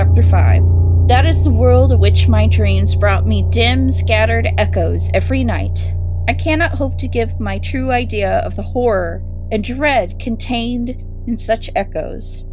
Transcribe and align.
Chapter 0.00 0.22
5. 0.22 1.08
That 1.08 1.26
is 1.26 1.44
the 1.44 1.50
world 1.50 2.00
which 2.00 2.26
my 2.26 2.46
dreams 2.46 2.94
brought 2.94 3.26
me 3.26 3.46
dim, 3.50 3.90
scattered 3.90 4.48
echoes 4.56 5.10
every 5.12 5.44
night. 5.44 5.78
I 6.26 6.32
cannot 6.32 6.72
hope 6.72 6.96
to 7.00 7.06
give 7.06 7.38
my 7.38 7.58
true 7.58 7.90
idea 7.92 8.38
of 8.38 8.56
the 8.56 8.62
horror 8.62 9.22
and 9.52 9.62
dread 9.62 10.18
contained 10.18 10.88
in 11.26 11.36
such 11.36 11.68
echoes, 11.76 12.44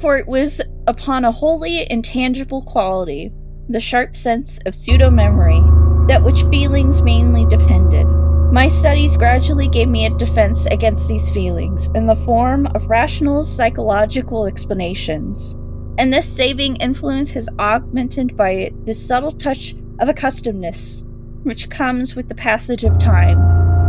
for 0.00 0.16
it 0.16 0.26
was 0.26 0.62
upon 0.86 1.26
a 1.26 1.30
wholly 1.30 1.86
intangible 1.90 2.62
quality, 2.62 3.30
the 3.68 3.80
sharp 3.80 4.16
sense 4.16 4.58
of 4.64 4.74
pseudo 4.74 5.10
memory, 5.10 5.60
that 6.06 6.24
which 6.24 6.44
feelings 6.44 7.02
mainly 7.02 7.44
depended. 7.44 8.06
My 8.50 8.66
studies 8.66 9.14
gradually 9.14 9.68
gave 9.68 9.88
me 9.88 10.06
a 10.06 10.16
defense 10.16 10.64
against 10.64 11.06
these 11.06 11.30
feelings 11.30 11.88
in 11.94 12.06
the 12.06 12.16
form 12.16 12.66
of 12.68 12.88
rational 12.88 13.44
psychological 13.44 14.46
explanations 14.46 15.54
and 15.98 16.12
this 16.12 16.28
saving 16.28 16.76
influence 16.76 17.36
is 17.36 17.48
augmented 17.58 18.36
by 18.36 18.50
it 18.50 18.86
the 18.86 18.94
subtle 18.94 19.32
touch 19.32 19.74
of 20.00 20.08
accustomedness, 20.08 21.04
which 21.44 21.70
comes 21.70 22.14
with 22.14 22.28
the 22.28 22.34
passage 22.34 22.84
of 22.84 22.98
time. 22.98 23.38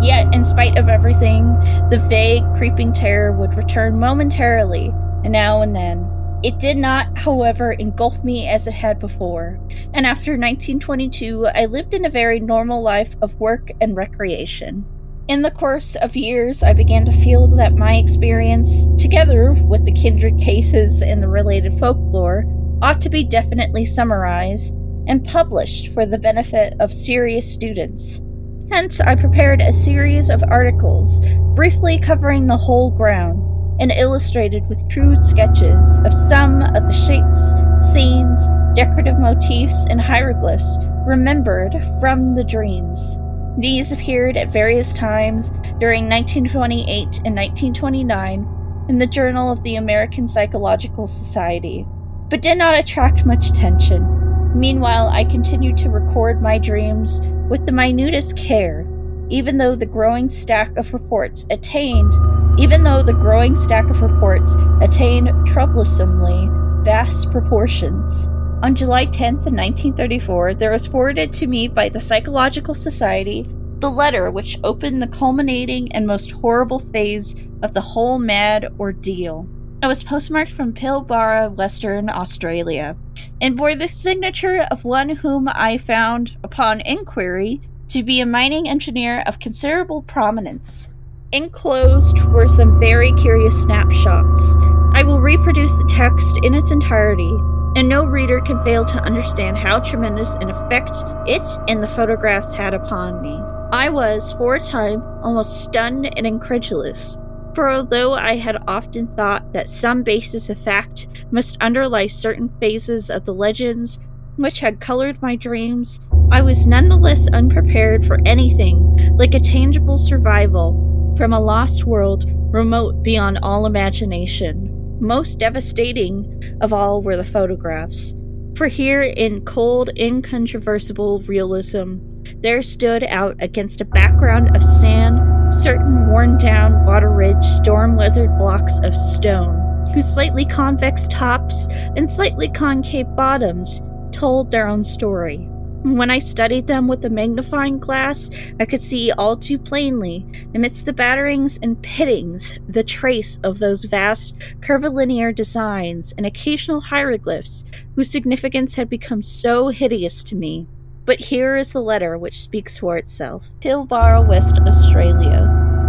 Yet, 0.01 0.33
in 0.33 0.43
spite 0.43 0.77
of 0.77 0.89
everything, 0.89 1.53
the 1.89 2.03
vague, 2.09 2.43
creeping 2.55 2.93
terror 2.93 3.31
would 3.31 3.55
return 3.55 3.99
momentarily, 3.99 4.93
and 5.23 5.31
now 5.31 5.61
and 5.61 5.75
then. 5.75 6.11
It 6.43 6.59
did 6.59 6.77
not, 6.77 7.17
however, 7.17 7.71
engulf 7.71 8.23
me 8.23 8.47
as 8.47 8.67
it 8.67 8.73
had 8.73 8.99
before, 8.99 9.59
and 9.93 10.05
after 10.05 10.33
1922, 10.33 11.47
I 11.47 11.65
lived 11.65 11.93
in 11.93 12.05
a 12.05 12.09
very 12.09 12.39
normal 12.39 12.83
life 12.83 13.15
of 13.21 13.39
work 13.39 13.71
and 13.81 13.95
recreation. 13.95 14.85
In 15.27 15.41
the 15.41 15.49
course 15.49 15.95
of 15.95 16.15
years, 16.15 16.61
I 16.61 16.73
began 16.73 17.03
to 17.05 17.23
feel 17.23 17.47
that 17.55 17.73
my 17.73 17.95
experience, 17.95 18.85
together 19.01 19.53
with 19.53 19.83
the 19.83 19.91
kindred 19.91 20.37
cases 20.37 21.01
and 21.01 21.21
the 21.21 21.27
related 21.27 21.79
folklore, 21.79 22.45
ought 22.83 23.01
to 23.01 23.09
be 23.09 23.23
definitely 23.23 23.85
summarized 23.85 24.75
and 25.07 25.25
published 25.25 25.91
for 25.93 26.05
the 26.05 26.19
benefit 26.19 26.75
of 26.79 26.93
serious 26.93 27.51
students. 27.51 28.21
Hence, 28.69 29.01
I 29.01 29.15
prepared 29.15 29.61
a 29.61 29.73
series 29.73 30.29
of 30.29 30.43
articles 30.43 31.21
briefly 31.55 31.97
covering 31.97 32.45
the 32.45 32.57
whole 32.57 32.91
ground 32.91 33.41
and 33.81 33.91
illustrated 33.91 34.67
with 34.69 34.87
crude 34.91 35.23
sketches 35.23 35.97
of 36.05 36.13
some 36.13 36.61
of 36.61 36.83
the 36.83 36.93
shapes, 36.93 37.55
scenes, 37.91 38.47
decorative 38.75 39.17
motifs, 39.17 39.85
and 39.89 39.99
hieroglyphs 39.99 40.77
remembered 41.07 41.75
from 41.99 42.35
the 42.35 42.43
dreams. 42.43 43.17
These 43.57 43.91
appeared 43.91 44.37
at 44.37 44.51
various 44.51 44.93
times 44.93 45.49
during 45.79 46.09
1928 46.09 46.87
and 47.25 47.35
1929 47.35 48.85
in 48.89 48.97
the 48.97 49.07
Journal 49.07 49.51
of 49.51 49.63
the 49.63 49.77
American 49.77 50.27
Psychological 50.27 51.07
Society, 51.07 51.85
but 52.29 52.41
did 52.41 52.57
not 52.57 52.77
attract 52.77 53.25
much 53.25 53.49
attention. 53.49 54.57
Meanwhile, 54.57 55.09
I 55.09 55.23
continued 55.25 55.77
to 55.77 55.89
record 55.89 56.41
my 56.41 56.57
dreams 56.57 57.21
with 57.49 57.65
the 57.65 57.71
minutest 57.71 58.37
care, 58.37 58.85
even 59.29 59.57
though 59.57 59.75
the 59.75 59.85
growing 59.85 60.29
stack 60.29 60.75
of 60.77 60.93
reports 60.93 61.45
attained 61.49 62.13
even 62.57 62.83
though 62.83 63.03
the 63.03 63.13
growing 63.13 63.53
stack 63.53 63.89
of 63.89 64.01
reports 64.01 64.55
attained 64.81 65.29
troublesomely 65.45 66.47
vast 66.83 67.29
proportions. 67.31 68.29
On 68.63 68.73
July 68.73 69.05
10th, 69.05 69.45
1934, 69.45 70.55
there 70.55 70.71
was 70.71 70.87
forwarded 70.87 71.31
to 71.33 71.47
me 71.47 71.67
by 71.67 71.89
the 71.89 71.99
Psychological 71.99 72.73
Society 72.73 73.47
the 73.79 73.91
letter 73.91 74.31
which 74.31 74.57
opened 74.63 75.01
the 75.01 75.07
culminating 75.07 75.91
and 75.91 76.07
most 76.07 76.31
horrible 76.31 76.79
phase 76.79 77.35
of 77.61 77.73
the 77.73 77.81
whole 77.81 78.17
mad 78.17 78.73
ordeal. 78.79 79.47
It 79.83 79.87
was 79.87 80.03
postmarked 80.03 80.51
from 80.51 80.73
Pilbara, 80.73 81.53
Western 81.53 82.09
Australia, 82.09 82.95
and 83.41 83.57
bore 83.57 83.75
the 83.75 83.87
signature 83.87 84.65
of 84.71 84.85
one 84.85 85.09
whom 85.09 85.49
I 85.49 85.77
found, 85.77 86.37
upon 86.43 86.81
inquiry, 86.81 87.61
to 87.89 88.01
be 88.01 88.19
a 88.19 88.25
mining 88.25 88.67
engineer 88.67 89.21
of 89.27 89.39
considerable 89.39 90.01
prominence. 90.01 90.89
Enclosed 91.31 92.21
were 92.21 92.47
some 92.47 92.79
very 92.79 93.11
curious 93.13 93.61
snapshots. 93.61 94.55
I 94.93 95.03
will 95.03 95.19
reproduce 95.19 95.77
the 95.77 95.89
text 95.89 96.39
in 96.43 96.55
its 96.55 96.71
entirety, 96.71 97.33
and 97.75 97.87
no 97.89 98.05
reader 98.05 98.39
can 98.39 98.63
fail 98.63 98.85
to 98.85 99.03
understand 99.03 99.57
how 99.57 99.79
tremendous 99.79 100.35
an 100.35 100.49
effect 100.49 100.95
it 101.27 101.41
and 101.67 101.83
the 101.83 101.87
photographs 101.87 102.53
had 102.53 102.73
upon 102.73 103.21
me. 103.21 103.39
I 103.71 103.89
was, 103.89 104.31
for 104.33 104.55
a 104.55 104.61
time, 104.61 105.03
almost 105.21 105.63
stunned 105.63 106.05
and 106.17 106.25
incredulous, 106.25 107.17
for 107.53 107.69
although 107.69 108.13
I 108.13 108.37
had 108.37 108.57
often 108.67 109.07
thought 109.15 109.53
that 109.53 109.69
some 109.69 110.03
basis 110.03 110.49
of 110.49 110.59
fact 110.59 111.07
must 111.31 111.57
underlie 111.59 112.07
certain 112.07 112.49
phases 112.59 113.09
of 113.09 113.25
the 113.25 113.33
legends 113.33 113.99
which 114.35 114.59
had 114.59 114.81
colored 114.81 115.21
my 115.21 115.35
dreams, 115.35 115.99
I 116.31 116.41
was 116.41 116.67
nonetheless 116.67 117.27
unprepared 117.31 118.05
for 118.05 118.19
anything 118.25 119.15
like 119.17 119.33
a 119.33 119.39
tangible 119.39 119.97
survival 119.97 121.13
from 121.17 121.31
a 121.31 121.39
lost 121.39 121.85
world 121.85 122.25
remote 122.51 123.03
beyond 123.03 123.39
all 123.41 123.65
imagination. 123.65 124.64
Most 125.05 125.37
devastating 125.37 126.57
of 126.61 126.73
all 126.73 127.03
were 127.03 127.15
the 127.15 127.23
photographs. 127.23 128.15
For 128.55 128.65
here, 128.65 129.03
in 129.03 129.45
cold, 129.45 129.91
incontrovertible 129.95 131.19
realism, 131.27 131.97
there 132.39 132.63
stood 132.63 133.03
out 133.03 133.35
against 133.37 133.81
a 133.81 133.85
background 133.85 134.55
of 134.55 134.63
sand 134.63 135.53
certain 135.53 136.07
worn 136.07 136.39
down, 136.39 136.87
water 136.87 137.11
ridged, 137.11 137.43
storm 137.43 137.95
weathered 137.95 138.35
blocks 138.39 138.79
of 138.79 138.95
stone, 138.95 139.85
whose 139.93 140.11
slightly 140.11 140.43
convex 140.43 141.07
tops 141.07 141.67
and 141.95 142.09
slightly 142.09 142.49
concave 142.49 143.15
bottoms 143.15 143.83
told 144.11 144.49
their 144.49 144.67
own 144.67 144.83
story. 144.83 145.47
When 145.85 146.09
I 146.09 146.17
studied 146.17 146.65
them 146.65 146.87
with 146.87 147.05
a 147.05 147.11
magnifying 147.11 147.77
glass, 147.77 148.31
I 148.59 148.65
could 148.65 148.81
see 148.81 149.11
all 149.11 149.37
too 149.37 149.59
plainly, 149.59 150.25
amidst 150.55 150.87
the 150.87 150.93
batterings 150.93 151.59
and 151.61 151.79
pittings, 151.79 152.57
the 152.67 152.83
trace 152.83 153.37
of 153.43 153.59
those 153.59 153.83
vast 153.83 154.33
curvilinear 154.61 155.31
designs 155.31 156.11
and 156.17 156.25
occasional 156.25 156.81
hieroglyphs 156.81 157.65
whose 157.93 158.09
significance 158.09 158.75
had 158.75 158.89
become 158.89 159.21
so 159.21 159.67
hideous 159.67 160.23
to 160.23 160.35
me. 160.35 160.67
But 161.05 161.19
here 161.19 161.55
is 161.55 161.73
the 161.73 161.81
letter 161.81 162.17
which 162.17 162.41
speaks 162.41 162.79
for 162.79 162.97
itself 162.97 163.51
Pilbara, 163.59 164.27
West 164.27 164.57
Australia, 164.65 165.45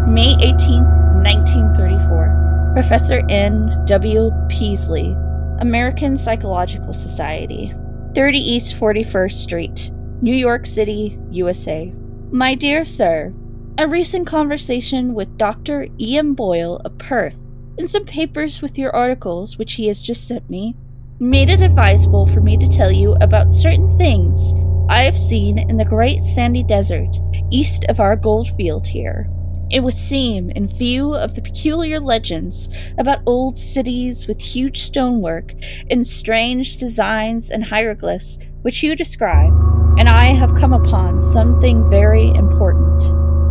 May 0.06 0.36
18, 0.40 0.84
1934. 1.24 2.72
Professor 2.74 3.22
N. 3.30 3.82
W. 3.86 4.30
Peaslee, 4.50 5.16
American 5.62 6.18
Psychological 6.18 6.92
Society. 6.92 7.74
30 8.16 8.38
East 8.38 8.74
41st 8.80 9.32
Street, 9.32 9.90
New 10.22 10.34
York 10.34 10.64
City, 10.64 11.18
USA. 11.32 11.92
My 12.30 12.54
dear 12.54 12.82
sir, 12.82 13.34
a 13.76 13.86
recent 13.86 14.26
conversation 14.26 15.12
with 15.12 15.36
Dr. 15.36 15.88
Ian 16.00 16.32
Boyle 16.32 16.80
of 16.82 16.96
Perth 16.96 17.34
and 17.76 17.86
some 17.86 18.06
papers 18.06 18.62
with 18.62 18.78
your 18.78 18.96
articles, 18.96 19.58
which 19.58 19.74
he 19.74 19.88
has 19.88 20.00
just 20.00 20.26
sent 20.26 20.48
me, 20.48 20.76
made 21.20 21.50
it 21.50 21.60
advisable 21.60 22.26
for 22.26 22.40
me 22.40 22.56
to 22.56 22.66
tell 22.66 22.90
you 22.90 23.12
about 23.20 23.52
certain 23.52 23.98
things 23.98 24.54
I 24.88 25.02
have 25.02 25.18
seen 25.18 25.58
in 25.58 25.76
the 25.76 25.84
great 25.84 26.22
sandy 26.22 26.62
desert 26.62 27.16
east 27.50 27.84
of 27.90 28.00
our 28.00 28.16
gold 28.16 28.48
field 28.56 28.86
here. 28.86 29.28
It 29.68 29.80
would 29.80 29.94
seem, 29.94 30.50
in 30.50 30.68
view 30.68 31.14
of 31.14 31.34
the 31.34 31.42
peculiar 31.42 31.98
legends 31.98 32.68
about 32.98 33.22
old 33.26 33.58
cities 33.58 34.28
with 34.28 34.40
huge 34.40 34.82
stonework 34.82 35.54
and 35.90 36.06
strange 36.06 36.76
designs 36.76 37.50
and 37.50 37.64
hieroglyphs 37.64 38.38
which 38.62 38.82
you 38.82 38.94
describe, 38.94 39.52
and 39.98 40.08
I 40.08 40.26
have 40.26 40.54
come 40.54 40.72
upon 40.72 41.20
something 41.20 41.88
very 41.90 42.28
important. 42.28 43.00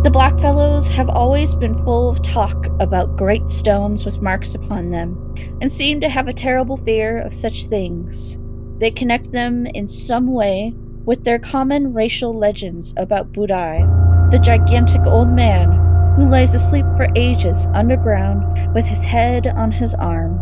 The 0.04 0.10
Blackfellows 0.10 0.90
have 0.90 1.08
always 1.08 1.54
been 1.54 1.74
full 1.84 2.08
of 2.08 2.22
talk 2.22 2.66
about 2.80 3.16
great 3.16 3.48
stones 3.48 4.06
with 4.06 4.22
marks 4.22 4.54
upon 4.54 4.90
them, 4.90 5.34
and 5.60 5.70
seem 5.70 6.00
to 6.00 6.08
have 6.08 6.28
a 6.28 6.32
terrible 6.32 6.76
fear 6.78 7.18
of 7.18 7.34
such 7.34 7.64
things. 7.64 8.38
They 8.78 8.90
connect 8.90 9.32
them 9.32 9.66
in 9.66 9.86
some 9.86 10.32
way 10.32 10.72
with 11.04 11.24
their 11.24 11.38
common 11.38 11.92
racial 11.92 12.32
legends 12.32 12.94
about 12.96 13.32
Buddai, 13.32 14.30
the 14.30 14.38
gigantic 14.38 15.04
old 15.06 15.28
man 15.28 15.86
who 16.16 16.24
lies 16.30 16.54
asleep 16.54 16.86
for 16.96 17.08
ages 17.14 17.66
underground 17.74 18.74
with 18.74 18.86
his 18.86 19.04
head 19.04 19.46
on 19.46 19.70
his 19.70 19.92
arm, 19.94 20.40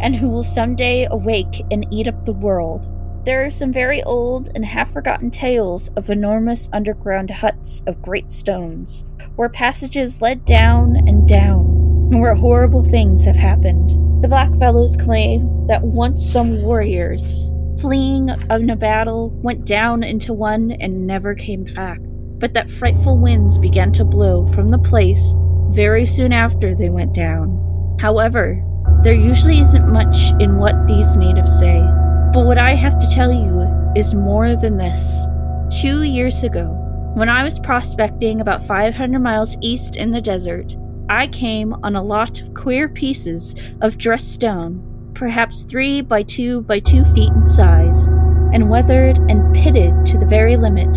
and 0.00 0.16
who 0.16 0.30
will 0.30 0.42
someday 0.42 1.06
awake 1.10 1.62
and 1.70 1.86
eat 1.90 2.08
up 2.08 2.24
the 2.24 2.32
world. 2.32 2.88
There 3.26 3.44
are 3.44 3.50
some 3.50 3.70
very 3.70 4.02
old 4.02 4.48
and 4.54 4.64
half 4.64 4.90
forgotten 4.90 5.30
tales 5.30 5.88
of 5.88 6.08
enormous 6.08 6.70
underground 6.72 7.30
huts 7.30 7.82
of 7.86 8.00
great 8.00 8.30
stones, 8.30 9.04
where 9.36 9.50
passages 9.50 10.22
led 10.22 10.46
down 10.46 10.96
and 10.96 11.28
down, 11.28 11.66
and 12.10 12.22
where 12.22 12.34
horrible 12.34 12.82
things 12.82 13.26
have 13.26 13.36
happened. 13.36 13.90
The 14.22 14.28
Blackfellows 14.28 14.98
claim 14.98 15.66
that 15.66 15.82
once 15.82 16.24
some 16.24 16.62
warriors, 16.62 17.36
fleeing 17.78 18.30
in 18.48 18.70
a 18.70 18.76
battle, 18.76 19.28
went 19.42 19.66
down 19.66 20.02
into 20.02 20.32
one 20.32 20.72
and 20.72 21.06
never 21.06 21.34
came 21.34 21.64
back 21.74 22.00
but 22.40 22.54
that 22.54 22.70
frightful 22.70 23.18
winds 23.18 23.58
began 23.58 23.92
to 23.92 24.04
blow 24.04 24.46
from 24.52 24.70
the 24.70 24.78
place 24.78 25.34
very 25.68 26.04
soon 26.04 26.32
after 26.32 26.74
they 26.74 26.88
went 26.88 27.14
down. 27.14 27.96
However, 28.00 28.64
there 29.02 29.14
usually 29.14 29.60
isn't 29.60 29.92
much 29.92 30.32
in 30.40 30.56
what 30.56 30.86
these 30.86 31.16
natives 31.16 31.56
say. 31.58 31.80
But 32.32 32.44
what 32.44 32.58
I 32.58 32.74
have 32.74 32.98
to 32.98 33.10
tell 33.10 33.32
you 33.32 33.66
is 33.96 34.14
more 34.14 34.56
than 34.56 34.76
this. 34.76 35.26
Two 35.80 36.02
years 36.02 36.42
ago, 36.42 36.76
when 37.14 37.28
I 37.28 37.44
was 37.44 37.58
prospecting 37.58 38.40
about 38.40 38.66
500 38.66 39.18
miles 39.18 39.56
east 39.60 39.96
in 39.96 40.10
the 40.10 40.20
desert, 40.20 40.76
I 41.08 41.26
came 41.26 41.74
on 41.82 41.96
a 41.96 42.02
lot 42.02 42.40
of 42.40 42.54
queer 42.54 42.88
pieces 42.88 43.54
of 43.80 43.98
dressed 43.98 44.32
stone, 44.32 45.12
perhaps 45.14 45.64
three 45.64 46.02
by 46.02 46.22
two 46.22 46.62
by 46.62 46.78
two 46.78 47.04
feet 47.04 47.32
in 47.32 47.48
size, 47.48 48.06
and 48.52 48.70
weathered 48.70 49.18
and 49.28 49.54
pitted 49.54 50.06
to 50.06 50.18
the 50.18 50.26
very 50.26 50.56
limit. 50.56 50.96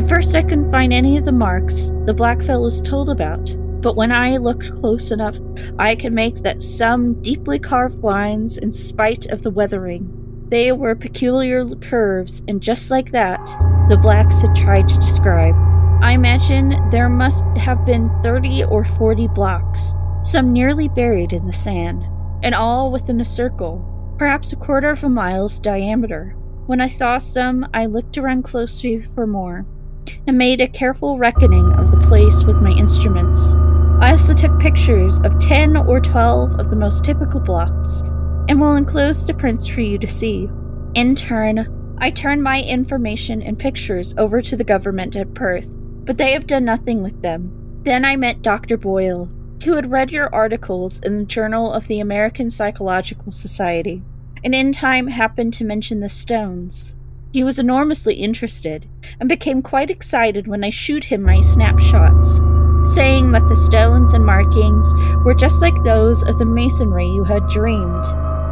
At 0.00 0.08
first, 0.08 0.34
I 0.34 0.40
couldn't 0.40 0.70
find 0.70 0.94
any 0.94 1.18
of 1.18 1.26
the 1.26 1.30
marks 1.30 1.92
the 2.06 2.14
black 2.14 2.40
fellows 2.40 2.80
told 2.80 3.10
about, 3.10 3.54
but 3.82 3.96
when 3.96 4.10
I 4.10 4.38
looked 4.38 4.74
close 4.80 5.10
enough, 5.10 5.36
I 5.78 5.94
could 5.94 6.14
make 6.14 6.36
that 6.36 6.62
some 6.62 7.20
deeply 7.20 7.58
carved 7.58 8.02
lines 8.02 8.56
in 8.56 8.72
spite 8.72 9.26
of 9.26 9.42
the 9.42 9.50
weathering. 9.50 10.46
They 10.48 10.72
were 10.72 10.94
peculiar 10.94 11.66
curves, 11.66 12.42
and 12.48 12.62
just 12.62 12.90
like 12.90 13.10
that, 13.10 13.44
the 13.90 13.98
blacks 13.98 14.40
had 14.40 14.56
tried 14.56 14.88
to 14.88 14.96
describe. 14.96 15.54
I 16.02 16.12
imagine 16.12 16.80
there 16.88 17.10
must 17.10 17.44
have 17.58 17.84
been 17.84 18.08
30 18.22 18.64
or 18.64 18.86
40 18.86 19.28
blocks, 19.28 19.92
some 20.22 20.50
nearly 20.50 20.88
buried 20.88 21.34
in 21.34 21.44
the 21.44 21.52
sand, 21.52 22.04
and 22.42 22.54
all 22.54 22.90
within 22.90 23.20
a 23.20 23.24
circle, 23.26 24.16
perhaps 24.16 24.50
a 24.50 24.56
quarter 24.56 24.88
of 24.88 25.04
a 25.04 25.10
mile's 25.10 25.58
diameter. 25.58 26.34
When 26.64 26.80
I 26.80 26.86
saw 26.86 27.18
some, 27.18 27.68
I 27.74 27.84
looked 27.84 28.16
around 28.16 28.44
closely 28.44 29.02
for 29.02 29.26
more, 29.26 29.66
and 30.26 30.36
made 30.36 30.60
a 30.60 30.68
careful 30.68 31.18
reckoning 31.18 31.72
of 31.74 31.90
the 31.90 32.06
place 32.06 32.42
with 32.42 32.56
my 32.56 32.70
instruments. 32.70 33.54
I 34.00 34.12
also 34.12 34.32
took 34.32 34.58
pictures 34.58 35.18
of 35.20 35.38
10 35.38 35.76
or 35.76 36.00
12 36.00 36.58
of 36.58 36.70
the 36.70 36.76
most 36.76 37.04
typical 37.04 37.40
blocks, 37.40 38.02
and 38.48 38.60
will 38.60 38.76
enclose 38.76 39.24
the 39.24 39.34
prints 39.34 39.66
for 39.66 39.82
you 39.82 39.98
to 39.98 40.06
see. 40.06 40.48
In 40.94 41.14
turn, 41.14 41.96
I 41.98 42.10
turned 42.10 42.42
my 42.42 42.62
information 42.62 43.42
and 43.42 43.58
pictures 43.58 44.14
over 44.16 44.40
to 44.40 44.56
the 44.56 44.64
government 44.64 45.16
at 45.16 45.34
Perth, 45.34 45.68
but 46.04 46.16
they 46.16 46.32
have 46.32 46.46
done 46.46 46.64
nothing 46.64 47.02
with 47.02 47.20
them. 47.20 47.80
Then 47.82 48.04
I 48.04 48.16
met 48.16 48.42
Dr. 48.42 48.76
Boyle, 48.76 49.30
who 49.64 49.74
had 49.74 49.90
read 49.90 50.10
your 50.10 50.34
articles 50.34 50.98
in 51.00 51.18
the 51.18 51.24
Journal 51.24 51.72
of 51.72 51.86
the 51.86 52.00
American 52.00 52.50
Psychological 52.50 53.30
Society, 53.30 54.02
and 54.42 54.54
in 54.54 54.72
time 54.72 55.08
happened 55.08 55.52
to 55.54 55.64
mention 55.64 56.00
the 56.00 56.08
stones. 56.08 56.96
He 57.32 57.44
was 57.44 57.58
enormously 57.58 58.14
interested 58.14 58.88
and 59.18 59.28
became 59.28 59.62
quite 59.62 59.90
excited 59.90 60.46
when 60.46 60.64
I 60.64 60.70
showed 60.70 61.04
him 61.04 61.22
my 61.22 61.40
snapshots 61.40 62.40
saying 62.84 63.30
that 63.32 63.46
the 63.46 63.54
stones 63.54 64.14
and 64.14 64.24
markings 64.24 64.92
were 65.24 65.34
just 65.34 65.62
like 65.62 65.76
those 65.82 66.22
of 66.22 66.38
the 66.38 66.44
masonry 66.44 67.06
you 67.06 67.24
had 67.24 67.46
dreamed 67.48 68.06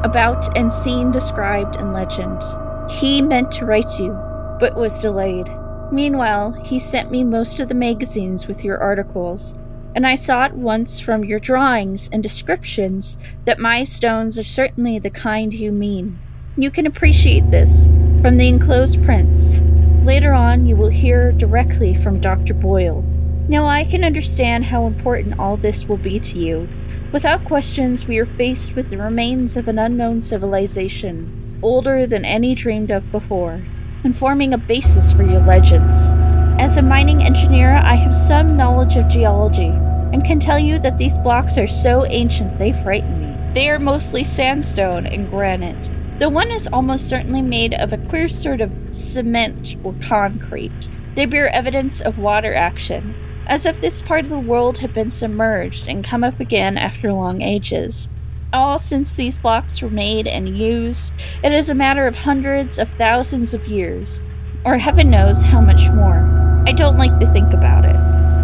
about 0.04 0.56
and 0.56 0.70
seen 0.70 1.10
described 1.10 1.76
in 1.76 1.92
legend. 1.92 2.42
He 2.90 3.20
meant 3.20 3.50
to 3.52 3.64
write 3.64 3.98
you, 3.98 4.12
but 4.60 4.76
was 4.76 5.00
delayed. 5.00 5.48
Meanwhile, 5.90 6.52
he 6.64 6.78
sent 6.78 7.10
me 7.10 7.24
most 7.24 7.58
of 7.58 7.68
the 7.68 7.74
magazines 7.74 8.46
with 8.46 8.64
your 8.64 8.78
articles, 8.78 9.54
and 9.94 10.06
I 10.06 10.14
saw 10.14 10.44
at 10.44 10.54
once 10.54 11.00
from 11.00 11.24
your 11.24 11.40
drawings 11.40 12.08
and 12.12 12.22
descriptions 12.22 13.18
that 13.44 13.58
my 13.58 13.84
stones 13.84 14.38
are 14.38 14.44
certainly 14.44 14.98
the 14.98 15.10
kind 15.10 15.52
you 15.52 15.72
mean. 15.72 16.18
You 16.56 16.70
can 16.70 16.86
appreciate 16.86 17.50
this 17.50 17.88
from 18.20 18.36
the 18.36 18.48
enclosed 18.48 19.02
prints. 19.04 19.60
Later 20.02 20.32
on, 20.32 20.66
you 20.66 20.74
will 20.74 20.88
hear 20.88 21.30
directly 21.32 21.94
from 21.94 22.20
Dr. 22.20 22.52
Boyle. 22.52 23.02
Now 23.48 23.66
I 23.66 23.84
can 23.84 24.02
understand 24.02 24.64
how 24.64 24.86
important 24.86 25.38
all 25.38 25.56
this 25.56 25.86
will 25.86 25.98
be 25.98 26.18
to 26.20 26.38
you. 26.38 26.68
Without 27.12 27.44
questions, 27.44 28.06
we 28.06 28.18
are 28.18 28.26
faced 28.26 28.74
with 28.74 28.90
the 28.90 28.98
remains 28.98 29.56
of 29.56 29.68
an 29.68 29.78
unknown 29.78 30.20
civilization, 30.20 31.60
older 31.62 32.06
than 32.06 32.24
any 32.24 32.54
dreamed 32.54 32.90
of 32.90 33.10
before, 33.12 33.62
and 34.02 34.16
forming 34.16 34.52
a 34.52 34.58
basis 34.58 35.12
for 35.12 35.22
your 35.22 35.40
legends. 35.40 36.12
As 36.60 36.76
a 36.76 36.82
mining 36.82 37.22
engineer, 37.22 37.76
I 37.76 37.94
have 37.94 38.14
some 38.14 38.56
knowledge 38.56 38.96
of 38.96 39.08
geology, 39.08 39.68
and 40.12 40.24
can 40.24 40.40
tell 40.40 40.58
you 40.58 40.80
that 40.80 40.98
these 40.98 41.18
blocks 41.18 41.56
are 41.56 41.68
so 41.68 42.04
ancient 42.06 42.58
they 42.58 42.72
frighten 42.72 43.20
me. 43.20 43.54
They 43.54 43.70
are 43.70 43.78
mostly 43.78 44.24
sandstone 44.24 45.06
and 45.06 45.30
granite. 45.30 45.90
The 46.18 46.28
one 46.28 46.50
is 46.50 46.66
almost 46.66 47.08
certainly 47.08 47.42
made 47.42 47.74
of 47.74 47.92
a 47.92 47.96
queer 47.96 48.28
sort 48.28 48.60
of 48.60 48.72
cement 48.90 49.76
or 49.84 49.94
concrete. 50.02 50.88
They 51.14 51.26
bear 51.26 51.48
evidence 51.48 52.00
of 52.00 52.18
water 52.18 52.52
action, 52.52 53.14
as 53.46 53.64
if 53.64 53.80
this 53.80 54.00
part 54.00 54.24
of 54.24 54.30
the 54.30 54.38
world 54.38 54.78
had 54.78 54.92
been 54.92 55.12
submerged 55.12 55.86
and 55.86 56.04
come 56.04 56.24
up 56.24 56.40
again 56.40 56.76
after 56.76 57.12
long 57.12 57.40
ages. 57.40 58.08
All 58.52 58.78
since 58.78 59.12
these 59.12 59.38
blocks 59.38 59.80
were 59.80 59.90
made 59.90 60.26
and 60.26 60.58
used, 60.58 61.12
it 61.44 61.52
is 61.52 61.70
a 61.70 61.74
matter 61.74 62.08
of 62.08 62.16
hundreds 62.16 62.80
of 62.80 62.88
thousands 62.88 63.54
of 63.54 63.68
years, 63.68 64.20
or 64.64 64.78
heaven 64.78 65.10
knows 65.10 65.44
how 65.44 65.60
much 65.60 65.88
more. 65.90 66.26
I 66.66 66.72
don't 66.72 66.98
like 66.98 67.20
to 67.20 67.30
think 67.30 67.52
about 67.52 67.84
it. 67.84 67.94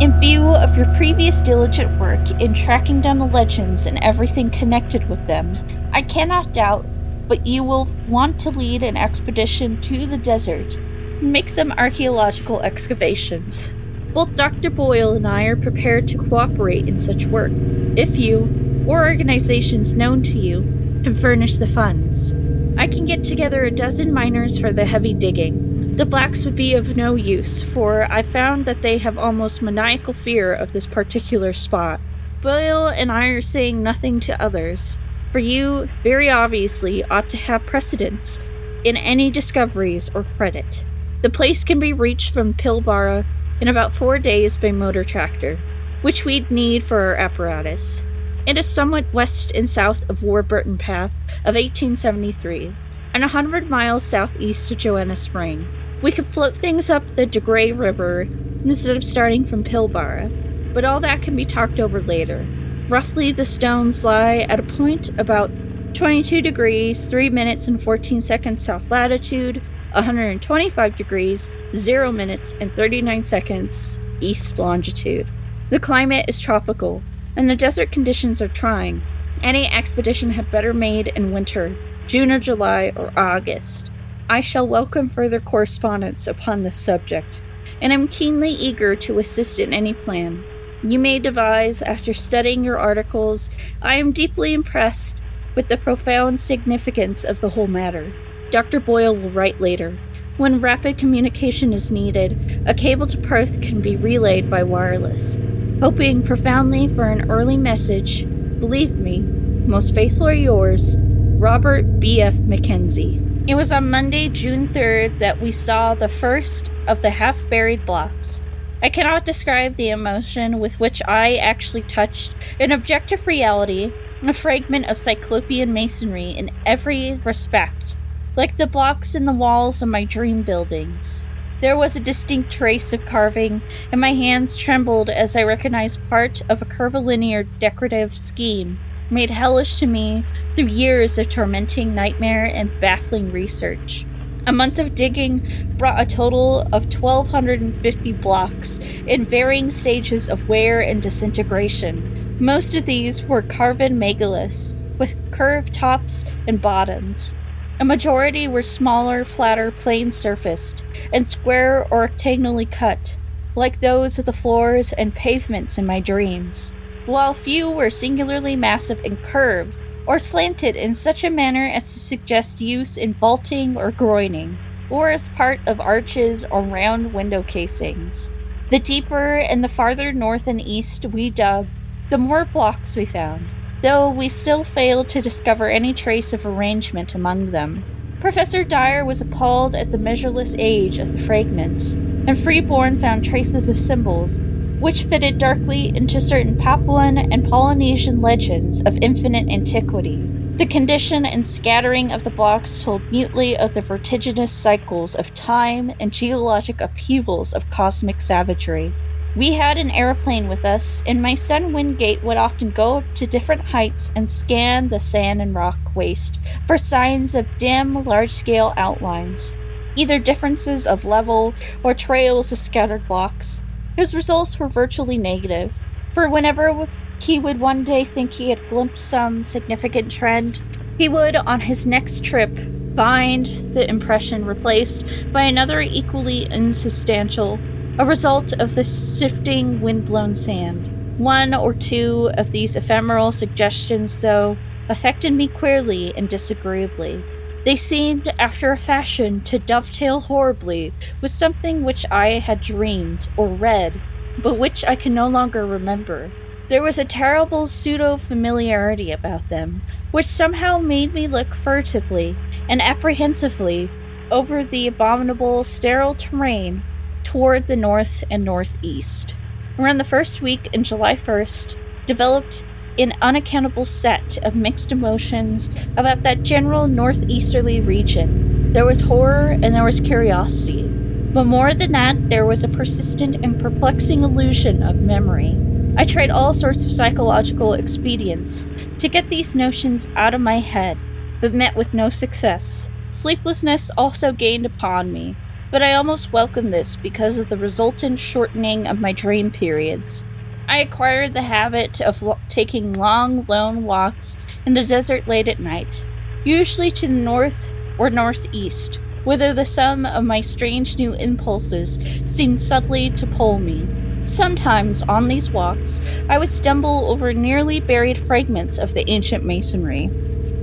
In 0.00 0.18
view 0.20 0.46
of 0.46 0.76
your 0.76 0.86
previous 0.96 1.42
diligent 1.42 1.98
work 1.98 2.30
in 2.40 2.54
tracking 2.54 3.00
down 3.00 3.18
the 3.18 3.26
legends 3.26 3.86
and 3.86 3.98
everything 3.98 4.50
connected 4.50 5.08
with 5.08 5.26
them, 5.26 5.52
I 5.92 6.02
cannot 6.02 6.52
doubt 6.52 6.86
but 7.28 7.46
you 7.46 7.62
will 7.62 7.86
want 8.08 8.38
to 8.40 8.50
lead 8.50 8.82
an 8.82 8.96
expedition 8.96 9.80
to 9.82 10.06
the 10.06 10.18
desert 10.18 10.76
and 10.76 11.32
make 11.32 11.48
some 11.48 11.72
archaeological 11.72 12.60
excavations. 12.60 13.70
Both 14.12 14.34
Dr. 14.36 14.70
Boyle 14.70 15.12
and 15.12 15.26
I 15.26 15.44
are 15.44 15.56
prepared 15.56 16.06
to 16.08 16.18
cooperate 16.18 16.88
in 16.88 16.98
such 16.98 17.26
work, 17.26 17.52
if 17.96 18.16
you, 18.16 18.84
or 18.86 19.06
organizations 19.06 19.94
known 19.94 20.22
to 20.22 20.38
you, 20.38 20.60
can 21.02 21.14
furnish 21.14 21.56
the 21.56 21.66
funds. 21.66 22.32
I 22.76 22.86
can 22.86 23.06
get 23.06 23.24
together 23.24 23.64
a 23.64 23.70
dozen 23.70 24.12
miners 24.12 24.58
for 24.58 24.72
the 24.72 24.84
heavy 24.84 25.14
digging. 25.14 25.96
The 25.96 26.04
blacks 26.04 26.44
would 26.44 26.56
be 26.56 26.74
of 26.74 26.96
no 26.96 27.14
use, 27.14 27.62
for 27.62 28.10
I 28.10 28.22
found 28.22 28.66
that 28.66 28.82
they 28.82 28.98
have 28.98 29.16
almost 29.16 29.62
maniacal 29.62 30.12
fear 30.12 30.52
of 30.52 30.72
this 30.72 30.86
particular 30.86 31.52
spot. 31.52 32.00
Boyle 32.42 32.88
and 32.88 33.10
I 33.12 33.26
are 33.26 33.42
saying 33.42 33.82
nothing 33.82 34.20
to 34.20 34.42
others, 34.42 34.98
for 35.34 35.40
you, 35.40 35.88
very 36.04 36.30
obviously, 36.30 37.02
ought 37.06 37.28
to 37.28 37.36
have 37.36 37.66
precedence 37.66 38.38
in 38.84 38.96
any 38.96 39.32
discoveries 39.32 40.08
or 40.14 40.24
credit. 40.36 40.84
The 41.22 41.28
place 41.28 41.64
can 41.64 41.80
be 41.80 41.92
reached 41.92 42.32
from 42.32 42.54
Pilbara 42.54 43.26
in 43.60 43.66
about 43.66 43.92
four 43.92 44.20
days 44.20 44.56
by 44.56 44.70
motor 44.70 45.02
tractor, 45.02 45.58
which 46.02 46.24
we'd 46.24 46.52
need 46.52 46.84
for 46.84 47.00
our 47.00 47.16
apparatus. 47.16 48.04
It 48.46 48.56
is 48.56 48.66
somewhat 48.66 49.12
west 49.12 49.50
and 49.56 49.68
south 49.68 50.08
of 50.08 50.22
Warburton 50.22 50.78
Path 50.78 51.10
of 51.40 51.56
1873, 51.56 52.72
and 53.12 53.24
a 53.24 53.28
hundred 53.34 53.68
miles 53.68 54.04
southeast 54.04 54.70
of 54.70 54.78
Joanna 54.78 55.16
Spring. 55.16 55.66
We 56.00 56.12
could 56.12 56.28
float 56.28 56.54
things 56.54 56.88
up 56.88 57.16
the 57.16 57.26
De 57.26 57.40
Grey 57.40 57.72
River 57.72 58.28
instead 58.64 58.96
of 58.96 59.02
starting 59.02 59.44
from 59.44 59.64
Pilbara, 59.64 60.72
but 60.72 60.84
all 60.84 61.00
that 61.00 61.22
can 61.22 61.34
be 61.34 61.44
talked 61.44 61.80
over 61.80 62.00
later. 62.00 62.46
Roughly, 62.88 63.32
the 63.32 63.46
stones 63.46 64.04
lie 64.04 64.40
at 64.40 64.60
a 64.60 64.62
point 64.62 65.08
about 65.18 65.50
22 65.94 66.42
degrees, 66.42 67.06
3 67.06 67.30
minutes, 67.30 67.66
and 67.66 67.82
14 67.82 68.20
seconds 68.20 68.62
south 68.62 68.90
latitude, 68.90 69.62
125 69.92 70.96
degrees, 70.96 71.50
0 71.74 72.12
minutes, 72.12 72.54
and 72.60 72.74
39 72.76 73.24
seconds 73.24 73.98
east 74.20 74.58
longitude. 74.58 75.26
The 75.70 75.80
climate 75.80 76.26
is 76.28 76.40
tropical, 76.40 77.02
and 77.36 77.48
the 77.48 77.56
desert 77.56 77.90
conditions 77.90 78.42
are 78.42 78.48
trying. 78.48 79.02
Any 79.40 79.66
expedition 79.66 80.32
had 80.32 80.50
better 80.50 80.74
made 80.74 81.08
in 81.08 81.32
winter, 81.32 81.74
June 82.06 82.30
or 82.30 82.38
July 82.38 82.92
or 82.96 83.18
August. 83.18 83.90
I 84.28 84.42
shall 84.42 84.68
welcome 84.68 85.08
further 85.08 85.40
correspondence 85.40 86.26
upon 86.26 86.64
this 86.64 86.76
subject, 86.76 87.42
and 87.80 87.94
am 87.94 88.08
keenly 88.08 88.50
eager 88.50 88.94
to 88.94 89.18
assist 89.18 89.58
in 89.58 89.72
any 89.72 89.94
plan 89.94 90.44
you 90.92 90.98
may 90.98 91.18
devise 91.18 91.82
after 91.82 92.12
studying 92.12 92.64
your 92.64 92.78
articles. 92.78 93.50
I 93.80 93.96
am 93.96 94.12
deeply 94.12 94.52
impressed 94.52 95.22
with 95.54 95.68
the 95.68 95.76
profound 95.76 96.40
significance 96.40 97.24
of 97.24 97.40
the 97.40 97.50
whole 97.50 97.66
matter. 97.66 98.12
Dr. 98.50 98.80
Boyle 98.80 99.14
will 99.14 99.30
write 99.30 99.60
later. 99.60 99.98
When 100.36 100.60
rapid 100.60 100.98
communication 100.98 101.72
is 101.72 101.90
needed, 101.90 102.62
a 102.66 102.74
cable 102.74 103.06
to 103.06 103.18
Perth 103.18 103.60
can 103.62 103.80
be 103.80 103.96
relayed 103.96 104.50
by 104.50 104.62
wireless. 104.62 105.38
Hoping 105.80 106.22
profoundly 106.22 106.88
for 106.88 107.04
an 107.04 107.30
early 107.30 107.56
message, 107.56 108.24
believe 108.58 108.96
me, 108.96 109.20
most 109.20 109.94
faithfully 109.94 110.42
yours, 110.42 110.96
Robert 110.98 112.00
B.F. 112.00 112.34
Mackenzie. 112.34 113.20
It 113.46 113.54
was 113.54 113.70
on 113.70 113.90
Monday, 113.90 114.28
June 114.28 114.68
3rd, 114.68 115.18
that 115.18 115.40
we 115.40 115.52
saw 115.52 115.94
the 115.94 116.08
first 116.08 116.70
of 116.86 117.02
the 117.02 117.10
half 117.10 117.48
buried 117.48 117.84
blocks. 117.84 118.40
I 118.84 118.90
cannot 118.90 119.24
describe 119.24 119.76
the 119.76 119.88
emotion 119.88 120.60
with 120.60 120.78
which 120.78 121.00
I 121.08 121.36
actually 121.36 121.84
touched 121.84 122.34
an 122.60 122.70
objective 122.70 123.26
reality, 123.26 123.90
a 124.22 124.34
fragment 124.34 124.90
of 124.90 124.98
cyclopean 124.98 125.72
masonry 125.72 126.32
in 126.32 126.50
every 126.66 127.14
respect 127.24 127.96
like 128.36 128.58
the 128.58 128.66
blocks 128.66 129.14
in 129.14 129.24
the 129.24 129.32
walls 129.32 129.80
of 129.80 129.88
my 129.88 130.04
dream 130.04 130.42
buildings. 130.42 131.22
There 131.62 131.78
was 131.78 131.96
a 131.96 132.00
distinct 132.00 132.52
trace 132.52 132.92
of 132.92 133.06
carving, 133.06 133.62
and 133.90 134.02
my 134.02 134.12
hands 134.12 134.54
trembled 134.54 135.08
as 135.08 135.34
I 135.34 135.44
recognized 135.44 136.06
part 136.10 136.42
of 136.50 136.60
a 136.60 136.66
curvilinear 136.66 137.44
decorative 137.44 138.14
scheme 138.14 138.78
made 139.08 139.30
hellish 139.30 139.78
to 139.78 139.86
me 139.86 140.26
through 140.54 140.66
years 140.66 141.16
of 141.16 141.30
tormenting 141.30 141.94
nightmare 141.94 142.44
and 142.44 142.70
baffling 142.80 143.32
research. 143.32 144.04
A 144.46 144.52
month 144.52 144.78
of 144.78 144.94
digging 144.94 145.74
brought 145.78 145.98
a 145.98 146.04
total 146.04 146.68
of 146.70 146.92
1,250 146.92 148.12
blocks 148.12 148.78
in 149.06 149.24
varying 149.24 149.70
stages 149.70 150.28
of 150.28 150.50
wear 150.50 150.80
and 150.82 151.02
disintegration. 151.02 152.36
Most 152.38 152.74
of 152.74 152.84
these 152.84 153.22
were 153.22 153.40
carven 153.40 153.98
megaliths 153.98 154.74
with 154.98 155.16
curved 155.30 155.72
tops 155.72 156.26
and 156.46 156.60
bottoms. 156.60 157.34
A 157.80 157.86
majority 157.86 158.46
were 158.46 158.62
smaller, 158.62 159.24
flatter, 159.24 159.70
plain 159.70 160.12
surfaced, 160.12 160.84
and 161.10 161.26
square 161.26 161.86
or 161.90 162.04
octagonally 162.04 162.66
cut, 162.66 163.16
like 163.56 163.80
those 163.80 164.18
of 164.18 164.26
the 164.26 164.32
floors 164.34 164.92
and 164.92 165.14
pavements 165.14 165.78
in 165.78 165.86
my 165.86 166.00
dreams, 166.00 166.74
while 167.06 167.32
few 167.32 167.70
were 167.70 167.88
singularly 167.88 168.56
massive 168.56 169.00
and 169.06 169.22
curved, 169.22 169.74
or 170.06 170.18
slanted 170.18 170.76
in 170.76 170.94
such 170.94 171.24
a 171.24 171.30
manner 171.30 171.66
as 171.66 171.92
to 171.92 171.98
suggest 171.98 172.60
use 172.60 172.96
in 172.96 173.14
vaulting 173.14 173.76
or 173.76 173.90
groining, 173.90 174.58
or 174.90 175.10
as 175.10 175.28
part 175.28 175.60
of 175.66 175.80
arches 175.80 176.44
or 176.46 176.62
round 176.62 177.14
window 177.14 177.42
casings. 177.42 178.30
The 178.70 178.78
deeper 178.78 179.36
and 179.36 179.62
the 179.62 179.68
farther 179.68 180.12
north 180.12 180.46
and 180.46 180.60
east 180.60 181.06
we 181.06 181.30
dug, 181.30 181.66
the 182.10 182.18
more 182.18 182.44
blocks 182.44 182.96
we 182.96 183.06
found, 183.06 183.46
though 183.82 184.08
we 184.08 184.28
still 184.28 184.64
failed 184.64 185.08
to 185.08 185.20
discover 185.20 185.68
any 185.68 185.92
trace 185.92 186.32
of 186.32 186.46
arrangement 186.46 187.14
among 187.14 187.50
them. 187.50 187.84
Professor 188.20 188.64
Dyer 188.64 189.04
was 189.04 189.20
appalled 189.20 189.74
at 189.74 189.90
the 189.90 189.98
measureless 189.98 190.54
age 190.58 190.98
of 190.98 191.12
the 191.12 191.18
fragments, 191.18 191.94
and 191.94 192.38
Freeborn 192.38 192.98
found 192.98 193.24
traces 193.24 193.68
of 193.68 193.76
symbols 193.76 194.40
which 194.84 195.04
fitted 195.04 195.38
darkly 195.38 195.88
into 195.96 196.20
certain 196.20 196.54
Papuan 196.58 197.16
and 197.16 197.48
Polynesian 197.48 198.20
legends 198.20 198.82
of 198.82 198.98
infinite 199.00 199.48
antiquity. 199.48 200.22
The 200.56 200.66
condition 200.66 201.24
and 201.24 201.46
scattering 201.46 202.12
of 202.12 202.22
the 202.22 202.28
blocks 202.28 202.78
told 202.78 203.00
mutely 203.10 203.56
of 203.56 203.72
the 203.72 203.80
vertiginous 203.80 204.52
cycles 204.52 205.14
of 205.14 205.32
time 205.32 205.94
and 205.98 206.12
geologic 206.12 206.82
upheavals 206.82 207.54
of 207.54 207.70
cosmic 207.70 208.20
savagery. 208.20 208.92
We 209.34 209.54
had 209.54 209.78
an 209.78 209.90
aeroplane 209.90 210.48
with 210.48 210.66
us, 210.66 211.02
and 211.06 211.22
my 211.22 211.34
son 211.34 211.72
Wingate 211.72 212.22
would 212.22 212.36
often 212.36 212.70
go 212.70 212.98
up 212.98 213.04
to 213.14 213.26
different 213.26 213.62
heights 213.62 214.12
and 214.14 214.28
scan 214.28 214.88
the 214.88 215.00
sand 215.00 215.40
and 215.40 215.54
rock 215.54 215.96
waste 215.96 216.38
for 216.66 216.76
signs 216.76 217.34
of 217.34 217.46
dim, 217.56 218.04
large 218.04 218.32
scale 218.32 218.74
outlines, 218.76 219.54
either 219.96 220.18
differences 220.18 220.86
of 220.86 221.06
level 221.06 221.54
or 221.82 221.94
trails 221.94 222.52
of 222.52 222.58
scattered 222.58 223.08
blocks. 223.08 223.62
His 223.96 224.14
results 224.14 224.58
were 224.58 224.68
virtually 224.68 225.18
negative, 225.18 225.72
for 226.12 226.28
whenever 226.28 226.88
he 227.20 227.38
would 227.38 227.60
one 227.60 227.84
day 227.84 228.04
think 228.04 228.32
he 228.32 228.50
had 228.50 228.68
glimpsed 228.68 229.04
some 229.08 229.42
significant 229.42 230.10
trend, 230.10 230.60
he 230.98 231.08
would, 231.08 231.36
on 231.36 231.60
his 231.60 231.86
next 231.86 232.24
trip, 232.24 232.56
find 232.96 233.46
the 233.74 233.88
impression 233.88 234.44
replaced 234.44 235.04
by 235.32 235.42
another 235.42 235.80
equally 235.80 236.50
insubstantial, 236.50 237.58
a 237.98 238.04
result 238.04 238.52
of 238.54 238.74
the 238.74 238.84
sifting 238.84 239.80
wind-blown 239.80 240.34
sand. 240.34 241.18
One 241.18 241.54
or 241.54 241.72
two 241.72 242.30
of 242.34 242.50
these 242.50 242.76
ephemeral 242.76 243.30
suggestions, 243.32 244.20
though, 244.20 244.56
affected 244.88 245.32
me 245.32 245.48
queerly 245.48 246.12
and 246.16 246.28
disagreeably. 246.28 247.22
They 247.64 247.76
seemed, 247.76 248.28
after 248.38 248.72
a 248.72 248.76
fashion, 248.76 249.40
to 249.42 249.58
dovetail 249.58 250.20
horribly 250.20 250.92
with 251.22 251.30
something 251.30 251.82
which 251.82 252.04
I 252.10 252.38
had 252.38 252.60
dreamed 252.60 253.28
or 253.38 253.48
read, 253.48 254.00
but 254.38 254.58
which 254.58 254.84
I 254.84 254.96
can 254.96 255.14
no 255.14 255.28
longer 255.28 255.64
remember. 255.64 256.30
There 256.68 256.82
was 256.82 256.98
a 256.98 257.04
terrible 257.04 257.66
pseudo 257.66 258.18
familiarity 258.18 259.12
about 259.12 259.48
them, 259.48 259.82
which 260.10 260.26
somehow 260.26 260.78
made 260.78 261.14
me 261.14 261.26
look 261.26 261.54
furtively 261.54 262.36
and 262.68 262.82
apprehensively 262.82 263.90
over 264.30 264.62
the 264.62 264.86
abominable, 264.86 265.64
sterile 265.64 266.14
terrain 266.14 266.82
toward 267.22 267.66
the 267.66 267.76
north 267.76 268.24
and 268.30 268.44
northeast. 268.44 269.36
Around 269.78 269.98
the 269.98 270.04
first 270.04 270.42
week 270.42 270.68
in 270.72 270.84
July 270.84 271.16
1st, 271.16 271.76
developed 272.06 272.64
an 272.98 273.14
unaccountable 273.20 273.84
set 273.84 274.38
of 274.38 274.54
mixed 274.54 274.92
emotions 274.92 275.70
about 275.96 276.22
that 276.22 276.42
general 276.42 276.86
northeasterly 276.86 277.80
region. 277.80 278.72
There 278.72 278.84
was 278.86 279.02
horror 279.02 279.48
and 279.48 279.74
there 279.74 279.84
was 279.84 280.00
curiosity, 280.00 280.88
but 281.34 281.44
more 281.44 281.74
than 281.74 281.92
that, 281.92 282.28
there 282.28 282.46
was 282.46 282.62
a 282.62 282.68
persistent 282.68 283.36
and 283.36 283.60
perplexing 283.60 284.22
illusion 284.22 284.82
of 284.82 284.96
memory. 284.96 285.56
I 285.96 286.04
tried 286.04 286.30
all 286.30 286.52
sorts 286.52 286.84
of 286.84 286.92
psychological 286.92 287.72
expedients 287.72 288.66
to 288.98 289.08
get 289.08 289.30
these 289.30 289.54
notions 289.54 290.08
out 290.16 290.34
of 290.34 290.40
my 290.40 290.58
head, 290.58 290.98
but 291.40 291.54
met 291.54 291.76
with 291.76 291.94
no 291.94 292.08
success. 292.08 292.88
Sleeplessness 293.10 293.90
also 293.96 294.32
gained 294.32 294.66
upon 294.66 295.12
me, 295.12 295.36
but 295.70 295.82
I 295.82 295.94
almost 295.94 296.32
welcomed 296.32 296.72
this 296.72 296.96
because 296.96 297.38
of 297.38 297.48
the 297.48 297.56
resultant 297.56 298.20
shortening 298.20 298.86
of 298.86 299.00
my 299.00 299.12
dream 299.12 299.50
periods. 299.50 300.24
I 300.68 300.78
acquired 300.78 301.34
the 301.34 301.42
habit 301.42 302.00
of 302.00 302.22
lo- 302.22 302.38
taking 302.48 302.92
long, 302.94 303.44
lone 303.48 303.84
walks 303.84 304.36
in 304.64 304.74
the 304.74 304.84
desert 304.84 305.28
late 305.28 305.48
at 305.48 305.60
night, 305.60 306.04
usually 306.44 306.90
to 306.92 307.06
the 307.06 307.12
north 307.12 307.70
or 307.98 308.10
northeast, 308.10 308.98
whither 309.24 309.52
the 309.52 309.64
sum 309.64 310.06
of 310.06 310.24
my 310.24 310.40
strange 310.40 310.98
new 310.98 311.12
impulses 311.14 311.98
seemed 312.26 312.60
subtly 312.60 313.10
to 313.10 313.26
pull 313.26 313.58
me. 313.58 313.86
Sometimes, 314.26 315.02
on 315.02 315.28
these 315.28 315.50
walks, 315.50 316.00
I 316.30 316.38
would 316.38 316.48
stumble 316.48 317.10
over 317.10 317.34
nearly 317.34 317.78
buried 317.78 318.18
fragments 318.18 318.78
of 318.78 318.94
the 318.94 319.08
ancient 319.10 319.44
masonry, 319.44 320.08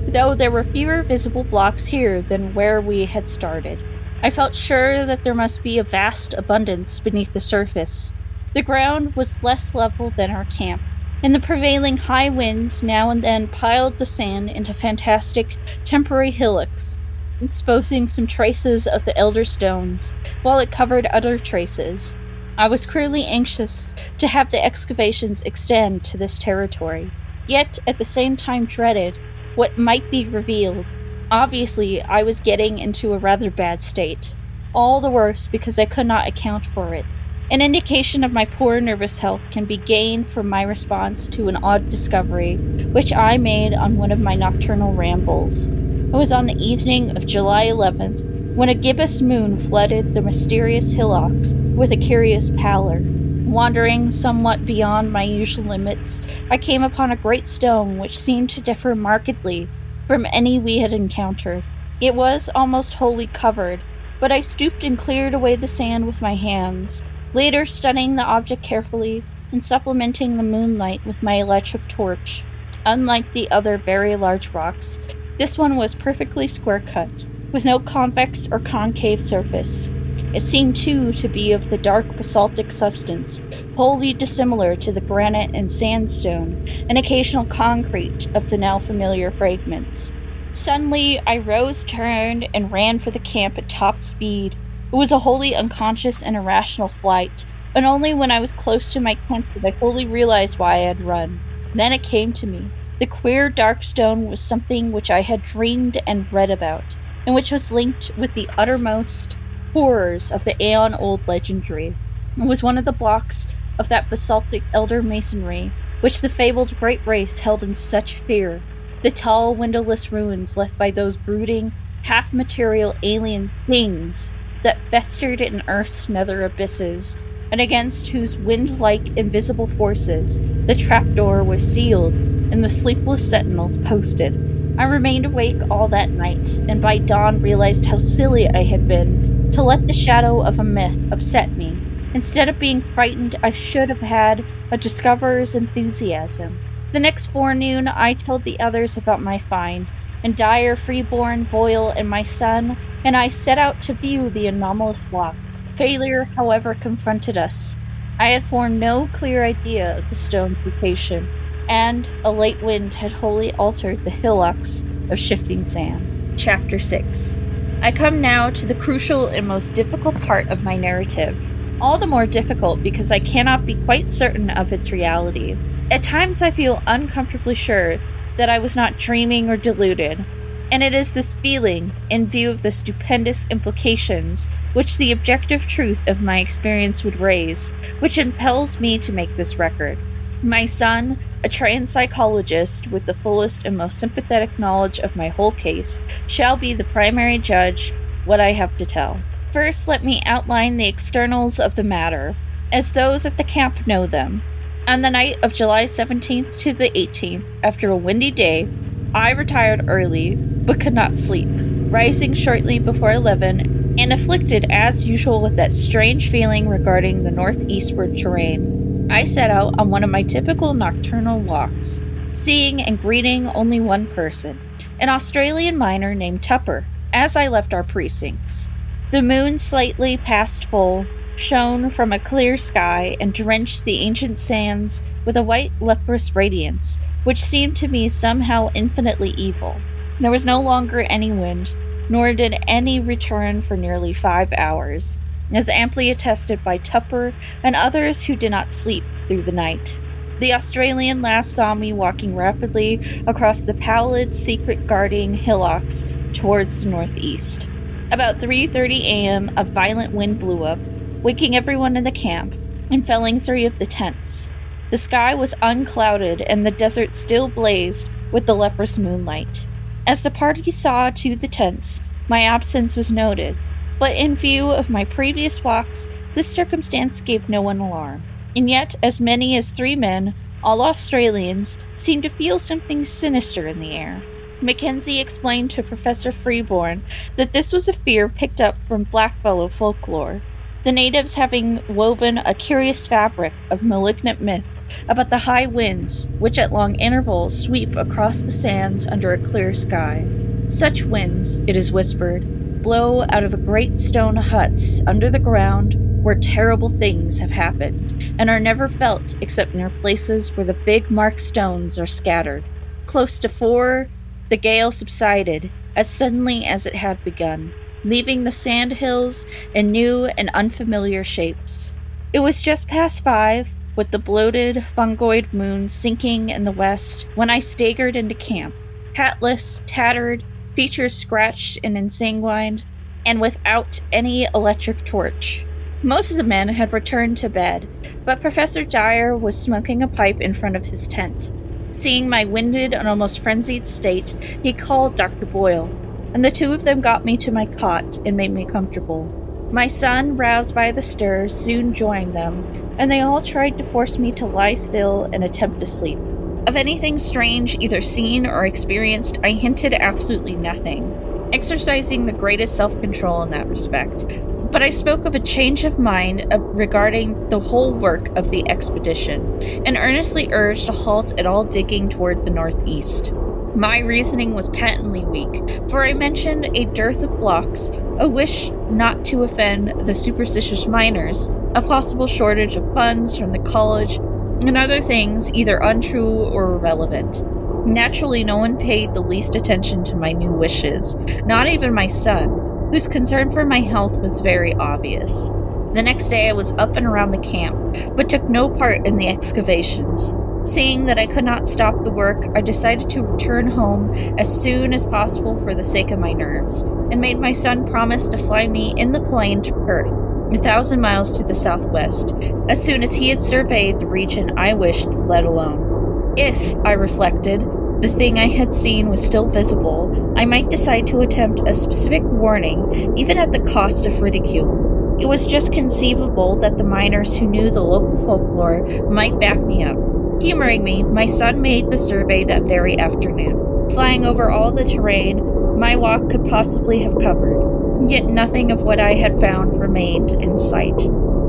though 0.07 0.33
there 0.33 0.51
were 0.51 0.63
fewer 0.63 1.03
visible 1.03 1.43
blocks 1.43 1.85
here 1.85 2.23
than 2.23 2.55
where 2.55 2.81
we 2.81 3.05
had 3.05 3.27
started. 3.27 3.79
I 4.23 4.29
felt 4.31 4.55
sure 4.55 5.05
that 5.05 5.23
there 5.23 5.35
must 5.35 5.63
be 5.63 5.77
a 5.77 5.83
vast 5.83 6.33
abundance 6.33 6.99
beneath 6.99 7.33
the 7.33 7.39
surface, 7.39 8.13
the 8.53 8.61
ground 8.61 9.15
was 9.15 9.43
less 9.43 9.73
level 9.73 10.09
than 10.09 10.29
our 10.29 10.45
camp, 10.45 10.81
and 11.23 11.33
the 11.33 11.39
prevailing 11.39 11.97
high 11.97 12.29
winds 12.29 12.83
now 12.83 13.09
and 13.09 13.23
then 13.23 13.47
piled 13.47 13.97
the 13.97 14.05
sand 14.05 14.49
into 14.49 14.73
fantastic 14.73 15.57
temporary 15.83 16.31
hillocks, 16.31 16.97
exposing 17.41 18.07
some 18.07 18.27
traces 18.27 18.87
of 18.87 19.05
the 19.05 19.17
elder 19.17 19.45
stones, 19.45 20.13
while 20.41 20.59
it 20.59 20.71
covered 20.71 21.05
other 21.07 21.37
traces. 21.37 22.13
I 22.57 22.67
was 22.67 22.85
clearly 22.85 23.25
anxious 23.25 23.87
to 24.17 24.27
have 24.27 24.51
the 24.51 24.63
excavations 24.63 25.41
extend 25.43 26.03
to 26.05 26.17
this 26.17 26.37
territory, 26.37 27.11
yet 27.47 27.79
at 27.87 27.97
the 27.97 28.05
same 28.05 28.35
time 28.35 28.65
dreaded 28.65 29.15
what 29.55 29.77
might 29.77 30.11
be 30.11 30.25
revealed. 30.25 30.91
Obviously, 31.31 32.01
I 32.01 32.23
was 32.23 32.41
getting 32.41 32.77
into 32.77 33.13
a 33.13 33.17
rather 33.17 33.49
bad 33.49 33.81
state, 33.81 34.35
all 34.73 34.99
the 34.99 35.09
worse 35.09 35.47
because 35.47 35.79
I 35.79 35.85
could 35.85 36.05
not 36.05 36.27
account 36.27 36.65
for 36.65 36.93
it. 36.93 37.05
An 37.51 37.61
indication 37.61 38.23
of 38.23 38.31
my 38.31 38.45
poor 38.45 38.79
nervous 38.79 39.17
health 39.17 39.41
can 39.51 39.65
be 39.65 39.75
gained 39.75 40.25
from 40.25 40.47
my 40.47 40.61
response 40.61 41.27
to 41.27 41.49
an 41.49 41.57
odd 41.57 41.89
discovery, 41.89 42.55
which 42.55 43.11
I 43.11 43.37
made 43.37 43.73
on 43.73 43.97
one 43.97 44.13
of 44.13 44.21
my 44.21 44.35
nocturnal 44.35 44.93
rambles. 44.93 45.67
It 45.67 46.13
was 46.13 46.31
on 46.31 46.45
the 46.45 46.55
evening 46.55 47.17
of 47.17 47.25
July 47.25 47.65
11th 47.65 48.55
when 48.55 48.69
a 48.69 48.73
gibbous 48.73 49.21
moon 49.21 49.57
flooded 49.57 50.15
the 50.15 50.21
mysterious 50.21 50.93
hillocks 50.93 51.53
with 51.75 51.91
a 51.91 51.97
curious 51.97 52.49
pallor. 52.51 53.01
Wandering 53.03 54.11
somewhat 54.11 54.63
beyond 54.63 55.11
my 55.11 55.23
usual 55.23 55.65
limits, 55.65 56.21
I 56.49 56.57
came 56.57 56.83
upon 56.83 57.11
a 57.11 57.17
great 57.17 57.47
stone 57.47 57.97
which 57.97 58.17
seemed 58.17 58.49
to 58.51 58.61
differ 58.61 58.95
markedly 58.95 59.67
from 60.07 60.25
any 60.31 60.57
we 60.57 60.77
had 60.77 60.93
encountered. 60.93 61.65
It 61.99 62.15
was 62.15 62.49
almost 62.55 62.93
wholly 62.93 63.27
covered, 63.27 63.81
but 64.21 64.31
I 64.31 64.39
stooped 64.39 64.85
and 64.85 64.97
cleared 64.97 65.33
away 65.33 65.57
the 65.57 65.67
sand 65.67 66.07
with 66.07 66.21
my 66.21 66.35
hands. 66.35 67.03
Later, 67.33 67.65
studying 67.65 68.15
the 68.15 68.23
object 68.23 68.61
carefully 68.61 69.23
and 69.51 69.63
supplementing 69.63 70.37
the 70.37 70.43
moonlight 70.43 71.05
with 71.05 71.23
my 71.23 71.35
electric 71.35 71.87
torch. 71.87 72.43
Unlike 72.85 73.33
the 73.33 73.49
other 73.51 73.77
very 73.77 74.15
large 74.15 74.49
rocks, 74.49 74.99
this 75.37 75.57
one 75.57 75.75
was 75.75 75.95
perfectly 75.95 76.47
square 76.47 76.83
cut, 76.85 77.25
with 77.51 77.65
no 77.65 77.79
convex 77.79 78.47
or 78.51 78.59
concave 78.59 79.21
surface. 79.21 79.89
It 80.33 80.41
seemed 80.41 80.75
too 80.75 81.11
to 81.13 81.27
be 81.27 81.51
of 81.51 81.69
the 81.69 81.77
dark 81.77 82.15
basaltic 82.15 82.71
substance, 82.71 83.41
wholly 83.75 84.13
dissimilar 84.13 84.75
to 84.77 84.91
the 84.91 85.01
granite 85.01 85.51
and 85.53 85.69
sandstone 85.69 86.65
and 86.89 86.97
occasional 86.97 87.45
concrete 87.45 88.27
of 88.33 88.49
the 88.49 88.57
now 88.57 88.79
familiar 88.79 89.31
fragments. 89.31 90.11
Suddenly, 90.53 91.19
I 91.25 91.37
rose, 91.37 91.83
turned, 91.83 92.47
and 92.53 92.71
ran 92.71 92.99
for 92.99 93.11
the 93.11 93.19
camp 93.19 93.57
at 93.57 93.69
top 93.69 94.03
speed, 94.03 94.55
it 94.91 94.95
was 94.95 95.11
a 95.11 95.19
wholly 95.19 95.55
unconscious 95.55 96.21
and 96.21 96.35
irrational 96.35 96.89
flight, 96.89 97.45
and 97.73 97.85
only 97.85 98.13
when 98.13 98.31
I 98.31 98.41
was 98.41 98.53
close 98.53 98.89
to 98.89 98.99
my 98.99 99.15
camp 99.15 99.45
did 99.53 99.65
I 99.65 99.71
fully 99.71 100.05
realize 100.05 100.59
why 100.59 100.75
I 100.75 100.79
had 100.79 101.01
run. 101.01 101.39
Then 101.73 101.93
it 101.93 102.03
came 102.03 102.33
to 102.33 102.47
me. 102.47 102.69
The 102.99 103.05
queer 103.05 103.49
dark 103.49 103.83
stone 103.83 104.29
was 104.29 104.41
something 104.41 104.91
which 104.91 105.09
I 105.09 105.21
had 105.21 105.43
dreamed 105.43 105.97
and 106.05 106.31
read 106.31 106.51
about, 106.51 106.97
and 107.25 107.33
which 107.33 107.51
was 107.51 107.71
linked 107.71 108.11
with 108.17 108.33
the 108.33 108.49
uttermost 108.57 109.37
horrors 109.71 110.31
of 110.31 110.43
the 110.43 110.61
aeon 110.61 110.93
old 110.93 111.25
legendary. 111.27 111.95
It 112.37 112.45
was 112.45 112.61
one 112.61 112.77
of 112.77 112.83
the 112.85 112.91
blocks 112.91 113.47
of 113.79 113.87
that 113.89 114.09
basaltic 114.09 114.63
elder 114.73 115.01
masonry 115.01 115.71
which 116.01 116.19
the 116.19 116.29
fabled 116.29 116.77
great 116.79 117.05
race 117.05 117.39
held 117.39 117.63
in 117.63 117.75
such 117.75 118.15
fear, 118.15 118.61
the 119.03 119.11
tall, 119.11 119.55
windowless 119.55 120.11
ruins 120.11 120.57
left 120.57 120.77
by 120.77 120.91
those 120.91 121.15
brooding, 121.15 121.71
half 122.03 122.33
material 122.33 122.95
alien 123.03 123.51
things 123.67 124.31
that 124.63 124.79
festered 124.89 125.41
in 125.41 125.63
Earth's 125.67 126.09
nether 126.09 126.43
abysses, 126.43 127.17
and 127.51 127.59
against 127.59 128.09
whose 128.09 128.37
wind 128.37 128.79
like 128.79 129.15
invisible 129.17 129.67
forces 129.67 130.39
the 130.67 130.75
trapdoor 130.75 131.43
was 131.43 131.69
sealed 131.69 132.15
and 132.15 132.63
the 132.63 132.69
sleepless 132.69 133.27
sentinels 133.29 133.77
posted. 133.79 134.33
I 134.77 134.83
remained 134.83 135.25
awake 135.25 135.61
all 135.69 135.87
that 135.89 136.09
night, 136.09 136.57
and 136.69 136.81
by 136.81 136.97
dawn 136.97 137.41
realized 137.41 137.85
how 137.85 137.97
silly 137.97 138.47
I 138.47 138.63
had 138.63 138.87
been 138.87 139.51
to 139.51 139.63
let 139.63 139.87
the 139.87 139.93
shadow 139.93 140.41
of 140.41 140.59
a 140.59 140.63
myth 140.63 140.99
upset 141.11 141.51
me. 141.57 141.77
Instead 142.13 142.49
of 142.49 142.59
being 142.59 142.81
frightened, 142.81 143.35
I 143.43 143.51
should 143.51 143.89
have 143.89 144.01
had 144.01 144.45
a 144.69 144.77
discoverer's 144.77 145.55
enthusiasm. 145.55 146.59
The 146.93 146.99
next 146.99 147.27
forenoon, 147.27 147.87
I 147.87 148.13
told 148.13 148.43
the 148.43 148.59
others 148.59 148.97
about 148.97 149.21
my 149.21 149.37
find, 149.37 149.87
and 150.23 150.35
Dyer, 150.35 150.75
Freeborn, 150.75 151.45
Boyle, 151.45 151.89
and 151.89 152.09
my 152.09 152.23
son 152.23 152.77
and 153.03 153.17
I 153.17 153.27
set 153.27 153.57
out 153.57 153.81
to 153.83 153.93
view 153.93 154.29
the 154.29 154.47
anomalous 154.47 155.03
block. 155.05 155.35
Failure, 155.75 156.25
however, 156.35 156.73
confronted 156.75 157.37
us. 157.37 157.77
I 158.19 158.27
had 158.27 158.43
formed 158.43 158.79
no 158.79 159.09
clear 159.13 159.43
idea 159.43 159.97
of 159.97 160.09
the 160.09 160.15
stone's 160.15 160.57
location, 160.65 161.27
and 161.67 162.09
a 162.23 162.31
late 162.31 162.61
wind 162.61 162.95
had 162.95 163.13
wholly 163.13 163.51
altered 163.53 164.03
the 164.03 164.09
hillocks 164.09 164.83
of 165.09 165.19
shifting 165.19 165.63
sand. 165.63 166.37
Chapter 166.37 166.79
6 166.79 167.39
I 167.83 167.91
come 167.91 168.21
now 168.21 168.51
to 168.51 168.67
the 168.67 168.75
crucial 168.75 169.25
and 169.27 169.47
most 169.47 169.73
difficult 169.73 170.21
part 170.21 170.47
of 170.49 170.61
my 170.61 170.77
narrative. 170.77 171.51
All 171.81 171.97
the 171.97 172.05
more 172.05 172.27
difficult 172.27 172.83
because 172.83 173.11
I 173.11 173.17
cannot 173.17 173.65
be 173.65 173.73
quite 173.73 174.11
certain 174.11 174.51
of 174.51 174.71
its 174.71 174.91
reality. 174.91 175.57
At 175.89 176.03
times 176.03 176.43
I 176.43 176.51
feel 176.51 176.83
uncomfortably 176.85 177.55
sure 177.55 177.99
that 178.37 178.49
I 178.51 178.59
was 178.59 178.75
not 178.75 178.99
dreaming 178.99 179.49
or 179.49 179.57
deluded, 179.57 180.23
and 180.71 180.81
it 180.81 180.93
is 180.93 181.13
this 181.13 181.35
feeling, 181.35 181.91
in 182.09 182.27
view 182.27 182.49
of 182.49 182.61
the 182.61 182.71
stupendous 182.71 183.45
implications 183.49 184.47
which 184.73 184.97
the 184.97 185.11
objective 185.11 185.67
truth 185.67 186.01
of 186.07 186.21
my 186.21 186.39
experience 186.39 187.03
would 187.03 187.19
raise, 187.19 187.67
which 187.99 188.17
impels 188.17 188.79
me 188.79 188.97
to 188.97 189.11
make 189.11 189.35
this 189.35 189.57
record. 189.57 189.97
My 190.41 190.65
son, 190.65 191.19
a 191.43 191.49
trained 191.49 191.89
psychologist 191.89 192.87
with 192.87 193.05
the 193.05 193.13
fullest 193.13 193.65
and 193.65 193.77
most 193.77 193.99
sympathetic 193.99 194.57
knowledge 194.57 194.99
of 194.99 195.15
my 195.15 195.27
whole 195.27 195.51
case, 195.51 195.99
shall 196.25 196.55
be 196.55 196.73
the 196.73 196.85
primary 196.85 197.37
judge 197.37 197.93
what 198.25 198.39
I 198.39 198.53
have 198.53 198.77
to 198.77 198.85
tell. 198.85 199.19
First, 199.51 199.87
let 199.87 200.03
me 200.03 200.21
outline 200.25 200.77
the 200.77 200.87
externals 200.87 201.59
of 201.59 201.75
the 201.75 201.83
matter, 201.83 202.35
as 202.71 202.93
those 202.93 203.25
at 203.25 203.37
the 203.37 203.43
camp 203.43 203.85
know 203.85 204.07
them. 204.07 204.41
On 204.87 205.01
the 205.01 205.09
night 205.09 205.37
of 205.43 205.53
July 205.53 205.83
17th 205.83 206.57
to 206.57 206.73
the 206.73 206.89
18th, 206.91 207.45
after 207.61 207.89
a 207.89 207.95
windy 207.95 208.31
day, 208.31 208.67
I 209.13 209.31
retired 209.31 209.89
early, 209.89 210.35
but 210.35 210.79
could 210.79 210.93
not 210.93 211.17
sleep, 211.17 211.49
rising 211.91 212.33
shortly 212.33 212.79
before 212.79 213.11
11 213.11 213.95
and 213.99 214.13
afflicted 214.13 214.65
as 214.71 215.05
usual 215.05 215.41
with 215.41 215.57
that 215.57 215.73
strange 215.73 216.29
feeling 216.29 216.69
regarding 216.69 217.23
the 217.23 217.31
northeastward 217.31 218.17
terrain. 218.17 219.09
I 219.11 219.25
set 219.25 219.49
out 219.49 219.77
on 219.77 219.89
one 219.89 220.05
of 220.05 220.09
my 220.09 220.23
typical 220.23 220.73
nocturnal 220.73 221.41
walks, 221.41 222.01
seeing 222.31 222.81
and 222.81 223.01
greeting 223.01 223.49
only 223.49 223.81
one 223.81 224.07
person, 224.07 224.61
an 224.99 225.09
Australian 225.09 225.77
miner 225.77 226.15
named 226.15 226.41
Tupper, 226.41 226.85
as 227.11 227.35
I 227.35 227.47
left 227.47 227.73
our 227.73 227.83
precincts. 227.83 228.69
The 229.11 229.21
moon, 229.21 229.57
slightly 229.57 230.15
past 230.15 230.63
full, 230.63 231.05
shone 231.35 231.89
from 231.89 232.11
a 232.11 232.19
clear 232.19 232.57
sky 232.57 233.17
and 233.19 233.33
drenched 233.33 233.83
the 233.85 233.99
ancient 233.99 234.37
sands 234.37 235.01
with 235.25 235.37
a 235.37 235.43
white 235.43 235.71
leprous 235.79 236.35
radiance, 236.35 236.99
which 237.23 237.41
seemed 237.41 237.75
to 237.77 237.87
me 237.87 238.09
somehow 238.09 238.69
infinitely 238.73 239.31
evil. 239.31 239.79
There 240.19 240.31
was 240.31 240.45
no 240.45 240.61
longer 240.61 241.01
any 241.01 241.31
wind, 241.31 241.75
nor 242.09 242.33
did 242.33 242.55
any 242.67 242.99
return 242.99 243.61
for 243.61 243.77
nearly 243.77 244.13
five 244.13 244.51
hours, 244.53 245.17
as 245.53 245.69
amply 245.69 246.09
attested 246.09 246.63
by 246.63 246.77
Tupper 246.77 247.33
and 247.63 247.75
others 247.75 248.23
who 248.23 248.35
did 248.35 248.51
not 248.51 248.71
sleep 248.71 249.03
through 249.27 249.43
the 249.43 249.51
night. 249.51 249.99
The 250.39 250.53
Australian 250.53 251.21
last 251.21 251.53
saw 251.53 251.75
me 251.75 251.93
walking 251.93 252.35
rapidly 252.35 253.23
across 253.27 253.63
the 253.63 253.75
pallid, 253.75 254.33
secret 254.33 254.87
guarding 254.87 255.35
hillocks 255.35 256.07
towards 256.33 256.83
the 256.83 256.89
northeast. 256.89 257.67
About 258.11 258.39
3:30 258.39 259.01
a.m., 259.01 259.51
a 259.55 259.63
violent 259.63 260.13
wind 260.13 260.39
blew 260.39 260.63
up, 260.63 260.79
waking 261.21 261.55
everyone 261.55 261.95
in 261.95 262.03
the 262.03 262.11
camp 262.11 262.55
and 262.89 263.05
felling 263.05 263.39
three 263.39 263.65
of 263.65 263.79
the 263.79 263.85
tents. 263.85 264.49
The 264.89 264.97
sky 264.97 265.33
was 265.33 265.55
unclouded 265.61 266.41
and 266.41 266.65
the 266.65 266.71
desert 266.71 267.15
still 267.15 267.47
blazed 267.47 268.09
with 268.31 268.45
the 268.45 268.55
leprous 268.55 268.97
moonlight. 268.97 269.65
As 270.05 270.23
the 270.23 270.31
party 270.31 270.69
saw 270.71 271.09
to 271.11 271.35
the 271.35 271.47
tents, 271.47 272.01
my 272.27 272.41
absence 272.43 272.97
was 272.97 273.11
noted, 273.11 273.55
but 273.99 274.15
in 274.15 274.35
view 274.35 274.71
of 274.71 274.89
my 274.89 275.05
previous 275.05 275.63
walks, 275.63 276.09
this 276.33 276.47
circumstance 276.47 277.21
gave 277.21 277.47
no 277.47 277.61
one 277.61 277.79
alarm. 277.79 278.23
And 278.55 278.69
yet, 278.69 278.95
as 279.01 279.21
many 279.21 279.55
as 279.55 279.71
three 279.71 279.95
men, 279.95 280.33
all 280.63 280.81
Australians, 280.81 281.77
seemed 281.95 282.23
to 282.23 282.29
feel 282.29 282.59
something 282.59 283.05
sinister 283.05 283.67
in 283.67 283.79
the 283.79 283.91
air. 283.91 284.21
Mackenzie 284.61 285.19
explained 285.19 285.71
to 285.71 285.83
Professor 285.83 286.31
Freeborn 286.31 287.03
that 287.35 287.53
this 287.53 287.73
was 287.73 287.87
a 287.87 287.93
fear 287.93 288.29
picked 288.29 288.61
up 288.61 288.75
from 288.87 289.05
blackfellow 289.05 289.71
folklore, 289.71 290.41
the 290.83 290.91
natives 290.91 291.35
having 291.35 291.83
woven 291.87 292.39
a 292.39 292.53
curious 292.53 293.05
fabric 293.05 293.53
of 293.69 293.83
malignant 293.83 294.41
myth 294.41 294.65
about 295.07 295.29
the 295.29 295.39
high 295.39 295.67
winds 295.67 296.27
which 296.39 296.57
at 296.57 296.73
long 296.73 296.95
intervals 296.95 297.57
sweep 297.57 297.95
across 297.95 298.41
the 298.41 298.51
sands 298.51 299.05
under 299.07 299.31
a 299.31 299.37
clear 299.37 299.73
sky. 299.73 300.25
Such 300.67 301.03
winds, 301.03 301.59
it 301.59 301.77
is 301.77 301.91
whispered, 301.91 302.81
blow 302.81 303.25
out 303.29 303.43
of 303.43 303.65
great 303.65 303.99
stone 303.99 304.37
huts 304.37 305.01
under 305.05 305.29
the 305.29 305.39
ground 305.39 305.95
where 306.23 306.35
terrible 306.35 306.89
things 306.89 307.39
have 307.39 307.51
happened 307.51 308.35
and 308.39 308.49
are 308.49 308.59
never 308.59 308.87
felt 308.87 309.35
except 309.41 309.75
near 309.75 309.89
places 309.89 310.55
where 310.55 310.65
the 310.65 310.73
big 310.73 311.11
marked 311.11 311.41
stones 311.41 311.99
are 311.99 312.07
scattered. 312.07 312.63
Close 313.05 313.37
to 313.39 313.49
four, 313.49 314.09
the 314.49 314.57
gale 314.57 314.91
subsided 314.91 315.71
as 315.95 316.09
suddenly 316.09 316.65
as 316.65 316.85
it 316.85 316.95
had 316.95 317.23
begun, 317.23 317.73
leaving 318.03 318.43
the 318.43 318.51
sand 318.51 318.93
hills 318.93 319.45
in 319.73 319.91
new 319.91 320.25
and 320.25 320.49
unfamiliar 320.53 321.23
shapes. 321.23 321.91
It 322.33 322.39
was 322.39 322.61
just 322.61 322.87
past 322.87 323.23
five 323.23 323.69
with 323.95 324.11
the 324.11 324.19
bloated, 324.19 324.85
fungoid 324.95 325.51
moon 325.51 325.89
sinking 325.89 326.49
in 326.49 326.63
the 326.63 326.71
west 326.71 327.27
when 327.35 327.49
I 327.49 327.59
staggered 327.59 328.15
into 328.15 328.35
camp, 328.35 328.73
hatless, 329.15 329.81
tattered, 329.85 330.43
features 330.73 331.13
scratched 331.13 331.79
and 331.83 331.97
ensanguined, 331.97 332.83
and 333.25 333.41
without 333.41 334.01
any 334.11 334.47
electric 334.53 335.05
torch. 335.05 335.65
Most 336.01 336.31
of 336.31 336.37
the 336.37 336.43
men 336.43 336.69
had 336.69 336.93
returned 336.93 337.37
to 337.37 337.49
bed, 337.49 337.87
but 338.25 338.41
Professor 338.41 338.83
Dyer 338.83 339.37
was 339.37 339.55
smoking 339.55 340.01
a 340.01 340.07
pipe 340.07 340.41
in 340.41 340.53
front 340.53 340.75
of 340.75 340.85
his 340.85 341.07
tent. 341.07 341.51
Seeing 341.91 342.29
my 342.29 342.45
winded 342.45 342.93
and 342.93 343.07
almost 343.07 343.41
frenzied 343.41 343.87
state, 343.87 344.35
he 344.63 344.73
called 344.73 345.15
Dr. 345.15 345.45
Boyle, 345.45 345.89
and 346.33 346.43
the 346.43 346.51
two 346.51 346.73
of 346.73 346.83
them 346.83 347.01
got 347.01 347.25
me 347.25 347.37
to 347.37 347.51
my 347.51 347.65
cot 347.65 348.19
and 348.25 348.37
made 348.37 348.51
me 348.51 348.65
comfortable. 348.65 349.25
My 349.71 349.87
son, 349.87 350.35
roused 350.35 350.75
by 350.75 350.91
the 350.91 351.01
stir, 351.01 351.47
soon 351.47 351.93
joined 351.93 352.35
them, 352.35 352.95
and 352.97 353.09
they 353.09 353.21
all 353.21 353.41
tried 353.41 353.77
to 353.77 353.83
force 353.83 354.17
me 354.17 354.31
to 354.33 354.45
lie 354.45 354.73
still 354.73 355.29
and 355.31 355.43
attempt 355.43 355.79
to 355.79 355.85
sleep. 355.85 356.19
Of 356.67 356.75
anything 356.75 357.17
strange, 357.17 357.77
either 357.79 358.01
seen 358.01 358.45
or 358.45 358.65
experienced, 358.65 359.39
I 359.43 359.51
hinted 359.51 359.93
absolutely 359.93 360.55
nothing, 360.55 361.49
exercising 361.53 362.25
the 362.25 362.33
greatest 362.33 362.75
self 362.75 362.99
control 363.01 363.41
in 363.43 363.49
that 363.51 363.67
respect. 363.67 364.25
But 364.71 364.83
I 364.83 364.89
spoke 364.89 365.25
of 365.25 365.35
a 365.35 365.39
change 365.39 365.85
of 365.85 365.99
mind 365.99 366.53
uh, 366.53 366.59
regarding 366.59 367.49
the 367.49 367.59
whole 367.59 367.93
work 367.93 368.29
of 368.37 368.51
the 368.51 368.69
expedition, 368.69 369.61
and 369.85 369.97
earnestly 369.97 370.49
urged 370.51 370.87
a 370.87 370.93
halt 370.93 371.33
at 371.39 371.45
all 371.45 371.63
digging 371.63 372.09
toward 372.09 372.45
the 372.45 372.51
northeast. 372.51 373.33
My 373.75 373.99
reasoning 373.99 374.53
was 374.53 374.67
patently 374.69 375.23
weak, 375.23 375.89
for 375.89 376.03
I 376.05 376.11
mentioned 376.11 376.69
a 376.75 376.85
dearth 376.85 377.23
of 377.23 377.37
blocks, 377.39 377.89
a 378.19 378.27
wish 378.27 378.69
not 378.89 379.23
to 379.25 379.43
offend 379.43 380.05
the 380.05 380.13
superstitious 380.13 380.87
miners, 380.87 381.49
a 381.73 381.81
possible 381.81 382.27
shortage 382.27 382.75
of 382.75 382.93
funds 382.93 383.37
from 383.37 383.53
the 383.53 383.59
college, 383.59 384.17
and 384.17 384.77
other 384.77 384.99
things 384.99 385.49
either 385.53 385.77
untrue 385.77 386.27
or 386.27 386.73
irrelevant. 386.73 387.43
Naturally, 387.87 388.43
no 388.43 388.57
one 388.57 388.77
paid 388.77 389.13
the 389.13 389.21
least 389.21 389.55
attention 389.55 390.03
to 390.03 390.17
my 390.17 390.33
new 390.33 390.51
wishes, 390.51 391.15
not 391.45 391.67
even 391.67 391.93
my 391.93 392.07
son, 392.07 392.89
whose 392.91 393.07
concern 393.07 393.49
for 393.49 393.63
my 393.63 393.79
health 393.79 394.19
was 394.19 394.41
very 394.41 394.73
obvious. 394.73 395.47
The 395.93 396.03
next 396.03 396.27
day, 396.27 396.49
I 396.49 396.53
was 396.53 396.73
up 396.73 396.97
and 396.97 397.05
around 397.05 397.31
the 397.31 397.37
camp, 397.37 398.15
but 398.17 398.27
took 398.27 398.49
no 398.49 398.69
part 398.69 399.07
in 399.07 399.15
the 399.15 399.29
excavations. 399.29 400.35
Seeing 400.63 401.05
that 401.05 401.17
I 401.17 401.25
could 401.25 401.43
not 401.43 401.67
stop 401.67 402.03
the 402.03 402.11
work, 402.11 402.45
I 402.55 402.61
decided 402.61 403.09
to 403.09 403.23
return 403.23 403.71
home 403.71 404.13
as 404.37 404.61
soon 404.61 404.93
as 404.93 405.05
possible 405.05 405.57
for 405.57 405.73
the 405.73 405.83
sake 405.83 406.11
of 406.11 406.19
my 406.19 406.33
nerves, 406.33 406.83
and 406.83 407.19
made 407.19 407.39
my 407.39 407.51
son 407.51 407.87
promise 407.87 408.29
to 408.29 408.37
fly 408.37 408.67
me 408.67 408.93
in 408.95 409.11
the 409.11 409.19
plane 409.19 409.63
to 409.63 409.73
Perth, 409.73 410.13
a 410.53 410.61
thousand 410.61 411.01
miles 411.01 411.35
to 411.37 411.43
the 411.43 411.55
southwest, 411.55 412.33
as 412.69 412.83
soon 412.83 413.01
as 413.01 413.13
he 413.13 413.29
had 413.29 413.41
surveyed 413.41 413.99
the 413.99 414.05
region 414.05 414.57
I 414.57 414.73
wished 414.73 415.09
let 415.13 415.45
alone. 415.45 416.35
If, 416.37 416.75
I 416.85 416.91
reflected, 416.91 417.61
the 418.01 418.09
thing 418.09 418.37
I 418.37 418.47
had 418.47 418.71
seen 418.71 419.09
was 419.09 419.25
still 419.25 419.47
visible, 419.47 420.33
I 420.37 420.45
might 420.45 420.69
decide 420.69 421.07
to 421.07 421.21
attempt 421.21 421.67
a 421.67 421.73
specific 421.73 422.23
warning, 422.23 423.17
even 423.17 423.39
at 423.39 423.51
the 423.51 423.59
cost 423.59 424.05
of 424.05 424.21
ridicule. 424.21 425.17
It 425.19 425.25
was 425.25 425.47
just 425.47 425.73
conceivable 425.73 426.55
that 426.57 426.77
the 426.77 426.83
miners 426.83 427.35
who 427.35 427.47
knew 427.47 427.71
the 427.71 427.81
local 427.81 428.17
folklore 428.25 428.83
might 429.09 429.39
back 429.39 429.59
me 429.59 429.83
up. 429.83 430.10
Humoring 430.41 430.83
me, 430.83 431.03
my 431.03 431.27
son 431.27 431.61
made 431.61 431.91
the 431.91 431.99
survey 431.99 432.43
that 432.45 432.63
very 432.63 432.97
afternoon. 432.97 433.91
Flying 433.91 434.25
over 434.25 434.49
all 434.49 434.71
the 434.71 434.83
terrain 434.83 435.77
my 435.77 435.95
walk 435.95 436.31
could 436.31 436.45
possibly 436.45 437.03
have 437.03 437.19
covered, 437.19 438.09
yet 438.09 438.25
nothing 438.25 438.71
of 438.71 438.81
what 438.81 438.99
I 438.99 439.13
had 439.13 439.39
found 439.39 439.79
remained 439.79 440.31
in 440.31 440.57
sight. 440.57 440.99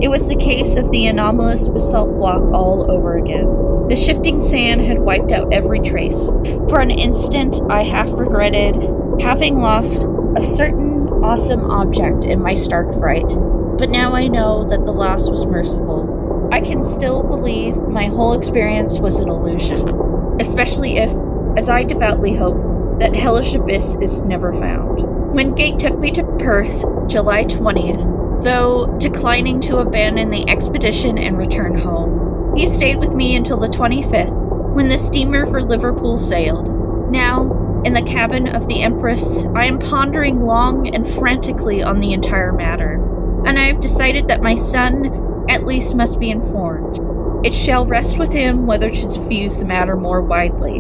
It 0.02 0.08
was 0.08 0.28
the 0.28 0.36
case 0.36 0.76
of 0.76 0.90
the 0.90 1.06
anomalous 1.06 1.68
basalt 1.68 2.18
block 2.18 2.42
all 2.52 2.90
over 2.90 3.16
again. 3.16 3.88
The 3.88 3.96
shifting 3.96 4.38
sand 4.38 4.82
had 4.82 4.98
wiped 4.98 5.32
out 5.32 5.54
every 5.54 5.80
trace. 5.80 6.26
For 6.68 6.80
an 6.80 6.90
instant, 6.90 7.62
I 7.70 7.84
half 7.84 8.10
regretted 8.10 8.76
having 9.22 9.62
lost 9.62 10.04
a 10.36 10.42
certain 10.42 11.08
awesome 11.24 11.70
object 11.70 12.26
in 12.26 12.42
my 12.42 12.52
stark 12.52 12.92
fright, 12.98 13.28
but 13.78 13.88
now 13.88 14.14
I 14.14 14.26
know 14.26 14.68
that 14.68 14.84
the 14.84 14.92
loss 14.92 15.30
was 15.30 15.46
merciful. 15.46 16.01
I 16.52 16.60
can 16.60 16.84
still 16.84 17.22
believe 17.22 17.78
my 17.78 18.08
whole 18.08 18.34
experience 18.34 18.98
was 18.98 19.20
an 19.20 19.30
illusion, 19.30 20.36
especially 20.38 20.98
if, 20.98 21.10
as 21.56 21.70
I 21.70 21.82
devoutly 21.82 22.36
hope, 22.36 22.98
that 23.00 23.14
hellish 23.14 23.54
abyss 23.54 23.96
is 24.02 24.20
never 24.20 24.52
found. 24.52 25.32
Wingate 25.32 25.78
took 25.78 25.98
me 25.98 26.10
to 26.10 26.22
Perth, 26.38 26.84
July 27.06 27.44
20th, 27.44 28.44
though 28.44 28.86
declining 28.98 29.60
to 29.62 29.78
abandon 29.78 30.28
the 30.28 30.46
expedition 30.46 31.16
and 31.16 31.38
return 31.38 31.78
home, 31.78 32.54
he 32.54 32.66
stayed 32.66 32.98
with 32.98 33.14
me 33.14 33.34
until 33.34 33.56
the 33.56 33.66
25th, 33.66 34.74
when 34.74 34.88
the 34.88 34.98
steamer 34.98 35.46
for 35.46 35.62
Liverpool 35.62 36.18
sailed. 36.18 36.68
Now, 37.10 37.80
in 37.86 37.94
the 37.94 38.02
cabin 38.02 38.46
of 38.46 38.66
the 38.66 38.82
Empress, 38.82 39.46
I 39.56 39.64
am 39.64 39.78
pondering 39.78 40.42
long 40.42 40.94
and 40.94 41.08
frantically 41.08 41.82
on 41.82 42.00
the 42.00 42.12
entire 42.12 42.52
matter, 42.52 43.02
and 43.46 43.58
I 43.58 43.62
have 43.68 43.80
decided 43.80 44.28
that 44.28 44.42
my 44.42 44.54
son 44.54 45.21
at 45.48 45.64
least 45.64 45.94
must 45.94 46.20
be 46.20 46.30
informed. 46.30 47.00
It 47.44 47.54
shall 47.54 47.86
rest 47.86 48.18
with 48.18 48.32
him 48.32 48.66
whether 48.66 48.90
to 48.90 49.08
diffuse 49.08 49.56
the 49.56 49.64
matter 49.64 49.96
more 49.96 50.20
widely. 50.20 50.78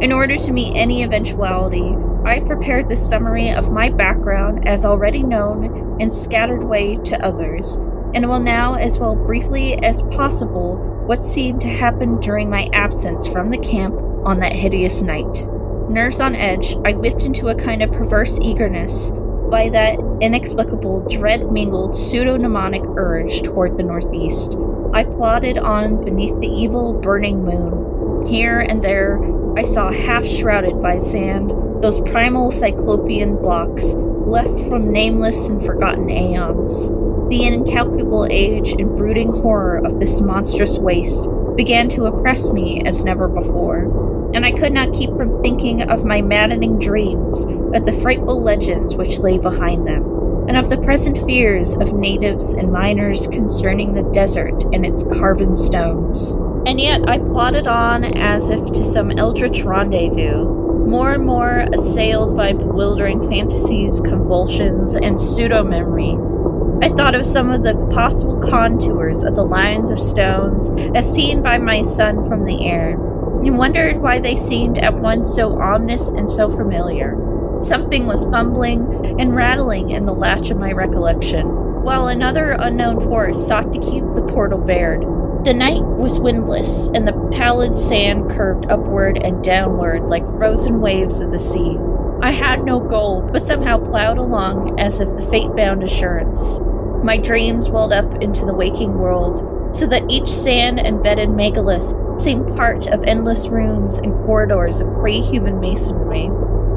In 0.00 0.12
order 0.12 0.36
to 0.36 0.52
meet 0.52 0.76
any 0.76 1.02
eventuality, 1.02 1.96
I 2.24 2.40
prepared 2.40 2.88
the 2.88 2.96
summary 2.96 3.50
of 3.50 3.72
my 3.72 3.90
background 3.90 4.66
as 4.68 4.84
already 4.84 5.22
known 5.22 6.00
in 6.00 6.10
scattered 6.10 6.64
way 6.64 6.96
to 6.96 7.24
others, 7.24 7.76
and 8.14 8.28
will 8.28 8.40
now, 8.40 8.74
as 8.74 8.98
well 8.98 9.16
briefly 9.16 9.74
as 9.82 10.02
possible, 10.02 10.76
what 11.06 11.22
seemed 11.22 11.60
to 11.60 11.68
happen 11.68 12.20
during 12.20 12.48
my 12.48 12.68
absence 12.72 13.26
from 13.26 13.50
the 13.50 13.58
camp 13.58 13.94
on 14.24 14.40
that 14.40 14.54
hideous 14.54 15.02
night. 15.02 15.46
Nerves 15.90 16.20
on 16.20 16.34
edge, 16.34 16.76
I 16.84 16.92
whipped 16.92 17.24
into 17.24 17.48
a 17.48 17.54
kind 17.54 17.82
of 17.82 17.92
perverse 17.92 18.38
eagerness 18.40 19.12
by 19.50 19.68
that 19.70 19.98
inexplicable, 20.20 21.08
dread 21.08 21.50
mingled 21.50 21.94
pseudo-mnemonic 21.94 22.82
urge 22.96 23.42
toward 23.42 23.76
the 23.76 23.82
northeast. 23.82 24.56
I 24.92 25.04
plodded 25.04 25.58
on 25.58 26.04
beneath 26.04 26.38
the 26.40 26.48
evil, 26.48 26.92
burning 26.92 27.44
moon. 27.44 28.26
Here 28.26 28.60
and 28.60 28.82
there, 28.82 29.20
I 29.56 29.64
saw 29.64 29.92
half 29.92 30.24
shrouded 30.24 30.80
by 30.80 30.98
sand 30.98 31.52
those 31.82 32.00
primal 32.00 32.50
cyclopean 32.50 33.36
blocks 33.36 33.94
left 33.94 34.68
from 34.68 34.90
nameless 34.90 35.48
and 35.48 35.64
forgotten 35.64 36.08
aeons. 36.08 36.88
The 37.28 37.44
incalculable 37.44 38.26
age 38.30 38.72
and 38.72 38.96
brooding 38.96 39.30
horror 39.30 39.84
of 39.84 40.00
this 40.00 40.20
monstrous 40.20 40.78
waste 40.78 41.28
began 41.56 41.88
to 41.90 42.06
oppress 42.06 42.48
me 42.50 42.82
as 42.84 43.04
never 43.04 43.28
before 43.28 44.13
and 44.34 44.44
I 44.44 44.52
could 44.52 44.72
not 44.72 44.92
keep 44.92 45.10
from 45.10 45.42
thinking 45.42 45.82
of 45.82 46.04
my 46.04 46.20
maddening 46.20 46.78
dreams, 46.78 47.44
of 47.44 47.86
the 47.86 47.98
frightful 48.02 48.42
legends 48.42 48.94
which 48.94 49.18
lay 49.18 49.38
behind 49.38 49.86
them, 49.86 50.02
and 50.48 50.56
of 50.56 50.68
the 50.68 50.76
present 50.78 51.18
fears 51.18 51.76
of 51.76 51.92
natives 51.92 52.52
and 52.52 52.72
miners 52.72 53.28
concerning 53.28 53.94
the 53.94 54.10
desert 54.12 54.64
and 54.72 54.84
its 54.84 55.04
carven 55.04 55.54
stones. 55.54 56.32
And 56.66 56.80
yet 56.80 57.08
I 57.08 57.18
plodded 57.18 57.68
on 57.68 58.04
as 58.04 58.50
if 58.50 58.72
to 58.72 58.82
some 58.82 59.12
eldritch 59.12 59.62
rendezvous, 59.62 60.44
more 60.86 61.12
and 61.12 61.24
more 61.24 61.66
assailed 61.72 62.36
by 62.36 62.52
bewildering 62.52 63.26
fantasies, 63.28 64.00
convulsions, 64.00 64.96
and 64.96 65.18
pseudo 65.18 65.62
memories. 65.62 66.40
I 66.82 66.88
thought 66.88 67.14
of 67.14 67.24
some 67.24 67.50
of 67.50 67.62
the 67.62 67.74
possible 67.92 68.38
contours 68.40 69.22
of 69.22 69.34
the 69.34 69.44
lines 69.44 69.90
of 69.90 69.98
stones 69.98 70.70
as 70.94 71.10
seen 71.10 71.40
by 71.40 71.56
my 71.58 71.82
son 71.82 72.24
from 72.24 72.44
the 72.44 72.66
air, 72.66 72.98
and 73.46 73.58
wondered 73.58 73.98
why 73.98 74.18
they 74.18 74.36
seemed 74.36 74.78
at 74.78 74.94
once 74.94 75.34
so 75.34 75.60
ominous 75.60 76.10
and 76.10 76.30
so 76.30 76.48
familiar. 76.48 77.16
Something 77.60 78.06
was 78.06 78.24
fumbling 78.24 79.20
and 79.20 79.34
rattling 79.34 79.90
in 79.90 80.06
the 80.06 80.14
latch 80.14 80.50
of 80.50 80.58
my 80.58 80.72
recollection, 80.72 81.46
while 81.82 82.08
another 82.08 82.56
unknown 82.58 83.00
force 83.00 83.46
sought 83.46 83.72
to 83.72 83.78
keep 83.78 84.04
the 84.14 84.26
portal 84.28 84.58
bared. 84.58 85.02
The 85.44 85.54
night 85.54 85.82
was 85.82 86.18
windless, 86.18 86.88
and 86.94 87.06
the 87.06 87.28
pallid 87.32 87.76
sand 87.76 88.30
curved 88.30 88.66
upward 88.70 89.18
and 89.18 89.44
downward 89.44 90.04
like 90.04 90.26
frozen 90.38 90.80
waves 90.80 91.20
of 91.20 91.30
the 91.30 91.38
sea. 91.38 91.76
I 92.22 92.30
had 92.30 92.64
no 92.64 92.80
goal, 92.80 93.28
but 93.30 93.42
somehow 93.42 93.78
plowed 93.78 94.18
along 94.18 94.80
as 94.80 95.00
if 95.00 95.14
the 95.16 95.22
fate 95.30 95.54
bound 95.54 95.82
assurance. 95.82 96.58
My 97.02 97.18
dreams 97.18 97.68
welled 97.68 97.92
up 97.92 98.22
into 98.22 98.46
the 98.46 98.54
waking 98.54 98.94
world, 98.94 99.38
so 99.76 99.86
that 99.88 100.10
each 100.10 100.28
sand 100.28 100.78
embedded 100.78 101.28
megalith 101.28 101.92
seemed 102.18 102.56
part 102.56 102.86
of 102.86 103.04
endless 103.04 103.48
rooms 103.48 103.98
and 103.98 104.14
corridors 104.14 104.80
of 104.80 104.92
pre 104.94 105.20
human 105.20 105.60
masonry, 105.60 106.30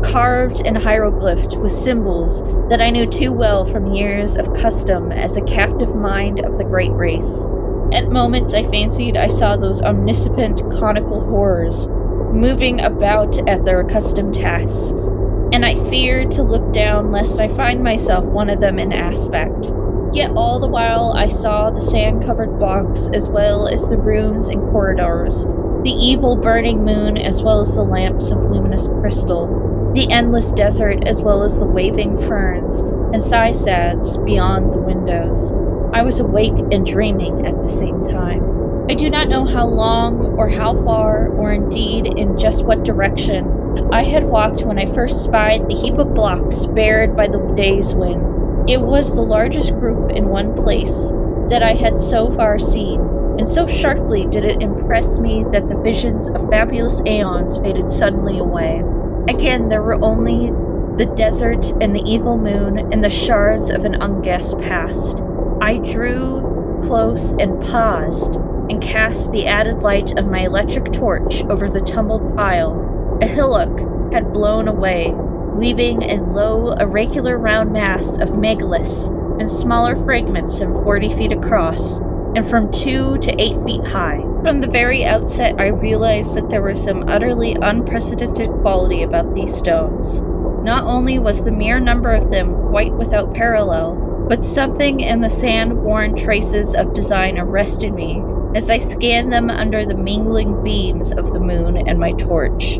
carved 0.03 0.61
and 0.65 0.77
hieroglyphed 0.77 1.57
with 1.57 1.71
symbols 1.71 2.41
that 2.69 2.81
I 2.81 2.89
knew 2.89 3.05
too 3.05 3.31
well 3.31 3.65
from 3.65 3.93
years 3.93 4.37
of 4.37 4.53
custom 4.53 5.11
as 5.11 5.37
a 5.37 5.43
captive 5.43 5.95
mind 5.95 6.39
of 6.39 6.57
the 6.57 6.63
great 6.63 6.91
race. 6.91 7.45
At 7.91 8.11
moments, 8.11 8.53
I 8.53 8.63
fancied 8.63 9.15
I 9.15 9.29
saw 9.29 9.55
those 9.55 9.81
omniscient 9.81 10.61
conical 10.73 11.21
horrors 11.21 11.87
moving 11.87 12.81
about 12.81 13.37
at 13.47 13.63
their 13.63 13.79
accustomed 13.79 14.35
tasks, 14.35 15.07
and 15.53 15.65
I 15.65 15.75
feared 15.89 16.31
to 16.31 16.43
look 16.43 16.73
down 16.73 17.11
lest 17.11 17.39
I 17.39 17.47
find 17.47 17.83
myself 17.83 18.25
one 18.25 18.49
of 18.49 18.59
them 18.59 18.77
in 18.79 18.91
aspect. 18.91 19.71
Yet 20.13 20.31
all 20.35 20.59
the 20.59 20.67
while 20.67 21.13
I 21.15 21.27
saw 21.27 21.69
the 21.69 21.81
sand 21.81 22.23
covered 22.23 22.59
box, 22.59 23.09
as 23.13 23.29
well 23.29 23.67
as 23.67 23.89
the 23.89 23.97
rooms 23.97 24.47
and 24.47 24.61
corridors, 24.71 25.45
the 25.83 25.91
evil 25.91 26.35
burning 26.35 26.83
moon, 26.83 27.17
as 27.17 27.43
well 27.43 27.59
as 27.59 27.75
the 27.75 27.83
lamps 27.83 28.31
of 28.31 28.45
luminous 28.45 28.87
crystal, 28.87 29.91
the 29.93 30.11
endless 30.11 30.51
desert, 30.51 31.07
as 31.07 31.21
well 31.21 31.43
as 31.43 31.59
the 31.59 31.65
waving 31.65 32.17
ferns 32.17 32.79
and 32.79 33.15
cycads 33.15 34.23
beyond 34.25 34.73
the 34.73 34.79
windows. 34.79 35.53
I 35.93 36.01
was 36.03 36.19
awake 36.19 36.57
and 36.71 36.85
dreaming 36.85 37.45
at 37.45 37.61
the 37.61 37.69
same 37.69 38.01
time. 38.03 38.87
I 38.89 38.93
do 38.93 39.09
not 39.09 39.27
know 39.27 39.45
how 39.45 39.67
long, 39.67 40.37
or 40.37 40.47
how 40.49 40.73
far, 40.83 41.27
or 41.29 41.51
indeed 41.51 42.05
in 42.05 42.37
just 42.37 42.65
what 42.65 42.83
direction 42.83 43.89
I 43.91 44.03
had 44.03 44.25
walked 44.25 44.63
when 44.63 44.79
I 44.79 44.85
first 44.85 45.23
spied 45.23 45.67
the 45.67 45.75
heap 45.75 45.97
of 45.97 46.13
blocks 46.13 46.65
bared 46.65 47.15
by 47.15 47.27
the 47.27 47.39
day's 47.55 47.93
wind. 47.93 48.36
It 48.67 48.81
was 48.81 49.15
the 49.15 49.21
largest 49.21 49.79
group 49.79 50.11
in 50.11 50.27
one 50.27 50.53
place 50.53 51.11
that 51.49 51.63
I 51.63 51.73
had 51.73 51.97
so 51.97 52.29
far 52.29 52.59
seen, 52.59 52.99
and 53.39 53.47
so 53.47 53.65
sharply 53.65 54.25
did 54.25 54.43
it 54.43 54.61
impress 54.61 55.19
me 55.19 55.45
that 55.51 55.69
the 55.69 55.79
visions 55.79 56.27
of 56.27 56.49
fabulous 56.49 57.01
aeons 57.05 57.57
faded 57.57 57.89
suddenly 57.89 58.39
away. 58.39 58.83
Again, 59.29 59.69
there 59.69 59.81
were 59.81 60.03
only 60.03 60.51
the 60.97 61.09
desert 61.15 61.71
and 61.81 61.95
the 61.95 62.03
evil 62.05 62.37
moon 62.37 62.91
and 62.91 63.01
the 63.01 63.09
shards 63.09 63.69
of 63.69 63.85
an 63.85 63.95
unguessed 64.01 64.59
past. 64.59 65.21
I 65.61 65.77
drew 65.77 66.79
close 66.83 67.31
and 67.33 67.61
paused 67.61 68.35
and 68.69 68.81
cast 68.81 69.31
the 69.31 69.47
added 69.47 69.81
light 69.81 70.17
of 70.17 70.29
my 70.29 70.39
electric 70.39 70.91
torch 70.91 71.41
over 71.45 71.69
the 71.69 71.79
tumbled 71.79 72.35
pile. 72.35 73.17
A 73.21 73.27
hillock 73.27 73.79
had 74.11 74.33
blown 74.33 74.67
away, 74.67 75.13
leaving 75.57 76.03
a 76.03 76.21
low, 76.21 76.71
irregular 76.73 77.37
round 77.37 77.71
mass 77.71 78.17
of 78.17 78.29
megaliths 78.29 79.09
and 79.39 79.49
smaller 79.49 79.95
fragments 79.95 80.57
some 80.57 80.73
40 80.73 81.15
feet 81.15 81.31
across 81.31 81.99
and 82.35 82.47
from 82.47 82.71
2 82.71 83.17
to 83.17 83.41
8 83.41 83.63
feet 83.65 83.83
high. 83.85 84.21
From 84.43 84.61
the 84.61 84.67
very 84.67 85.03
outset, 85.03 85.55
I 85.57 85.67
realized 85.67 86.35
that 86.35 86.49
there 86.49 86.61
was 86.61 86.83
some 86.83 87.09
utterly 87.09 87.57
unprecedented 87.61 88.49
quality 88.61 89.01
about 89.01 89.33
these 89.33 89.55
stones. 89.55 90.21
Not 90.63 90.83
only 90.83 91.17
was 91.17 91.43
the 91.43 91.51
mere 91.51 91.79
number 91.79 92.11
of 92.11 92.29
them 92.29 92.53
quite 92.69 92.93
without 92.93 93.33
parallel, 93.33 94.25
but 94.29 94.43
something 94.43 94.99
in 94.99 95.21
the 95.21 95.29
sand 95.29 95.81
worn 95.81 96.15
traces 96.15 96.75
of 96.75 96.93
design 96.93 97.39
arrested 97.39 97.93
me 97.93 98.21
as 98.55 98.69
I 98.69 98.77
scanned 98.77 99.31
them 99.31 99.49
under 99.49 99.85
the 99.85 99.95
mingling 99.95 100.63
beams 100.63 101.11
of 101.11 101.33
the 101.33 101.39
moon 101.39 101.87
and 101.87 101.99
my 101.99 102.11
torch. 102.13 102.79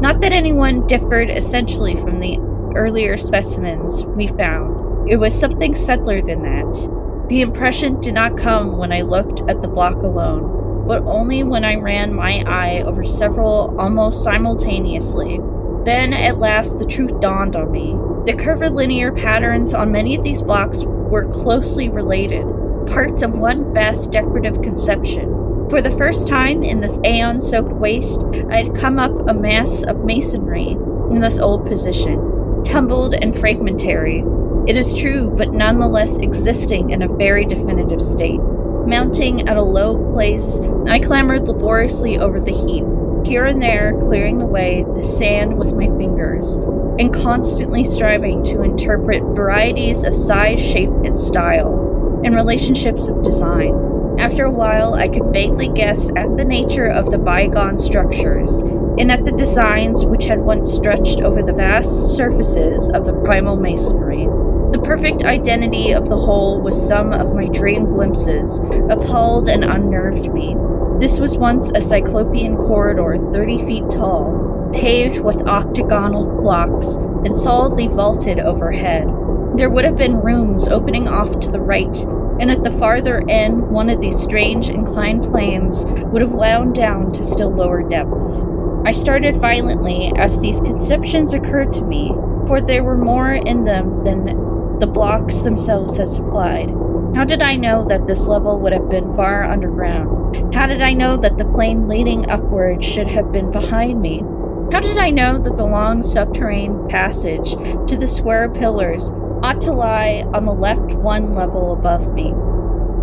Not 0.00 0.20
that 0.20 0.32
anyone 0.32 0.86
differed 0.86 1.28
essentially 1.28 1.96
from 1.96 2.20
the 2.20 2.38
earlier 2.76 3.16
specimens 3.16 4.04
we 4.04 4.28
found, 4.28 5.10
it 5.10 5.16
was 5.16 5.38
something 5.38 5.74
subtler 5.74 6.22
than 6.22 6.42
that. 6.42 7.26
The 7.28 7.40
impression 7.40 8.00
did 8.00 8.14
not 8.14 8.38
come 8.38 8.78
when 8.78 8.92
I 8.92 9.02
looked 9.02 9.40
at 9.50 9.60
the 9.60 9.68
block 9.68 9.96
alone. 9.96 10.54
but 10.88 11.02
only 11.04 11.44
when 11.44 11.64
I 11.66 11.76
ran 11.76 12.14
my 12.14 12.42
eye 12.46 12.82
over 12.82 13.04
several 13.04 13.78
almost 13.78 14.24
simultaneously. 14.24 15.38
Then, 15.84 16.14
at 16.14 16.38
last, 16.38 16.78
the 16.78 16.86
truth 16.86 17.20
dawned 17.20 17.54
on 17.56 17.70
me. 17.70 17.94
The 18.24 18.32
curvilinear 18.34 19.12
patterns 19.12 19.74
on 19.74 19.92
many 19.92 20.16
of 20.16 20.24
these 20.24 20.40
blocks 20.40 20.82
were 20.84 21.30
closely 21.30 21.90
related, 21.90 22.46
parts 22.86 23.20
of 23.20 23.38
one 23.38 23.74
vast 23.74 24.12
decorative 24.12 24.62
conception. 24.62 25.28
For 25.70 25.82
the 25.82 25.90
first 25.90 26.26
time 26.26 26.62
in 26.62 26.80
this 26.80 26.98
aeon 27.04 27.42
soaked 27.42 27.72
waste, 27.72 28.24
I 28.50 28.62
had 28.62 28.74
come 28.74 28.98
up 28.98 29.28
a 29.28 29.34
mass 29.34 29.82
of 29.82 30.02
masonry 30.02 30.70
in 30.70 31.20
this 31.20 31.38
old 31.38 31.66
position, 31.66 32.62
tumbled 32.64 33.12
and 33.12 33.36
fragmentary. 33.36 34.24
It 34.66 34.76
is 34.76 34.98
true, 34.98 35.28
but 35.28 35.52
nonetheless 35.52 36.16
existing 36.16 36.88
in 36.88 37.02
a 37.02 37.08
very 37.08 37.44
definitive 37.44 38.00
state. 38.00 38.40
Mounting 38.40 39.46
at 39.46 39.58
a 39.58 39.62
low 39.62 40.10
place, 40.14 40.58
I 40.86 41.00
clambered 41.00 41.46
laboriously 41.46 42.18
over 42.18 42.40
the 42.40 42.52
heap, 42.52 42.84
here 43.26 43.44
and 43.44 43.60
there 43.60 43.92
clearing 43.92 44.40
away 44.40 44.86
the 44.94 45.02
sand 45.02 45.58
with 45.58 45.74
my 45.74 45.88
fingers, 45.98 46.56
and 46.98 47.12
constantly 47.12 47.84
striving 47.84 48.42
to 48.44 48.62
interpret 48.62 49.22
varieties 49.36 50.02
of 50.02 50.14
size, 50.14 50.60
shape, 50.60 50.88
and 51.04 51.20
style, 51.20 52.22
and 52.24 52.34
relationships 52.34 53.06
of 53.06 53.22
design. 53.22 53.97
After 54.18 54.44
a 54.44 54.50
while, 54.50 54.94
I 54.94 55.06
could 55.06 55.32
vaguely 55.32 55.68
guess 55.68 56.10
at 56.16 56.36
the 56.36 56.44
nature 56.44 56.86
of 56.86 57.12
the 57.12 57.18
bygone 57.18 57.78
structures, 57.78 58.62
and 58.62 59.12
at 59.12 59.24
the 59.24 59.30
designs 59.30 60.04
which 60.04 60.24
had 60.24 60.40
once 60.40 60.72
stretched 60.72 61.20
over 61.20 61.40
the 61.40 61.52
vast 61.52 62.16
surfaces 62.16 62.88
of 62.88 63.06
the 63.06 63.12
primal 63.12 63.54
masonry. 63.54 64.26
The 64.72 64.82
perfect 64.84 65.22
identity 65.22 65.92
of 65.92 66.08
the 66.08 66.16
whole 66.16 66.60
was 66.60 66.84
some 66.84 67.12
of 67.12 67.32
my 67.32 67.46
dream 67.46 67.84
glimpses, 67.84 68.58
appalled 68.90 69.48
and 69.48 69.62
unnerved 69.62 70.34
me. 70.34 70.56
This 70.98 71.20
was 71.20 71.38
once 71.38 71.70
a 71.70 71.80
cyclopean 71.80 72.56
corridor 72.56 73.16
30 73.32 73.66
feet 73.66 73.88
tall, 73.88 74.68
paved 74.74 75.20
with 75.20 75.46
octagonal 75.46 76.26
blocks 76.42 76.96
and 77.24 77.36
solidly 77.36 77.86
vaulted 77.86 78.40
overhead. 78.40 79.06
There 79.54 79.70
would 79.70 79.84
have 79.84 79.96
been 79.96 80.20
rooms 80.20 80.66
opening 80.66 81.06
off 81.06 81.38
to 81.40 81.52
the 81.52 81.60
right, 81.60 81.96
and 82.40 82.50
at 82.50 82.64
the 82.64 82.70
farther 82.70 83.22
end, 83.28 83.70
one 83.70 83.90
of 83.90 84.00
these 84.00 84.18
strange 84.18 84.68
inclined 84.68 85.24
planes 85.24 85.84
would 85.86 86.22
have 86.22 86.32
wound 86.32 86.74
down 86.74 87.12
to 87.12 87.24
still 87.24 87.50
lower 87.50 87.82
depths. 87.88 88.42
I 88.84 88.92
started 88.92 89.36
violently 89.36 90.12
as 90.16 90.40
these 90.40 90.60
conceptions 90.60 91.34
occurred 91.34 91.72
to 91.74 91.84
me, 91.84 92.12
for 92.46 92.60
there 92.60 92.84
were 92.84 92.96
more 92.96 93.32
in 93.32 93.64
them 93.64 94.04
than 94.04 94.78
the 94.78 94.86
blocks 94.86 95.42
themselves 95.42 95.96
had 95.96 96.08
supplied. 96.08 96.70
How 97.14 97.24
did 97.24 97.42
I 97.42 97.56
know 97.56 97.84
that 97.86 98.06
this 98.06 98.26
level 98.26 98.58
would 98.60 98.72
have 98.72 98.88
been 98.88 99.14
far 99.14 99.44
underground? 99.44 100.54
How 100.54 100.66
did 100.66 100.80
I 100.80 100.92
know 100.92 101.16
that 101.16 101.38
the 101.38 101.44
plane 101.44 101.88
leading 101.88 102.30
upward 102.30 102.84
should 102.84 103.08
have 103.08 103.32
been 103.32 103.50
behind 103.50 104.00
me? 104.00 104.22
How 104.70 104.80
did 104.80 104.98
I 104.98 105.10
know 105.10 105.38
that 105.38 105.56
the 105.56 105.64
long 105.64 106.02
subterranean 106.02 106.88
passage 106.88 107.52
to 107.88 107.96
the 107.96 108.06
square 108.06 108.48
pillars 108.50 109.10
ought 109.42 109.60
to 109.62 109.72
lie 109.72 110.24
on 110.34 110.44
the 110.44 110.52
left 110.52 110.92
one 110.94 111.34
level 111.34 111.72
above 111.72 112.12
me? 112.12 112.34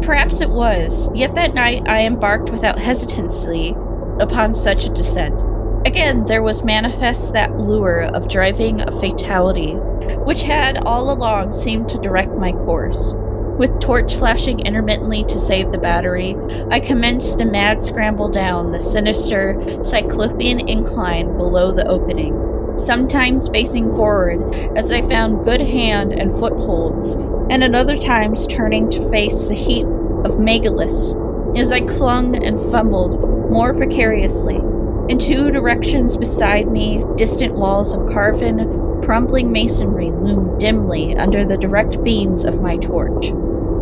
Perhaps 0.06 0.42
it 0.42 0.50
was, 0.50 1.10
yet 1.16 1.36
that 1.36 1.54
night 1.54 1.84
I 1.88 2.02
embarked 2.02 2.50
without 2.50 2.78
hesitancy 2.78 3.76
upon 4.20 4.54
such 4.54 4.86
a 4.86 4.94
descent. 4.94 5.36
Again, 5.86 6.26
there 6.26 6.44
was 6.44 6.64
manifest 6.64 7.34
that 7.34 7.58
lure 7.58 8.02
of 8.02 8.28
driving 8.28 8.82
a 8.82 8.92
fatality, 8.92 9.74
which 10.26 10.44
had 10.44 10.78
all 10.78 11.12
along 11.12 11.54
seemed 11.54 11.90
to 11.90 12.00
direct 12.00 12.32
my 12.32 12.52
course. 12.52 13.14
With 13.58 13.80
torch 13.80 14.16
flashing 14.16 14.60
intermittently 14.60 15.24
to 15.26 15.40
save 15.40 15.72
the 15.72 15.78
battery, 15.78 16.36
I 16.70 16.82
commenced 16.82 17.40
a 17.40 17.46
mad 17.46 17.82
scramble 17.82 18.28
down 18.28 18.72
the 18.72 18.80
sinister, 18.80 19.80
cyclopean 19.82 20.68
incline 20.68 21.38
below 21.38 21.72
the 21.72 21.88
opening, 21.88 22.34
sometimes 22.78 23.50
facing 23.50 23.96
forward 23.96 24.56
as 24.78 24.92
I 24.92 25.02
found 25.02 25.46
good 25.46 25.62
hand 25.62 26.14
and 26.14 26.32
footholds, 26.32 27.16
and 27.50 27.64
at 27.64 27.76
other 27.76 27.98
times 27.98 28.48
turning 28.48 28.90
to 28.92 29.10
face 29.10 29.46
the 29.46 29.56
heap 29.56 29.86
of 29.86 30.40
megaliths 30.40 31.16
as 31.58 31.72
I 31.72 31.82
clung 31.82 32.44
and 32.44 32.60
fumbled 32.72 33.50
more 33.50 33.74
precariously. 33.74 34.56
In 35.08 35.20
two 35.20 35.52
directions 35.52 36.18
beside 36.18 36.68
me, 36.68 37.04
distant 37.16 37.54
walls 37.54 37.94
of 37.94 38.10
carven, 38.10 39.02
crumbling 39.04 39.52
masonry 39.52 40.10
loomed 40.10 40.60
dimly 40.60 41.16
under 41.16 41.46
the 41.46 41.58
direct 41.58 42.04
beams 42.04 42.44
of 42.44 42.62
my 42.62 42.76
torch. 42.78 43.32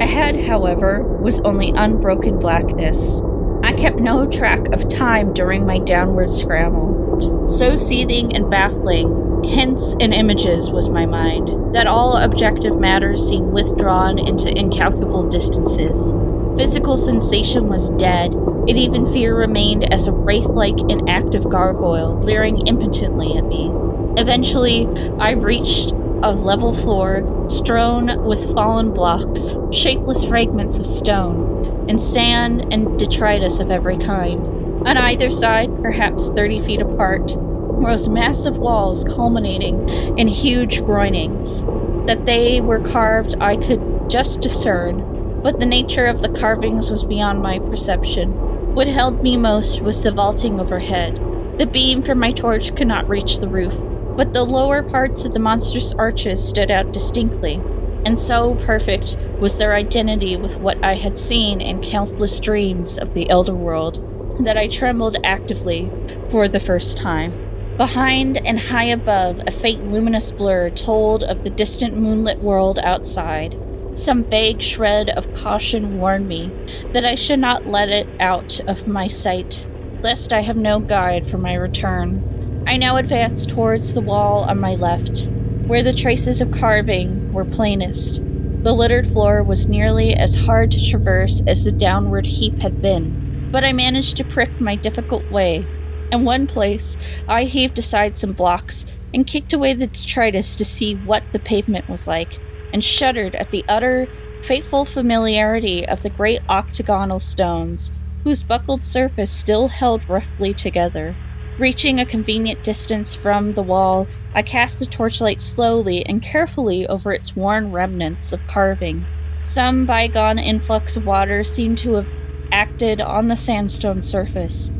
Ahead, 0.01 0.47
however, 0.47 1.01
was 1.01 1.39
only 1.41 1.69
unbroken 1.69 2.39
blackness. 2.39 3.21
I 3.63 3.71
kept 3.71 3.99
no 3.99 4.27
track 4.27 4.67
of 4.73 4.89
time 4.89 5.33
during 5.33 5.65
my 5.65 5.77
downward 5.77 6.29
scramble. 6.29 7.02
So 7.47 7.75
seething 7.77 8.35
and 8.35 8.49
baffling, 8.49 9.43
hints 9.43 9.95
and 9.99 10.13
images 10.13 10.69
was 10.69 10.89
my 10.89 11.05
mind, 11.05 11.75
that 11.75 11.87
all 11.87 12.17
objective 12.17 12.79
matters 12.79 13.27
seemed 13.27 13.51
withdrawn 13.51 14.17
into 14.17 14.49
incalculable 14.49 15.29
distances. 15.29 16.13
Physical 16.57 16.97
sensation 16.97 17.67
was 17.67 17.89
dead, 17.91 18.33
and 18.33 18.77
even 18.77 19.11
fear 19.11 19.35
remained 19.35 19.91
as 19.91 20.07
a 20.07 20.11
wraith 20.11 20.45
like 20.45 20.79
inactive 20.89 21.49
gargoyle 21.49 22.19
leering 22.19 22.67
impotently 22.67 23.35
at 23.37 23.45
me. 23.45 23.71
Eventually, 24.15 24.87
I 25.19 25.31
reached 25.31 25.91
a 26.21 26.31
level 26.31 26.73
floor 26.73 27.47
strewn 27.49 28.23
with 28.23 28.53
fallen 28.53 28.93
blocks, 28.93 29.55
shapeless 29.71 30.23
fragments 30.23 30.77
of 30.77 30.85
stone, 30.85 31.85
and 31.89 32.01
sand 32.01 32.71
and 32.71 32.97
detritus 32.97 33.59
of 33.59 33.69
every 33.69 33.97
kind. 33.97 34.62
On 34.85 34.97
either 34.97 35.31
side, 35.31 35.81
perhaps 35.81 36.29
30 36.29 36.59
feet 36.59 36.81
apart, 36.81 37.35
rose 37.37 38.09
massive 38.09 38.57
walls 38.57 39.05
culminating 39.05 39.87
in 40.17 40.27
huge 40.27 40.83
groinings. 40.83 41.61
That 42.05 42.25
they 42.25 42.59
were 42.59 42.81
carved, 42.81 43.35
I 43.39 43.55
could 43.55 44.09
just 44.09 44.41
discern, 44.41 45.41
but 45.41 45.59
the 45.59 45.65
nature 45.65 46.05
of 46.05 46.21
the 46.21 46.27
carvings 46.27 46.91
was 46.91 47.05
beyond 47.05 47.41
my 47.41 47.59
perception. 47.59 48.75
What 48.75 48.87
held 48.87 49.23
me 49.23 49.37
most 49.37 49.79
was 49.79 50.03
the 50.03 50.11
vaulting 50.11 50.59
overhead. 50.59 51.15
The 51.57 51.65
beam 51.65 52.03
from 52.03 52.19
my 52.19 52.33
torch 52.33 52.75
could 52.75 52.87
not 52.87 53.07
reach 53.07 53.37
the 53.37 53.47
roof, 53.47 53.79
but 54.17 54.33
the 54.33 54.43
lower 54.43 54.83
parts 54.83 55.23
of 55.23 55.33
the 55.33 55.39
monstrous 55.39 55.93
arches 55.93 56.45
stood 56.45 56.69
out 56.69 56.91
distinctly, 56.91 57.61
and 58.05 58.19
so 58.19 58.55
perfect 58.65 59.15
was 59.39 59.57
their 59.57 59.75
identity 59.75 60.35
with 60.35 60.57
what 60.57 60.83
I 60.83 60.95
had 60.95 61.17
seen 61.17 61.61
in 61.61 61.81
countless 61.81 62.37
dreams 62.41 62.97
of 62.97 63.13
the 63.13 63.29
Elder 63.29 63.55
World 63.55 64.09
that 64.39 64.57
I 64.57 64.67
trembled 64.67 65.17
actively 65.23 65.91
for 66.29 66.47
the 66.47 66.59
first 66.59 66.97
time. 66.97 67.31
Behind 67.77 68.37
and 68.37 68.59
high 68.59 68.85
above, 68.85 69.41
a 69.47 69.51
faint 69.51 69.91
luminous 69.91 70.31
blur 70.31 70.69
told 70.69 71.23
of 71.23 71.43
the 71.43 71.49
distant 71.49 71.97
moonlit 71.97 72.39
world 72.39 72.77
outside. 72.79 73.57
Some 73.95 74.23
vague 74.23 74.61
shred 74.61 75.09
of 75.09 75.33
caution 75.33 75.99
warned 75.99 76.27
me 76.27 76.51
that 76.93 77.05
I 77.05 77.15
should 77.15 77.39
not 77.39 77.65
let 77.65 77.89
it 77.89 78.07
out 78.19 78.59
of 78.67 78.87
my 78.87 79.07
sight, 79.07 79.65
lest 80.01 80.31
I 80.31 80.41
have 80.41 80.57
no 80.57 80.79
guide 80.79 81.27
for 81.27 81.37
my 81.37 81.53
return. 81.53 82.63
I 82.67 82.77
now 82.77 82.97
advanced 82.97 83.49
towards 83.49 83.93
the 83.93 84.01
wall 84.01 84.43
on 84.43 84.59
my 84.59 84.75
left, 84.75 85.27
where 85.65 85.83
the 85.83 85.93
traces 85.93 86.41
of 86.41 86.51
carving 86.51 87.33
were 87.33 87.45
plainest. 87.45 88.21
The 88.63 88.73
littered 88.73 89.07
floor 89.07 89.43
was 89.43 89.67
nearly 89.67 90.13
as 90.13 90.45
hard 90.45 90.71
to 90.71 90.89
traverse 90.89 91.41
as 91.45 91.63
the 91.63 91.71
downward 91.71 92.25
heap 92.25 92.59
had 92.59 92.81
been, 92.81 93.22
but 93.53 93.63
I 93.63 93.71
managed 93.71 94.17
to 94.17 94.23
prick 94.23 94.59
my 94.59 94.73
difficult 94.75 95.29
way. 95.31 95.63
In 96.11 96.25
one 96.25 96.47
place, 96.47 96.97
I 97.27 97.43
heaved 97.43 97.77
aside 97.77 98.17
some 98.17 98.33
blocks 98.33 98.87
and 99.13 99.27
kicked 99.27 99.53
away 99.53 99.75
the 99.75 99.85
detritus 99.85 100.55
to 100.55 100.65
see 100.65 100.95
what 100.95 101.21
the 101.31 101.39
pavement 101.39 101.87
was 101.87 102.07
like, 102.07 102.39
and 102.73 102.83
shuddered 102.83 103.35
at 103.35 103.51
the 103.51 103.63
utter, 103.69 104.07
fateful 104.41 104.85
familiarity 104.85 105.87
of 105.87 106.01
the 106.01 106.09
great 106.09 106.41
octagonal 106.49 107.19
stones, 107.19 107.93
whose 108.23 108.41
buckled 108.41 108.83
surface 108.83 109.29
still 109.29 109.67
held 109.67 110.09
roughly 110.09 110.51
together. 110.51 111.15
Reaching 111.59 111.99
a 111.99 112.07
convenient 112.07 112.63
distance 112.63 113.13
from 113.13 113.53
the 113.53 113.61
wall, 113.61 114.07
I 114.33 114.41
cast 114.41 114.79
the 114.79 114.87
torchlight 114.87 115.41
slowly 115.41 116.03
and 116.07 116.23
carefully 116.23 116.87
over 116.87 117.13
its 117.13 117.35
worn 117.35 117.71
remnants 117.71 118.33
of 118.33 118.47
carving. 118.47 119.05
Some 119.43 119.85
bygone 119.85 120.39
influx 120.39 120.97
of 120.97 121.05
water 121.05 121.43
seemed 121.43 121.77
to 121.79 121.93
have 121.93 122.09
acted 122.53 123.01
on 123.01 123.27
the 123.27 123.35
sandstone 123.35 124.01
surface. 124.01 124.71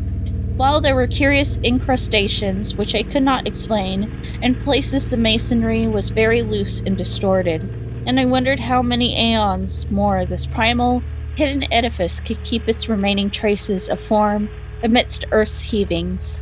While 0.56 0.80
there 0.80 0.96
were 0.96 1.08
curious 1.08 1.58
incrustations, 1.58 2.76
which 2.76 2.94
I 2.94 3.02
could 3.02 3.24
not 3.24 3.48
explain, 3.48 4.04
in 4.42 4.54
places 4.64 5.10
the 5.10 5.18
masonry 5.18 5.88
was 5.88 6.12
very 6.12 6.44
loose 6.44 6.80
and 6.82 6.96
distorted, 6.96 7.62
and 8.06 8.20
I 8.20 8.26
wondered 8.26 8.60
how 8.60 8.84
many 8.84 9.18
aeons 9.18 9.90
more 9.90 10.26
this 10.26 10.46
primal, 10.46 11.02
hidden 11.36 11.66
edifice 11.74 12.20
could 12.20 12.44
keep 12.44 12.70
its 12.70 12.88
remaining 12.88 13.32
traces 13.32 13.90
of 13.90 14.00
form 14.00 14.50
amidst 14.84 15.26
Earth's 15.32 15.64
heavings. 15.64 16.40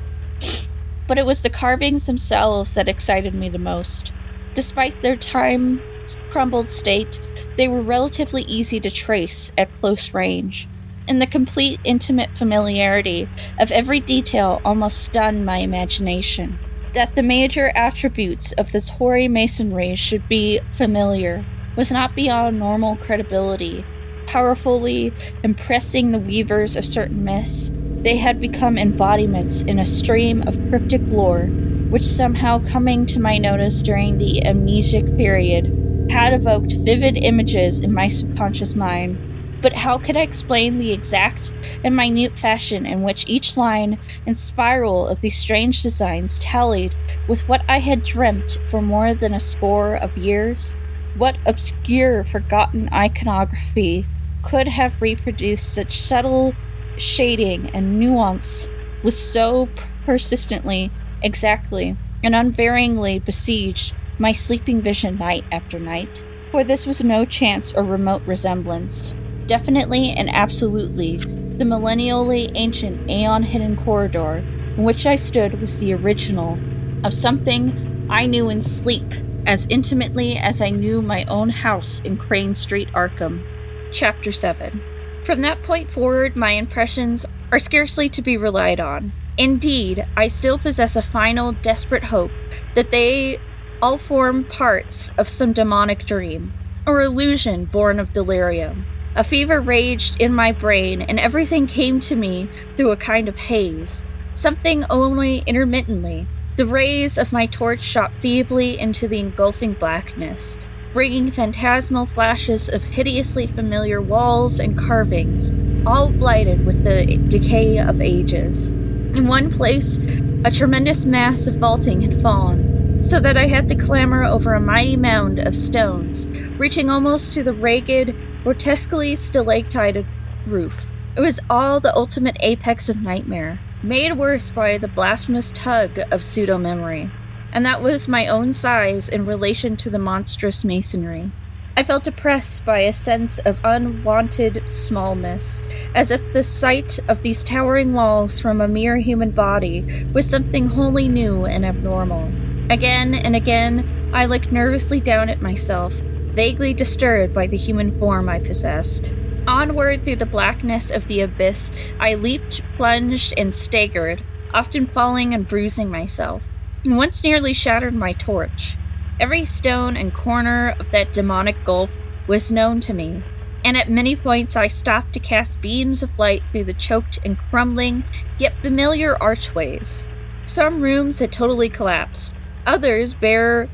But 1.07 1.17
it 1.17 1.25
was 1.25 1.41
the 1.41 1.49
carvings 1.49 2.05
themselves 2.05 2.73
that 2.73 2.89
excited 2.89 3.33
me 3.33 3.47
the 3.47 3.57
most. 3.57 4.11
Despite 4.53 5.01
their 5.01 5.15
time 5.15 5.81
crumbled 6.29 6.69
state, 6.69 7.21
they 7.55 7.67
were 7.67 7.81
relatively 7.81 8.43
easy 8.43 8.79
to 8.81 8.91
trace 8.91 9.51
at 9.57 9.71
close 9.79 10.13
range, 10.13 10.67
and 11.11 11.21
the 11.21 11.27
complete 11.27 11.77
intimate 11.83 12.29
familiarity 12.37 13.27
of 13.59 13.69
every 13.69 13.99
detail 13.99 14.61
almost 14.63 15.03
stunned 15.03 15.45
my 15.45 15.57
imagination. 15.57 16.57
That 16.93 17.15
the 17.15 17.21
major 17.21 17.69
attributes 17.75 18.53
of 18.53 18.71
this 18.71 18.87
hoary 18.87 19.27
masonry 19.27 19.93
should 19.97 20.29
be 20.29 20.61
familiar 20.71 21.43
was 21.75 21.91
not 21.91 22.15
beyond 22.15 22.57
normal 22.57 22.95
credibility, 22.95 23.83
powerfully 24.25 25.11
impressing 25.43 26.13
the 26.13 26.19
weavers 26.19 26.77
of 26.77 26.85
certain 26.85 27.25
myths. 27.25 27.71
They 28.03 28.15
had 28.15 28.39
become 28.39 28.77
embodiments 28.77 29.63
in 29.63 29.79
a 29.79 29.85
stream 29.85 30.47
of 30.47 30.69
cryptic 30.69 31.01
lore, 31.07 31.47
which 31.89 32.05
somehow 32.05 32.65
coming 32.65 33.05
to 33.07 33.19
my 33.19 33.37
notice 33.37 33.81
during 33.81 34.17
the 34.17 34.43
amnesic 34.45 35.17
period 35.17 36.09
had 36.09 36.31
evoked 36.31 36.71
vivid 36.71 37.17
images 37.17 37.81
in 37.81 37.93
my 37.93 38.07
subconscious 38.07 38.75
mind 38.75 39.27
but 39.61 39.73
how 39.73 39.97
could 39.97 40.17
I 40.17 40.21
explain 40.21 40.77
the 40.77 40.91
exact 40.91 41.53
and 41.83 41.95
minute 41.95 42.37
fashion 42.37 42.85
in 42.85 43.03
which 43.03 43.27
each 43.27 43.55
line 43.57 43.99
and 44.25 44.35
spiral 44.35 45.07
of 45.07 45.21
these 45.21 45.37
strange 45.37 45.83
designs 45.83 46.39
tallied 46.39 46.95
with 47.27 47.47
what 47.47 47.61
I 47.69 47.79
had 47.79 48.03
dreamt 48.03 48.57
for 48.69 48.81
more 48.81 49.13
than 49.13 49.33
a 49.33 49.39
score 49.39 49.95
of 49.95 50.17
years? 50.17 50.75
What 51.15 51.37
obscure, 51.45 52.23
forgotten 52.23 52.89
iconography 52.91 54.05
could 54.43 54.67
have 54.67 55.01
reproduced 55.01 55.71
such 55.71 56.01
subtle 56.01 56.55
shading 56.97 57.69
and 57.69 57.99
nuance 57.99 58.67
with 59.03 59.13
so 59.13 59.69
persistently, 60.05 60.89
exactly, 61.21 61.95
and 62.23 62.33
unvaryingly 62.33 63.23
besieged 63.23 63.93
my 64.17 64.31
sleeping 64.31 64.81
vision 64.81 65.17
night 65.17 65.43
after 65.51 65.77
night? 65.77 66.25
For 66.51 66.63
this 66.63 66.85
was 66.85 67.03
no 67.03 67.25
chance 67.25 67.71
or 67.73 67.83
remote 67.83 68.23
resemblance 68.25 69.13
definitely 69.47 70.11
and 70.11 70.29
absolutely 70.29 71.17
the 71.17 71.65
millennially 71.65 72.51
ancient 72.55 73.09
Aeon 73.09 73.43
Hidden 73.43 73.77
Corridor 73.77 74.37
in 74.77 74.83
which 74.83 75.05
I 75.05 75.15
stood 75.15 75.59
was 75.61 75.77
the 75.77 75.93
original 75.93 76.57
of 77.03 77.13
something 77.13 78.07
I 78.09 78.25
knew 78.25 78.49
in 78.49 78.61
sleep 78.61 79.13
as 79.45 79.67
intimately 79.69 80.37
as 80.37 80.61
I 80.61 80.69
knew 80.69 81.01
my 81.01 81.23
own 81.25 81.49
house 81.49 81.99
in 82.01 82.17
Crane 82.17 82.55
Street, 82.55 82.89
Arkham. 82.93 83.43
Chapter 83.91 84.31
7. 84.31 84.81
From 85.23 85.41
that 85.41 85.61
point 85.63 85.89
forward, 85.89 86.35
my 86.35 86.51
impressions 86.51 87.25
are 87.51 87.59
scarcely 87.59 88.09
to 88.09 88.21
be 88.21 88.37
relied 88.37 88.79
on. 88.79 89.11
Indeed, 89.37 90.05
I 90.15 90.27
still 90.27 90.57
possess 90.57 90.95
a 90.95 91.01
final, 91.01 91.51
desperate 91.51 92.05
hope 92.05 92.31
that 92.75 92.91
they 92.91 93.39
all 93.81 93.97
form 93.97 94.43
parts 94.43 95.11
of 95.17 95.27
some 95.27 95.53
demonic 95.53 96.05
dream, 96.05 96.53
or 96.85 97.01
illusion 97.01 97.65
born 97.65 97.99
of 97.99 98.13
delirium. 98.13 98.85
A 99.13 99.25
fever 99.25 99.59
raged 99.59 100.21
in 100.21 100.33
my 100.33 100.53
brain, 100.53 101.01
and 101.01 101.19
everything 101.19 101.67
came 101.67 101.99
to 102.01 102.15
me 102.15 102.49
through 102.77 102.91
a 102.91 102.97
kind 102.97 103.27
of 103.27 103.37
haze, 103.37 104.05
something 104.31 104.85
only 104.89 105.43
intermittently. 105.45 106.27
The 106.55 106.65
rays 106.65 107.17
of 107.17 107.33
my 107.33 107.45
torch 107.45 107.81
shot 107.81 108.13
feebly 108.21 108.79
into 108.79 109.09
the 109.09 109.19
engulfing 109.19 109.73
blackness, 109.73 110.57
bringing 110.93 111.29
phantasmal 111.29 112.05
flashes 112.05 112.69
of 112.69 112.83
hideously 112.83 113.47
familiar 113.47 114.01
walls 114.01 114.59
and 114.59 114.77
carvings, 114.77 115.51
all 115.85 116.09
blighted 116.09 116.65
with 116.65 116.85
the 116.85 117.17
decay 117.27 117.79
of 117.79 117.99
ages. 117.99 118.71
In 118.71 119.27
one 119.27 119.51
place, 119.51 119.97
a 120.45 120.51
tremendous 120.51 121.03
mass 121.03 121.47
of 121.47 121.55
vaulting 121.55 122.01
had 122.01 122.21
fallen, 122.21 123.03
so 123.03 123.19
that 123.19 123.35
I 123.35 123.47
had 123.47 123.67
to 123.69 123.75
clamber 123.75 124.23
over 124.23 124.53
a 124.53 124.61
mighty 124.61 124.95
mound 124.95 125.39
of 125.39 125.55
stones, 125.55 126.27
reaching 126.57 126.89
almost 126.89 127.33
to 127.33 127.43
the 127.43 127.53
ragged, 127.53 128.15
grotesquely 128.43 129.15
stalactite 129.15 130.05
roof. 130.47 130.85
It 131.15 131.21
was 131.21 131.39
all 131.49 131.79
the 131.79 131.95
ultimate 131.95 132.37
apex 132.39 132.89
of 132.89 133.01
nightmare, 133.01 133.59
made 133.83 134.17
worse 134.17 134.49
by 134.49 134.77
the 134.77 134.87
blasphemous 134.87 135.51
tug 135.53 135.99
of 136.09 136.23
pseudo 136.23 136.57
memory. 136.57 137.11
And 137.51 137.65
that 137.65 137.81
was 137.81 138.07
my 138.07 138.27
own 138.27 138.53
size 138.53 139.09
in 139.09 139.25
relation 139.25 139.75
to 139.77 139.89
the 139.89 139.99
monstrous 139.99 140.63
masonry. 140.63 141.31
I 141.75 141.83
felt 141.83 142.07
oppressed 142.07 142.65
by 142.65 142.79
a 142.79 142.93
sense 142.93 143.39
of 143.39 143.57
unwanted 143.63 144.63
smallness, 144.69 145.61
as 145.95 146.11
if 146.11 146.21
the 146.33 146.43
sight 146.43 146.99
of 147.07 147.23
these 147.23 147.43
towering 147.43 147.93
walls 147.93 148.39
from 148.39 148.59
a 148.59 148.67
mere 148.67 148.97
human 148.97 149.31
body 149.31 150.05
was 150.13 150.29
something 150.29 150.67
wholly 150.67 151.07
new 151.07 151.45
and 151.45 151.65
abnormal. 151.65 152.31
Again 152.69 153.13
and 153.13 153.35
again, 153.35 154.11
I 154.13 154.25
looked 154.25 154.51
nervously 154.51 154.99
down 154.99 155.29
at 155.29 155.41
myself, 155.41 155.93
vaguely 156.33 156.73
disturbed 156.73 157.33
by 157.33 157.47
the 157.47 157.57
human 157.57 157.97
form 157.99 158.29
I 158.29 158.39
possessed. 158.39 159.13
Onward 159.47 160.05
through 160.05 160.17
the 160.17 160.25
blackness 160.25 160.91
of 160.91 161.07
the 161.07 161.21
abyss, 161.21 161.71
I 161.99 162.13
leaped, 162.13 162.61
plunged, 162.77 163.33
and 163.37 163.53
staggered, 163.53 164.23
often 164.53 164.85
falling 164.85 165.33
and 165.33 165.47
bruising 165.47 165.89
myself, 165.89 166.43
and 166.85 166.95
once 166.95 167.23
nearly 167.23 167.53
shattered 167.53 167.93
my 167.93 168.13
torch. 168.13 168.77
Every 169.19 169.45
stone 169.45 169.97
and 169.97 170.13
corner 170.13 170.75
of 170.79 170.91
that 170.91 171.13
demonic 171.13 171.63
gulf 171.65 171.91
was 172.27 172.51
known 172.51 172.79
to 172.81 172.93
me, 172.93 173.23
and 173.65 173.75
at 173.75 173.89
many 173.89 174.15
points 174.15 174.55
I 174.55 174.67
stopped 174.67 175.13
to 175.13 175.19
cast 175.19 175.61
beams 175.61 176.01
of 176.01 176.17
light 176.17 176.43
through 176.51 176.63
the 176.65 176.73
choked 176.73 177.19
and 177.25 177.37
crumbling, 177.37 178.03
yet 178.39 178.55
familiar 178.61 179.21
archways. 179.21 180.05
Some 180.45 180.81
rooms 180.81 181.19
had 181.19 181.31
totally 181.31 181.69
collapsed, 181.69 182.33
others 182.65 183.13
bare 183.13 183.69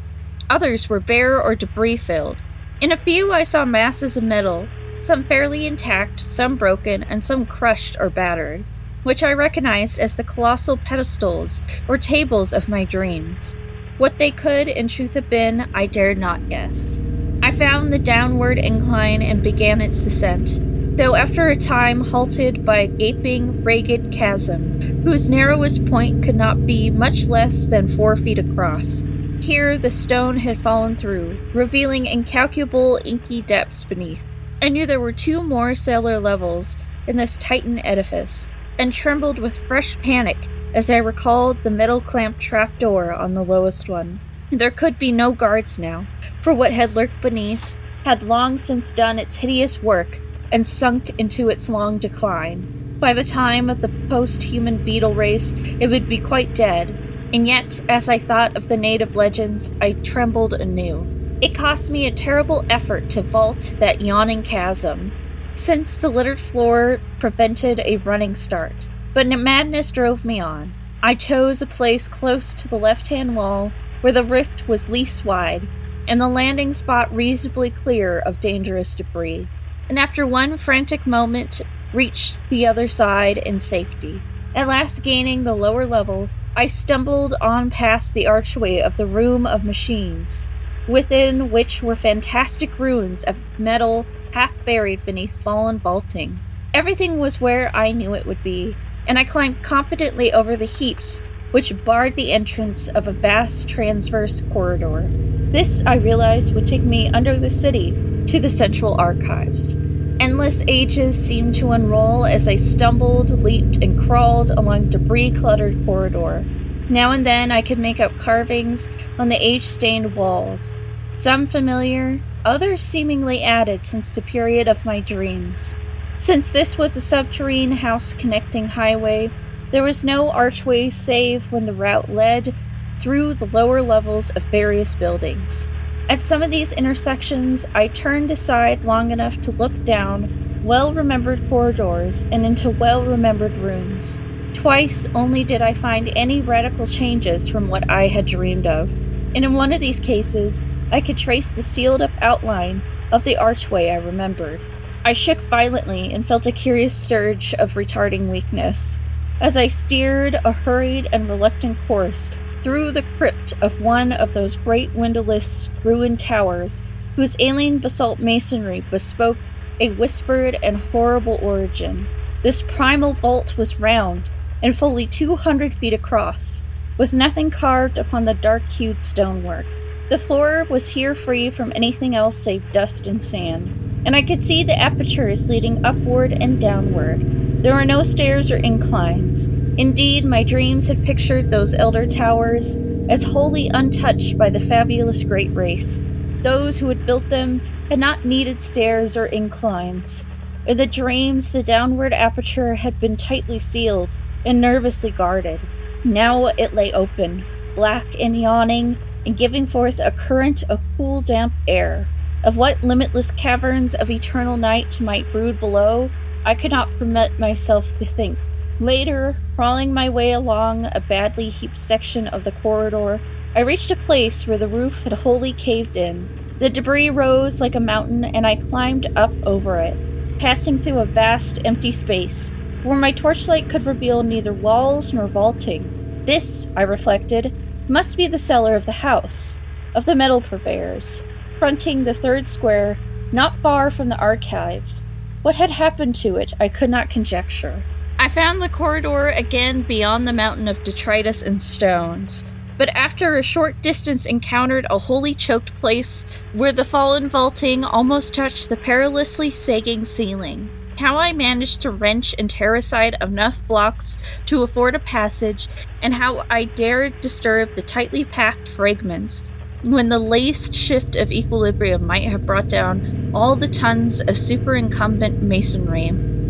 others 0.49 0.89
were 0.89 0.99
bare 0.99 1.41
or 1.41 1.55
debris 1.55 1.97
filled, 1.97 2.37
in 2.79 2.91
a 2.91 2.97
few, 2.97 3.33
I 3.33 3.43
saw 3.43 3.65
masses 3.65 4.17
of 4.17 4.23
metal, 4.23 4.67
some 4.99 5.23
fairly 5.23 5.65
intact, 5.65 6.19
some 6.19 6.55
broken, 6.55 7.03
and 7.03 7.23
some 7.23 7.45
crushed 7.45 7.97
or 7.99 8.09
battered, 8.09 8.63
which 9.03 9.23
I 9.23 9.33
recognized 9.33 9.99
as 9.99 10.15
the 10.15 10.23
colossal 10.23 10.77
pedestals 10.77 11.61
or 11.87 11.97
tables 11.97 12.53
of 12.53 12.69
my 12.69 12.83
dreams. 12.83 13.55
What 13.97 14.19
they 14.19 14.29
could, 14.29 14.67
in 14.67 14.87
truth, 14.87 15.15
have 15.15 15.29
been, 15.29 15.69
I 15.73 15.87
dared 15.87 16.19
not 16.19 16.49
guess. 16.49 16.99
I 17.41 17.51
found 17.51 17.91
the 17.91 17.99
downward 17.99 18.59
incline 18.59 19.21
and 19.23 19.41
began 19.41 19.81
its 19.81 20.03
descent, 20.03 20.59
though 20.97 21.15
after 21.15 21.47
a 21.47 21.57
time 21.57 22.01
halted 22.01 22.63
by 22.63 22.79
a 22.79 22.87
gaping, 22.87 23.63
ragged 23.63 24.11
chasm, 24.11 25.01
whose 25.03 25.29
narrowest 25.29 25.85
point 25.85 26.23
could 26.23 26.35
not 26.35 26.65
be 26.67 26.91
much 26.91 27.25
less 27.25 27.65
than 27.65 27.87
four 27.87 28.15
feet 28.15 28.37
across. 28.37 29.01
Here, 29.39 29.77
the 29.77 29.89
stone 29.89 30.37
had 30.37 30.57
fallen 30.57 30.95
through, 30.95 31.39
revealing 31.53 32.05
incalculable 32.05 32.99
inky 33.05 33.41
depths 33.41 33.83
beneath. 33.83 34.25
I 34.61 34.69
knew 34.69 34.85
there 34.85 34.99
were 34.99 35.13
two 35.13 35.41
more 35.41 35.75
cellar 35.75 36.19
levels 36.19 36.75
in 37.05 37.17
this 37.17 37.37
Titan 37.37 37.79
edifice, 37.85 38.47
and 38.77 38.91
trembled 38.91 39.39
with 39.39 39.57
fresh 39.57 39.97
panic 39.99 40.37
as 40.73 40.89
I 40.89 40.97
recalled 40.97 41.63
the 41.63 41.69
metal 41.69 42.01
clamped 42.01 42.41
trapdoor 42.41 43.13
on 43.13 43.35
the 43.35 43.43
lowest 43.43 43.87
one. 43.87 44.19
There 44.51 44.71
could 44.71 44.99
be 44.99 45.11
no 45.11 45.31
guards 45.31 45.79
now, 45.79 46.07
for 46.41 46.53
what 46.53 46.73
had 46.73 46.95
lurked 46.95 47.21
beneath 47.21 47.73
had 48.03 48.23
long 48.23 48.57
since 48.57 48.91
done 48.91 49.19
its 49.19 49.37
hideous 49.37 49.81
work 49.81 50.19
and 50.51 50.65
sunk 50.65 51.11
into 51.17 51.49
its 51.49 51.69
long 51.69 51.97
decline. 51.97 52.97
By 52.99 53.13
the 53.13 53.23
time 53.23 53.69
of 53.69 53.81
the 53.81 53.91
post 54.09 54.41
human 54.43 54.83
beetle 54.83 55.13
race, 55.13 55.53
it 55.79 55.87
would 55.87 56.09
be 56.09 56.17
quite 56.17 56.55
dead, 56.55 57.06
and 57.33 57.47
yet, 57.47 57.79
as 57.89 58.09
I 58.09 58.17
thought 58.17 58.55
of 58.55 58.67
the 58.67 58.77
native 58.77 59.15
legends, 59.15 59.73
I 59.81 59.93
trembled 59.93 60.53
anew. 60.53 61.05
It 61.41 61.55
cost 61.55 61.91
me 61.91 62.07
a 62.07 62.11
terrible 62.11 62.65
effort 62.69 63.09
to 63.11 63.21
vault 63.21 63.75
that 63.79 64.01
yawning 64.01 64.43
chasm, 64.43 65.11
since 65.55 65.97
the 65.97 66.09
littered 66.09 66.39
floor 66.39 66.99
prevented 67.19 67.79
a 67.81 67.97
running 67.97 68.35
start. 68.35 68.87
But 69.13 69.27
madness 69.27 69.91
drove 69.91 70.25
me 70.25 70.39
on. 70.39 70.73
I 71.03 71.15
chose 71.15 71.61
a 71.61 71.67
place 71.67 72.07
close 72.07 72.53
to 72.55 72.67
the 72.67 72.79
left 72.79 73.07
hand 73.07 73.35
wall 73.35 73.71
where 74.01 74.13
the 74.13 74.23
rift 74.23 74.67
was 74.67 74.89
least 74.89 75.25
wide, 75.25 75.67
and 76.07 76.19
the 76.19 76.27
landing 76.27 76.73
spot 76.73 77.13
reasonably 77.13 77.69
clear 77.69 78.19
of 78.19 78.39
dangerous 78.39 78.95
debris, 78.95 79.47
and 79.89 79.99
after 79.99 80.25
one 80.25 80.57
frantic 80.57 81.05
moment, 81.05 81.61
reached 81.93 82.39
the 82.49 82.65
other 82.65 82.87
side 82.87 83.37
in 83.37 83.59
safety. 83.59 84.21
At 84.55 84.67
last 84.67 85.03
gaining 85.03 85.43
the 85.43 85.55
lower 85.55 85.85
level, 85.85 86.29
I 86.57 86.65
stumbled 86.65 87.35
on 87.39 87.69
past 87.69 88.15
the 88.15 88.25
archway 88.25 88.79
of 88.79 88.97
the 88.97 89.05
room 89.05 89.45
of 89.45 89.63
machines, 89.63 90.47
within 90.87 91.51
which 91.51 91.83
were 91.83 91.93
fantastic 91.93 92.79
ruins 92.79 93.23
of 93.23 93.43
metal 93.59 94.07
half 94.31 94.51
buried 94.65 95.05
beneath 95.05 95.39
fallen 95.43 95.77
vaulting. 95.77 96.39
Everything 96.73 97.19
was 97.19 97.39
where 97.39 97.69
I 97.75 97.91
knew 97.91 98.15
it 98.15 98.25
would 98.25 98.41
be, 98.41 98.75
and 99.05 99.19
I 99.19 99.23
climbed 99.23 99.61
confidently 99.61 100.33
over 100.33 100.57
the 100.57 100.65
heaps 100.65 101.21
which 101.51 101.85
barred 101.85 102.15
the 102.15 102.31
entrance 102.31 102.87
of 102.87 103.07
a 103.07 103.13
vast 103.13 103.69
transverse 103.69 104.41
corridor. 104.51 105.07
This, 105.51 105.83
I 105.85 105.97
realized, 105.97 106.55
would 106.55 106.65
take 106.65 106.83
me 106.83 107.07
under 107.09 107.37
the 107.37 107.51
city 107.51 107.91
to 108.29 108.39
the 108.39 108.49
central 108.49 108.99
archives. 108.99 109.77
Endless 110.19 110.63
ages 110.67 111.15
seemed 111.15 111.53
to 111.55 111.73
unroll 111.73 112.25
as 112.25 112.47
I 112.47 112.55
stumbled, 112.55 113.43
leaped, 113.43 113.83
and 113.83 113.99
crawled 113.99 114.49
along 114.49 114.89
debris 114.89 115.31
cluttered 115.31 115.85
corridor. 115.85 116.43
Now 116.89 117.11
and 117.11 117.23
then 117.23 117.51
I 117.51 117.61
could 117.61 117.77
make 117.77 117.99
out 117.99 118.17
carvings 118.17 118.89
on 119.19 119.29
the 119.29 119.35
age 119.35 119.63
stained 119.63 120.15
walls, 120.15 120.79
some 121.13 121.45
familiar, 121.45 122.19
others 122.43 122.81
seemingly 122.81 123.43
added 123.43 123.85
since 123.85 124.09
the 124.09 124.23
period 124.23 124.67
of 124.67 124.85
my 124.85 125.01
dreams. 125.01 125.75
Since 126.17 126.49
this 126.49 126.79
was 126.79 126.95
a 126.95 127.01
subterranean 127.01 127.73
house 127.73 128.13
connecting 128.13 128.69
highway, 128.69 129.29
there 129.69 129.83
was 129.83 130.03
no 130.03 130.31
archway 130.31 130.89
save 130.89 131.51
when 131.51 131.67
the 131.67 131.73
route 131.73 132.09
led 132.09 132.55
through 132.99 133.35
the 133.35 133.45
lower 133.45 133.83
levels 133.83 134.31
of 134.31 134.43
various 134.45 134.95
buildings. 134.95 135.67
At 136.09 136.21
some 136.21 136.41
of 136.41 136.49
these 136.49 136.71
intersections, 136.71 137.65
I 137.75 137.89
turned 137.89 138.31
aside 138.31 138.85
long 138.85 139.11
enough 139.11 139.41
to 139.41 139.51
look 139.51 139.83
down 139.83 140.61
well 140.63 140.93
remembered 140.93 141.49
corridors 141.49 142.23
and 142.31 142.45
into 142.45 142.69
well 142.69 143.03
remembered 143.03 143.57
rooms. 143.57 144.21
Twice 144.53 145.09
only 145.13 145.43
did 145.43 145.61
I 145.61 145.73
find 145.73 146.11
any 146.15 146.39
radical 146.39 146.87
changes 146.87 147.49
from 147.49 147.67
what 147.67 147.89
I 147.89 148.07
had 148.07 148.25
dreamed 148.25 148.65
of, 148.65 148.89
and 149.35 149.43
in 149.43 149.53
one 149.53 149.73
of 149.73 149.81
these 149.81 149.99
cases, 149.99 150.61
I 150.93 151.01
could 151.01 151.17
trace 151.17 151.51
the 151.51 151.61
sealed 151.61 152.01
up 152.01 152.11
outline 152.21 152.81
of 153.11 153.25
the 153.25 153.35
archway 153.35 153.89
I 153.89 153.97
remembered. 153.97 154.61
I 155.03 155.11
shook 155.11 155.41
violently 155.41 156.13
and 156.13 156.25
felt 156.25 156.47
a 156.47 156.53
curious 156.53 156.95
surge 156.95 157.53
of 157.55 157.73
retarding 157.73 158.29
weakness. 158.29 158.97
As 159.41 159.57
I 159.57 159.67
steered 159.67 160.35
a 160.45 160.53
hurried 160.53 161.09
and 161.11 161.29
reluctant 161.29 161.77
course 161.85 162.31
through 162.63 162.91
the 162.91 163.05
crypt 163.17 163.53
of 163.61 163.81
one 163.81 164.11
of 164.11 164.33
those 164.33 164.55
great 164.55 164.91
windowless 164.93 165.69
ruined 165.83 166.19
towers 166.19 166.81
whose 167.15 167.35
alien 167.39 167.79
basalt 167.79 168.19
masonry 168.19 168.81
bespoke 168.91 169.37
a 169.79 169.89
whispered 169.91 170.57
and 170.63 170.77
horrible 170.77 171.39
origin. 171.41 172.07
This 172.43 172.61
primal 172.61 173.13
vault 173.13 173.57
was 173.57 173.79
round 173.79 174.29
and 174.61 174.75
fully 174.75 175.05
200 175.05 175.73
feet 175.73 175.93
across, 175.93 176.63
with 176.97 177.13
nothing 177.13 177.51
carved 177.51 177.97
upon 177.97 178.25
the 178.25 178.33
dark 178.33 178.63
hued 178.69 179.03
stonework. 179.03 179.65
The 180.09 180.17
floor 180.17 180.65
was 180.69 180.87
here 180.87 181.13
free 181.13 181.49
from 181.49 181.73
anything 181.75 182.15
else 182.15 182.37
save 182.37 182.63
dust 182.71 183.07
and 183.07 183.21
sand, 183.21 184.03
and 184.05 184.15
I 184.15 184.21
could 184.21 184.41
see 184.41 184.63
the 184.63 184.77
apertures 184.79 185.49
leading 185.49 185.85
upward 185.85 186.31
and 186.31 186.61
downward. 186.61 187.63
There 187.63 187.73
were 187.73 187.85
no 187.85 188.03
stairs 188.03 188.51
or 188.51 188.57
inclines. 188.57 189.49
Indeed, 189.77 190.25
my 190.25 190.43
dreams 190.43 190.87
had 190.87 191.05
pictured 191.05 191.51
those 191.51 191.75
elder 191.75 192.07
towers 192.07 192.77
as 193.09 193.23
wholly 193.23 193.69
untouched 193.69 194.37
by 194.37 194.49
the 194.49 194.59
fabulous 194.59 195.23
great 195.23 195.53
race. 195.53 196.01
Those 196.41 196.77
who 196.77 196.87
had 196.89 197.05
built 197.05 197.29
them 197.29 197.59
had 197.89 197.99
not 197.99 198.25
needed 198.25 198.59
stairs 198.59 199.15
or 199.15 199.27
inclines. 199.27 200.25
In 200.65 200.77
the 200.77 200.87
dreams, 200.87 201.53
the 201.53 201.61
downward 201.61 202.11
aperture 202.11 202.75
had 202.75 202.99
been 202.99 203.15
tightly 203.15 203.59
sealed 203.59 204.09
and 204.45 204.59
nervously 204.59 205.11
guarded. 205.11 205.61
Now 206.03 206.47
it 206.47 206.73
lay 206.73 206.91
open, 206.91 207.45
black 207.75 208.05
and 208.19 208.39
yawning, 208.39 208.97
and 209.25 209.37
giving 209.37 209.67
forth 209.67 209.99
a 209.99 210.11
current 210.11 210.63
of 210.69 210.81
cool, 210.97 211.21
damp 211.21 211.53
air. 211.67 212.07
Of 212.43 212.57
what 212.57 212.83
limitless 212.83 213.31
caverns 213.31 213.93
of 213.93 214.09
eternal 214.09 214.57
night 214.57 214.99
might 214.99 215.31
brood 215.31 215.59
below, 215.59 216.09
I 216.45 216.55
could 216.55 216.71
not 216.71 216.89
permit 216.97 217.39
myself 217.39 217.97
to 217.99 218.05
think. 218.05 218.37
Later, 218.79 219.35
crawling 219.55 219.93
my 219.93 220.09
way 220.09 220.31
along 220.31 220.85
a 220.85 220.99
badly 220.99 221.49
heaped 221.49 221.79
section 221.79 222.27
of 222.27 222.43
the 222.43 222.51
corridor, 222.51 223.19
I 223.55 223.61
reached 223.61 223.89
a 223.89 223.95
place 223.95 224.45
where 224.45 224.57
the 224.57 224.67
roof 224.67 224.99
had 224.99 225.13
wholly 225.13 225.53
caved 225.53 225.97
in. 225.97 226.29
The 226.59 226.69
debris 226.69 227.09
rose 227.09 227.59
like 227.59 227.75
a 227.75 227.79
mountain, 227.79 228.23
and 228.23 228.45
I 228.45 228.55
climbed 228.55 229.07
up 229.15 229.31
over 229.45 229.79
it, 229.79 229.97
passing 230.39 230.77
through 230.77 230.99
a 230.99 231.05
vast, 231.05 231.59
empty 231.65 231.91
space 231.91 232.51
where 232.83 232.97
my 232.97 233.11
torchlight 233.11 233.69
could 233.69 233.85
reveal 233.85 234.23
neither 234.23 234.53
walls 234.53 235.11
nor 235.13 235.27
vaulting. 235.27 236.23
This, 236.25 236.67
I 236.75 236.83
reflected, 236.83 237.53
must 237.89 238.15
be 238.17 238.27
the 238.27 238.37
cellar 238.37 238.75
of 238.75 238.85
the 238.85 238.91
house, 239.03 239.57
of 239.95 240.05
the 240.05 240.15
metal 240.15 240.41
purveyors, 240.41 241.21
fronting 241.59 242.03
the 242.03 242.13
third 242.13 242.47
square, 242.47 242.97
not 243.31 243.57
far 243.59 243.89
from 243.89 244.09
the 244.09 244.17
archives. 244.17 245.03
What 245.41 245.55
had 245.55 245.71
happened 245.71 246.15
to 246.17 246.37
it, 246.37 246.53
I 246.59 246.69
could 246.69 246.89
not 246.89 247.09
conjecture. 247.09 247.83
I 248.19 248.29
found 248.29 248.61
the 248.61 248.69
corridor 248.69 249.29
again 249.29 249.83
beyond 249.83 250.27
the 250.27 250.33
mountain 250.33 250.67
of 250.67 250.83
detritus 250.83 251.43
and 251.43 251.61
stones, 251.61 252.43
but 252.75 252.89
after 252.89 253.37
a 253.37 253.43
short 253.43 253.79
distance 253.83 254.25
encountered 254.25 254.87
a 254.89 254.97
wholly 254.97 255.35
choked 255.35 255.75
place 255.75 256.25
where 256.53 256.71
the 256.71 256.83
fallen 256.83 257.29
vaulting 257.29 257.85
almost 257.85 258.33
touched 258.33 258.69
the 258.69 258.77
perilously 258.77 259.51
sagging 259.51 260.03
ceiling. 260.03 260.67
How 260.97 261.17
I 261.17 261.31
managed 261.31 261.81
to 261.81 261.91
wrench 261.91 262.33
and 262.39 262.49
tear 262.49 262.73
aside 262.73 263.15
enough 263.21 263.61
blocks 263.67 264.17
to 264.47 264.63
afford 264.63 264.95
a 264.95 264.99
passage, 264.99 265.67
and 266.01 266.15
how 266.15 266.43
I 266.49 266.65
dared 266.65 267.21
disturb 267.21 267.75
the 267.75 267.83
tightly 267.83 268.25
packed 268.25 268.67
fragments 268.67 269.43
when 269.83 270.09
the 270.09 270.17
least 270.17 270.73
shift 270.73 271.15
of 271.15 271.31
equilibrium 271.31 272.07
might 272.07 272.27
have 272.27 272.47
brought 272.47 272.67
down 272.67 273.29
all 273.35 273.55
the 273.55 273.67
tons 273.67 274.19
of 274.21 274.29
superincumbent 274.29 275.43
masonry 275.43 276.07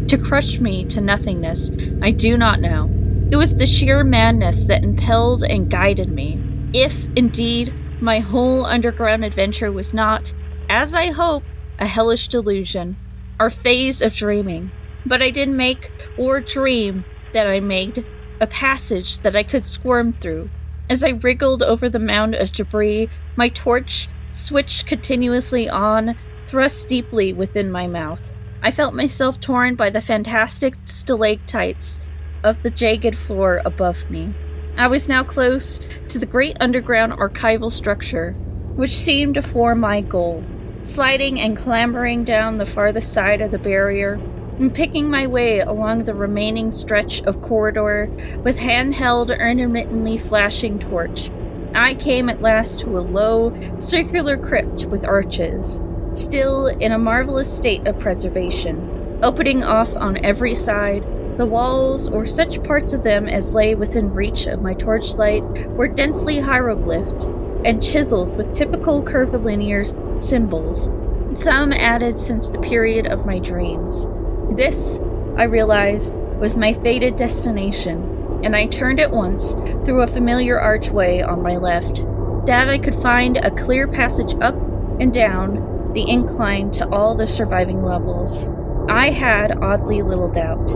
to 0.10 0.18
crush 0.18 0.60
me 0.60 0.86
to 0.86 1.02
nothingness, 1.02 1.72
I 2.02 2.12
do 2.12 2.38
not 2.38 2.62
know. 2.62 2.90
It 3.30 3.36
was 3.36 3.56
the 3.56 3.66
sheer 3.66 4.04
madness 4.04 4.66
that 4.68 4.84
impelled 4.84 5.44
and 5.44 5.70
guided 5.70 6.10
me. 6.10 6.42
If, 6.74 7.08
indeed, 7.16 7.74
my 8.00 8.20
whole 8.20 8.66
underground 8.66 9.26
adventure 9.26 9.72
was 9.72 9.94
not, 9.94 10.34
as 10.70 10.96
I 10.96 11.12
hope, 11.12 11.44
a 11.80 11.86
hellish 11.86 12.28
delusion 12.28 12.96
or 13.40 13.50
phase 13.50 14.02
of 14.02 14.16
dreaming. 14.16 14.72
But 15.06 15.22
I 15.22 15.30
did 15.30 15.50
make, 15.50 15.92
or 16.18 16.40
dream 16.40 17.06
that 17.34 17.48
I 17.48 17.60
made, 17.60 18.06
a 18.40 18.48
passage 18.48 19.20
that 19.20 19.36
I 19.36 19.44
could 19.44 19.64
squirm 19.64 20.14
through. 20.14 20.50
As 20.90 21.04
I 21.04 21.10
wriggled 21.10 21.64
over 21.64 21.90
the 21.90 22.00
mound 22.00 22.36
of 22.36 22.52
debris, 22.52 23.10
my 23.36 23.50
torch 23.50 24.08
switched 24.30 24.86
continuously 24.86 25.70
on, 25.70 26.18
thrust 26.48 26.88
deeply 26.88 27.34
within 27.34 27.72
my 27.72 27.88
mouth. 27.88 28.32
I 28.62 28.72
felt 28.72 28.94
myself 28.94 29.40
torn 29.40 29.76
by 29.76 29.90
the 29.90 30.02
fantastic 30.02 30.76
stalactites 30.86 32.00
of 32.44 32.64
the 32.64 32.70
jagged 32.70 33.18
floor 33.18 33.62
above 33.66 34.10
me. 34.10 34.34
I 34.78 34.88
was 34.88 35.10
now 35.10 35.24
close 35.24 35.80
to 36.10 36.20
the 36.20 36.26
great 36.26 36.58
underground 36.60 37.14
archival 37.14 37.72
structure, 37.72 38.34
which 38.76 38.96
seemed 38.96 39.36
to 39.36 39.42
form 39.42 39.80
my 39.80 40.02
goal 40.02 40.44
sliding 40.88 41.40
and 41.40 41.58
clambering 41.58 42.24
down 42.24 42.58
the 42.58 42.66
farthest 42.66 43.12
side 43.12 43.42
of 43.42 43.52
the 43.52 43.60
barrier, 43.60 44.14
and 44.58 44.74
picking 44.74 45.10
my 45.10 45.28
way 45.28 45.60
along 45.60 46.04
the 46.04 46.14
remaining 46.14 46.72
stretch 46.72 47.22
of 47.24 47.42
corridor 47.42 48.10
with 48.44 48.58
handheld, 48.58 49.30
intermittently 49.30 50.18
flashing 50.18 50.80
torch. 50.80 51.30
I 51.76 51.94
came 51.96 52.30
at 52.30 52.42
last 52.42 52.80
to 52.80 52.98
a 52.98 53.02
low, 53.02 53.54
circular 53.80 54.38
crypt 54.38 54.86
with 54.86 55.06
arches, 55.06 55.82
still 56.18 56.68
in 56.68 56.92
a 56.92 56.98
marvelous 56.98 57.56
state 57.56 57.86
of 57.88 58.00
preservation, 58.00 59.20
opening 59.24 59.64
off 59.64 59.96
on 59.96 60.24
every 60.26 60.56
side. 60.56 61.04
The 61.38 61.46
walls, 61.46 62.10
or 62.10 62.26
such 62.26 62.64
parts 62.64 62.94
of 62.94 63.04
them 63.04 63.28
as 63.28 63.54
lay 63.54 63.76
within 63.76 64.14
reach 64.14 64.48
of 64.48 64.62
my 64.62 64.74
torchlight, 64.74 65.44
were 65.70 65.88
densely 65.88 66.40
hieroglyphed 66.40 67.26
and 67.64 67.84
chiseled 67.84 68.36
with 68.36 68.54
typical 68.54 69.04
curvilinear 69.04 69.84
symbols, 70.20 70.90
some 71.34 71.72
added 71.74 72.18
since 72.18 72.50
the 72.50 72.60
period 72.60 73.06
of 73.06 73.26
my 73.26 73.38
dreams. 73.38 74.08
This, 74.56 75.00
I 75.38 75.44
realized, 75.44 76.14
was 76.40 76.58
my 76.58 76.74
fated 76.74 77.16
destination, 77.16 78.42
and 78.44 78.56
I 78.56 78.68
turned 78.68 79.00
at 79.00 79.12
once 79.12 79.54
through 79.86 80.02
a 80.02 80.08
familiar 80.08 80.60
archway 80.60 81.22
on 81.22 81.42
my 81.42 81.58
left. 81.58 82.06
That 82.48 82.70
I 82.70 82.80
could 82.80 82.96
find 82.96 83.38
a 83.38 83.52
clear 83.52 83.88
passage 83.88 84.34
up 84.42 84.56
and 85.00 85.14
down 85.14 85.77
the 85.98 86.12
incline 86.12 86.70
to 86.70 86.88
all 86.90 87.16
the 87.16 87.26
surviving 87.26 87.82
levels. 87.82 88.48
I 88.88 89.10
had 89.10 89.58
oddly 89.64 90.04
little 90.04 90.30
doubt. 90.30 90.68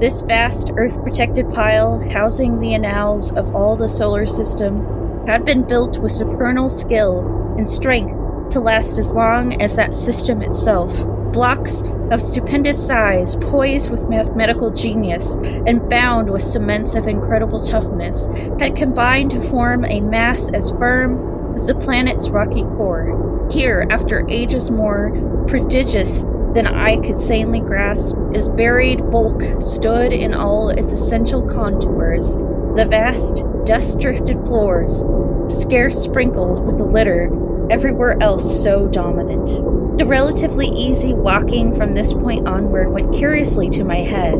This 0.00 0.22
vast 0.22 0.70
earth 0.78 1.02
protected 1.02 1.52
pile, 1.52 2.00
housing 2.08 2.60
the 2.60 2.72
annals 2.72 3.30
of 3.30 3.54
all 3.54 3.76
the 3.76 3.90
solar 3.90 4.24
system, 4.24 5.26
had 5.26 5.44
been 5.44 5.64
built 5.64 5.98
with 5.98 6.12
supernal 6.12 6.70
skill 6.70 7.54
and 7.58 7.68
strength 7.68 8.14
to 8.52 8.60
last 8.60 8.96
as 8.96 9.12
long 9.12 9.60
as 9.60 9.76
that 9.76 9.94
system 9.94 10.40
itself. 10.40 10.90
Blocks 11.30 11.82
of 12.10 12.22
stupendous 12.22 12.82
size, 12.84 13.36
poised 13.36 13.90
with 13.90 14.08
mathematical 14.08 14.70
genius, 14.70 15.34
and 15.66 15.90
bound 15.90 16.30
with 16.30 16.42
cements 16.42 16.94
of 16.94 17.06
incredible 17.06 17.60
toughness, 17.60 18.28
had 18.58 18.76
combined 18.76 19.30
to 19.32 19.42
form 19.42 19.84
a 19.84 20.00
mass 20.00 20.48
as 20.54 20.70
firm 20.70 21.39
as 21.54 21.66
the 21.66 21.74
planet's 21.74 22.28
rocky 22.28 22.62
core. 22.62 23.48
Here, 23.50 23.86
after 23.90 24.28
ages 24.28 24.70
more 24.70 25.10
prodigious 25.46 26.22
than 26.54 26.66
I 26.66 26.96
could 26.98 27.18
sanely 27.18 27.60
grasp, 27.60 28.16
is 28.32 28.48
buried 28.48 29.10
bulk 29.10 29.42
stood 29.60 30.12
in 30.12 30.34
all 30.34 30.70
its 30.70 30.92
essential 30.92 31.42
contours. 31.46 32.36
The 32.76 32.86
vast, 32.88 33.44
dust 33.64 33.98
drifted 33.98 34.44
floors, 34.46 35.04
scarce 35.48 36.02
sprinkled 36.02 36.64
with 36.64 36.78
the 36.78 36.84
litter 36.84 37.30
everywhere 37.70 38.20
else 38.22 38.62
so 38.62 38.86
dominant. 38.88 39.98
The 39.98 40.06
relatively 40.06 40.68
easy 40.68 41.12
walking 41.12 41.74
from 41.74 41.92
this 41.92 42.12
point 42.12 42.48
onward 42.48 42.92
went 42.92 43.12
curiously 43.12 43.68
to 43.70 43.84
my 43.84 43.98
head. 43.98 44.34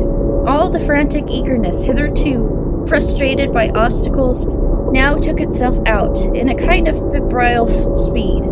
All 0.47 0.69
the 0.69 0.79
frantic 0.79 1.29
eagerness 1.29 1.83
hitherto 1.83 2.85
frustrated 2.87 3.53
by 3.53 3.69
obstacles 3.69 4.45
now 4.91 5.17
took 5.17 5.39
itself 5.39 5.77
out 5.85 6.19
in 6.35 6.49
a 6.49 6.55
kind 6.55 6.87
of 6.87 7.11
febrile 7.11 7.95
speed. 7.95 8.43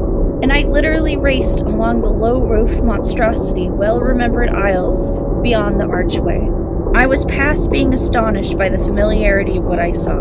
and 0.42 0.54
I 0.54 0.62
literally 0.62 1.18
raced 1.18 1.60
along 1.60 2.00
the 2.00 2.10
low 2.10 2.42
roofed 2.42 2.82
monstrosity, 2.82 3.70
well 3.70 4.00
remembered 4.00 4.50
aisles 4.50 5.12
beyond 5.42 5.82
the 5.82 5.86
archway. 5.86 6.50
I 6.96 7.08
was 7.08 7.26
past 7.26 7.70
being 7.70 7.94
astonished 7.94 8.58
by 8.58 8.70
the 8.70 8.78
familiarity 8.78 9.58
of 9.58 9.66
what 9.66 9.80
I 9.80 9.92
saw. 9.92 10.18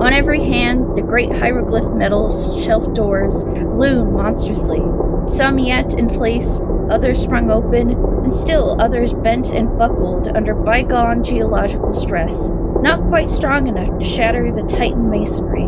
On 0.00 0.12
every 0.12 0.44
hand, 0.44 0.94
the 0.96 1.02
great 1.02 1.32
hieroglyph 1.32 1.90
metal 1.94 2.28
shelf 2.62 2.92
doors 2.92 3.44
loomed 3.44 4.12
monstrously, 4.12 4.82
some 5.26 5.58
yet 5.58 5.94
in 5.94 6.08
place, 6.08 6.60
others 6.90 7.22
sprung 7.22 7.50
open, 7.50 7.92
and 7.92 8.30
still 8.30 8.76
others 8.80 9.14
bent 9.14 9.48
and 9.48 9.78
buckled 9.78 10.28
under 10.28 10.54
bygone 10.54 11.24
geological 11.24 11.94
stress, 11.94 12.50
not 12.84 13.08
quite 13.08 13.30
strong 13.30 13.66
enough 13.66 13.98
to 13.98 14.04
shatter 14.04 14.52
the 14.52 14.62
Titan 14.62 15.08
masonry. 15.08 15.66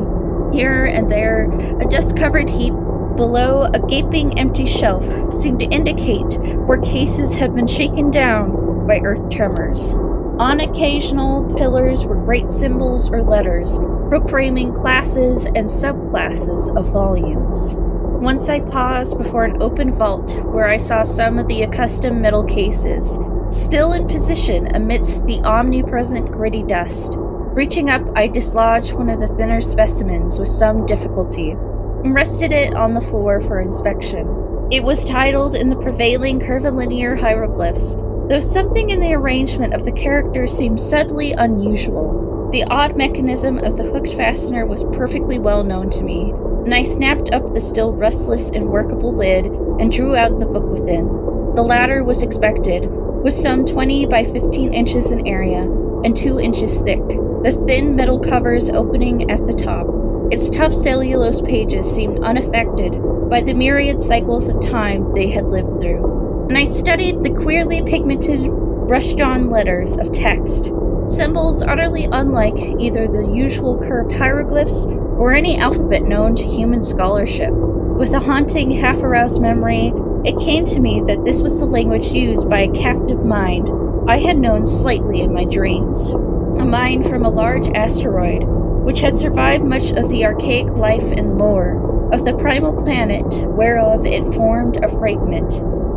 Here 0.55 0.85
and 0.85 1.11
there, 1.11 1.51
a 1.81 1.87
dust 1.87 2.15
covered 2.15 2.51
heap 2.51 2.75
below 3.17 3.63
a 3.63 3.79
gaping 3.79 4.39
empty 4.39 4.67
shelf 4.67 5.33
seemed 5.33 5.61
to 5.61 5.67
indicate 5.67 6.39
where 6.67 6.79
cases 6.79 7.35
had 7.35 7.55
been 7.55 7.67
shaken 7.67 8.11
down 8.11 8.87
by 8.87 8.99
earth 8.99 9.31
tremors. 9.31 9.95
On 10.39 10.61
occasional 10.61 11.55
pillars 11.57 12.05
were 12.05 12.17
great 12.17 12.51
symbols 12.51 13.09
or 13.09 13.23
letters, 13.23 13.79
proclaiming 14.11 14.75
classes 14.75 15.47
and 15.47 15.69
subclasses 15.69 16.77
of 16.77 16.93
volumes. 16.93 17.77
Once 17.79 18.51
I 18.51 18.61
paused 18.61 19.17
before 19.17 19.45
an 19.45 19.63
open 19.63 19.95
vault 19.95 20.39
where 20.45 20.69
I 20.69 20.77
saw 20.77 21.03
some 21.03 21.39
of 21.39 21.49
the 21.49 21.63
accustomed 21.63 22.21
metal 22.21 22.45
cases, 22.45 23.19
still 23.57 23.93
in 23.93 24.07
position 24.07 24.75
amidst 24.75 25.27
the 25.27 25.41
omnipresent 25.41 26.31
gritty 26.31 26.63
dust. 26.63 27.15
Reaching 27.19 27.89
up, 27.89 28.03
I 28.15 28.27
dislodged 28.27 28.93
one 28.93 29.09
of 29.09 29.19
the 29.19 29.29
thinner 29.29 29.61
specimens 29.61 30.39
with 30.39 30.49
some 30.49 30.85
difficulty 30.85 31.51
and 31.51 32.15
rested 32.15 32.53
it 32.53 32.75
on 32.75 32.95
the 32.95 33.01
floor 33.01 33.41
for 33.41 33.61
inspection. 33.61 34.69
It 34.71 34.85
was 34.85 35.05
titled 35.05 35.55
in 35.55 35.71
the 35.71 35.81
prevailing 35.81 36.39
curvilinear 36.39 37.17
hieroglyphs, 37.17 37.97
though 38.29 38.41
something 38.41 38.91
in 38.91 39.01
the 39.01 39.15
arrangement 39.15 39.73
of 39.73 39.85
the 39.85 39.93
characters 39.93 40.53
seemed 40.53 40.81
subtly 40.81 41.33
unusual. 41.33 42.51
The 42.53 42.65
odd 42.65 42.97
mechanism 42.97 43.59
of 43.59 43.77
the 43.77 43.85
hooked 43.85 44.15
fastener 44.15 44.67
was 44.67 44.85
perfectly 44.85 45.39
well 45.39 45.65
known 45.65 45.89
to 45.91 46.05
me, 46.05 46.31
and 46.65 46.75
I 46.75 46.83
snapped 46.83 47.31
up 47.31 47.55
the 47.55 47.61
still 47.61 47.93
rustless 47.93 48.51
and 48.51 48.69
workable 48.69 49.15
lid 49.15 49.47
and 49.47 49.91
drew 49.91 50.15
out 50.15 50.41
the 50.41 50.47
book 50.47 50.65
within. 50.65 51.07
The 51.55 51.63
latter 51.63 52.05
was 52.05 52.23
expected, 52.23 52.85
with 53.23 53.35
some 53.35 53.65
20 53.65 54.07
by 54.07 54.25
15 54.25 54.73
inches 54.73 55.11
in 55.11 55.27
area 55.27 55.63
and 56.05 56.17
2 56.17 56.39
inches 56.39 56.81
thick, 56.81 57.07
the 57.09 57.65
thin 57.67 57.97
metal 57.97 58.19
covers 58.19 58.71
opening 58.71 59.31
at 59.31 59.47
the 59.47 59.55
top. 59.55 59.87
Its 60.31 60.51
tough 60.51 60.75
cellulose 60.75 61.41
pages 61.41 61.93
seemed 61.93 62.23
unaffected 62.25 62.93
by 63.31 63.41
the 63.41 63.55
myriad 63.55 64.03
cycles 64.03 64.49
of 64.49 64.61
time 64.61 65.15
they 65.15 65.29
had 65.31 65.47
lived 65.47 65.81
through. 65.81 66.47
And 66.49 66.59
I 66.59 66.65
studied 66.67 67.23
the 67.23 67.31
queerly 67.31 67.83
pigmented, 67.83 68.49
brushed 68.89 69.21
on 69.21 69.51
letters 69.51 69.97
of 69.97 70.13
text, 70.13 70.73
symbols 71.09 71.63
utterly 71.63 72.09
unlike 72.11 72.59
either 72.59 73.07
the 73.07 73.27
usual 73.27 73.79
curved 73.79 74.13
hieroglyphs 74.13 74.87
or 74.87 75.33
any 75.33 75.59
alphabet 75.59 76.03
known 76.03 76.35
to 76.37 76.45
human 76.45 76.83
scholarship. 76.83 77.51
With 77.53 78.13
a 78.13 78.21
haunting, 78.21 78.71
half 78.73 78.99
aroused 78.99 79.41
memory, 79.41 79.93
it 80.27 80.39
came 80.41 80.65
to 80.65 80.81
me 80.81 81.01
that 81.07 81.25
this 81.25 81.41
was 81.41 81.59
the 81.59 81.65
language 81.65 82.09
used 82.09 82.51
by 82.51 82.61
a 82.61 82.73
captive 82.73 83.25
mind 83.25 83.71
I 84.09 84.19
had 84.19 84.39
known 84.39 84.65
slightly 84.65 85.21
in 85.21 85.35
my 85.35 85.45
dreams. 85.45 86.11
A 86.11 86.65
mind 86.65 87.07
from 87.07 87.25
a 87.25 87.29
large 87.29 87.69
asteroid, 87.71 88.45
which 88.45 89.01
had 89.01 89.17
survived 89.17 89.65
much 89.65 89.91
of 89.91 90.09
the 90.09 90.25
archaic 90.25 90.69
life 90.69 91.11
and 91.11 91.39
lore 91.39 92.11
of 92.13 92.25
the 92.25 92.35
primal 92.35 92.73
planet 92.85 93.27
whereof 93.49 94.07
it 94.07 94.33
formed 94.33 94.77
a 94.77 94.89
fragment. 94.89 95.55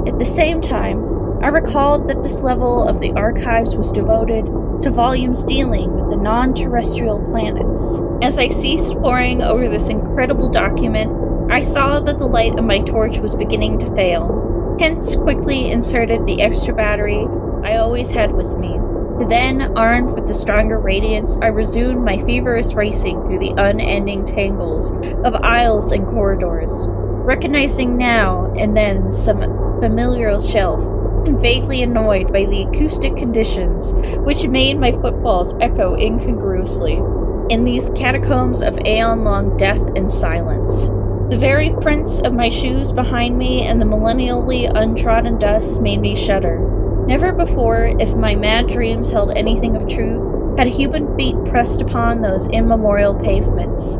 At 0.08 0.18
the 0.18 0.26
same 0.26 0.60
time, 0.60 1.44
I 1.44 1.48
recalled 1.50 2.08
that 2.08 2.24
this 2.24 2.40
level 2.40 2.88
of 2.88 3.00
the 3.00 3.14
archives 3.14 3.76
was 3.76 3.92
devoted 3.92 4.46
to 4.82 4.90
volumes 4.90 5.44
dealing 5.44 5.94
with 5.94 6.10
the 6.10 6.18
non 6.18 6.56
terrestrial 6.56 7.20
planets. 7.30 8.00
As 8.24 8.40
I 8.40 8.50
ceased 8.50 8.94
poring 8.94 9.44
over 9.44 9.70
this 9.70 9.88
incredible 9.88 10.50
document, 10.50 11.12
I 11.50 11.62
saw 11.62 12.00
that 12.00 12.20
the 12.20 12.28
light 12.28 12.60
of 12.60 12.66
my 12.66 12.80
torch 12.80 13.18
was 13.18 13.34
beginning 13.34 13.80
to 13.80 13.96
fail, 13.96 14.78
hence, 14.80 15.16
quickly 15.16 15.72
inserted 15.72 16.26
the 16.26 16.44
extra 16.44 16.76
battery 16.76 17.26
I 17.64 17.78
always 17.78 18.12
had 18.12 18.32
with 18.32 18.56
me. 18.56 18.78
Then, 19.26 19.76
armed 19.76 20.12
with 20.12 20.28
the 20.28 20.34
stronger 20.36 20.78
radiance, 20.80 21.38
I 21.42 21.48
resumed 21.48 22.06
my 22.06 22.20
feverish 22.20 22.74
racing 22.74 23.26
through 23.26 23.40
the 23.40 23.56
unending 23.58 24.26
tangles 24.26 24.92
of 25.26 25.36
aisles 25.44 25.92
and 25.92 26.06
corridors, 26.06 26.86
recognizing 26.88 27.98
now 27.98 28.54
and 28.56 28.78
then 28.78 29.12
some 29.12 29.40
familiar 29.82 30.40
shelf 30.40 30.84
and 31.26 31.42
vaguely 31.42 31.82
annoyed 31.82 32.32
by 32.32 32.46
the 32.46 32.62
acoustic 32.62 33.18
conditions 33.18 33.94
which 34.20 34.48
made 34.48 34.80
my 34.80 34.92
footfalls 34.92 35.56
echo 35.60 35.96
incongruously 35.96 37.02
in 37.50 37.64
these 37.64 37.90
catacombs 37.92 38.62
of 38.62 38.78
aeon 38.86 39.24
long 39.24 39.58
death 39.58 39.82
and 39.96 40.12
silence. 40.12 40.90
The 41.30 41.38
very 41.38 41.70
prints 41.80 42.20
of 42.22 42.34
my 42.34 42.50
shoes 42.50 42.92
behind 42.92 43.38
me 43.38 43.62
and 43.62 43.80
the 43.80 43.86
millennially 43.86 44.66
untrodden 44.66 45.38
dust 45.38 45.80
made 45.80 46.02
me 46.02 46.16
shudder. 46.16 46.58
Never 47.06 47.32
before, 47.32 47.96
if 48.00 48.16
my 48.16 48.34
mad 48.34 48.68
dreams 48.68 49.12
held 49.12 49.38
anything 49.38 49.76
of 49.76 49.88
truth, 49.88 50.58
had 50.58 50.66
human 50.66 51.16
feet 51.16 51.36
pressed 51.46 51.84
upon 51.84 52.22
those 52.22 52.48
immemorial 52.48 53.14
pavements. 53.14 53.98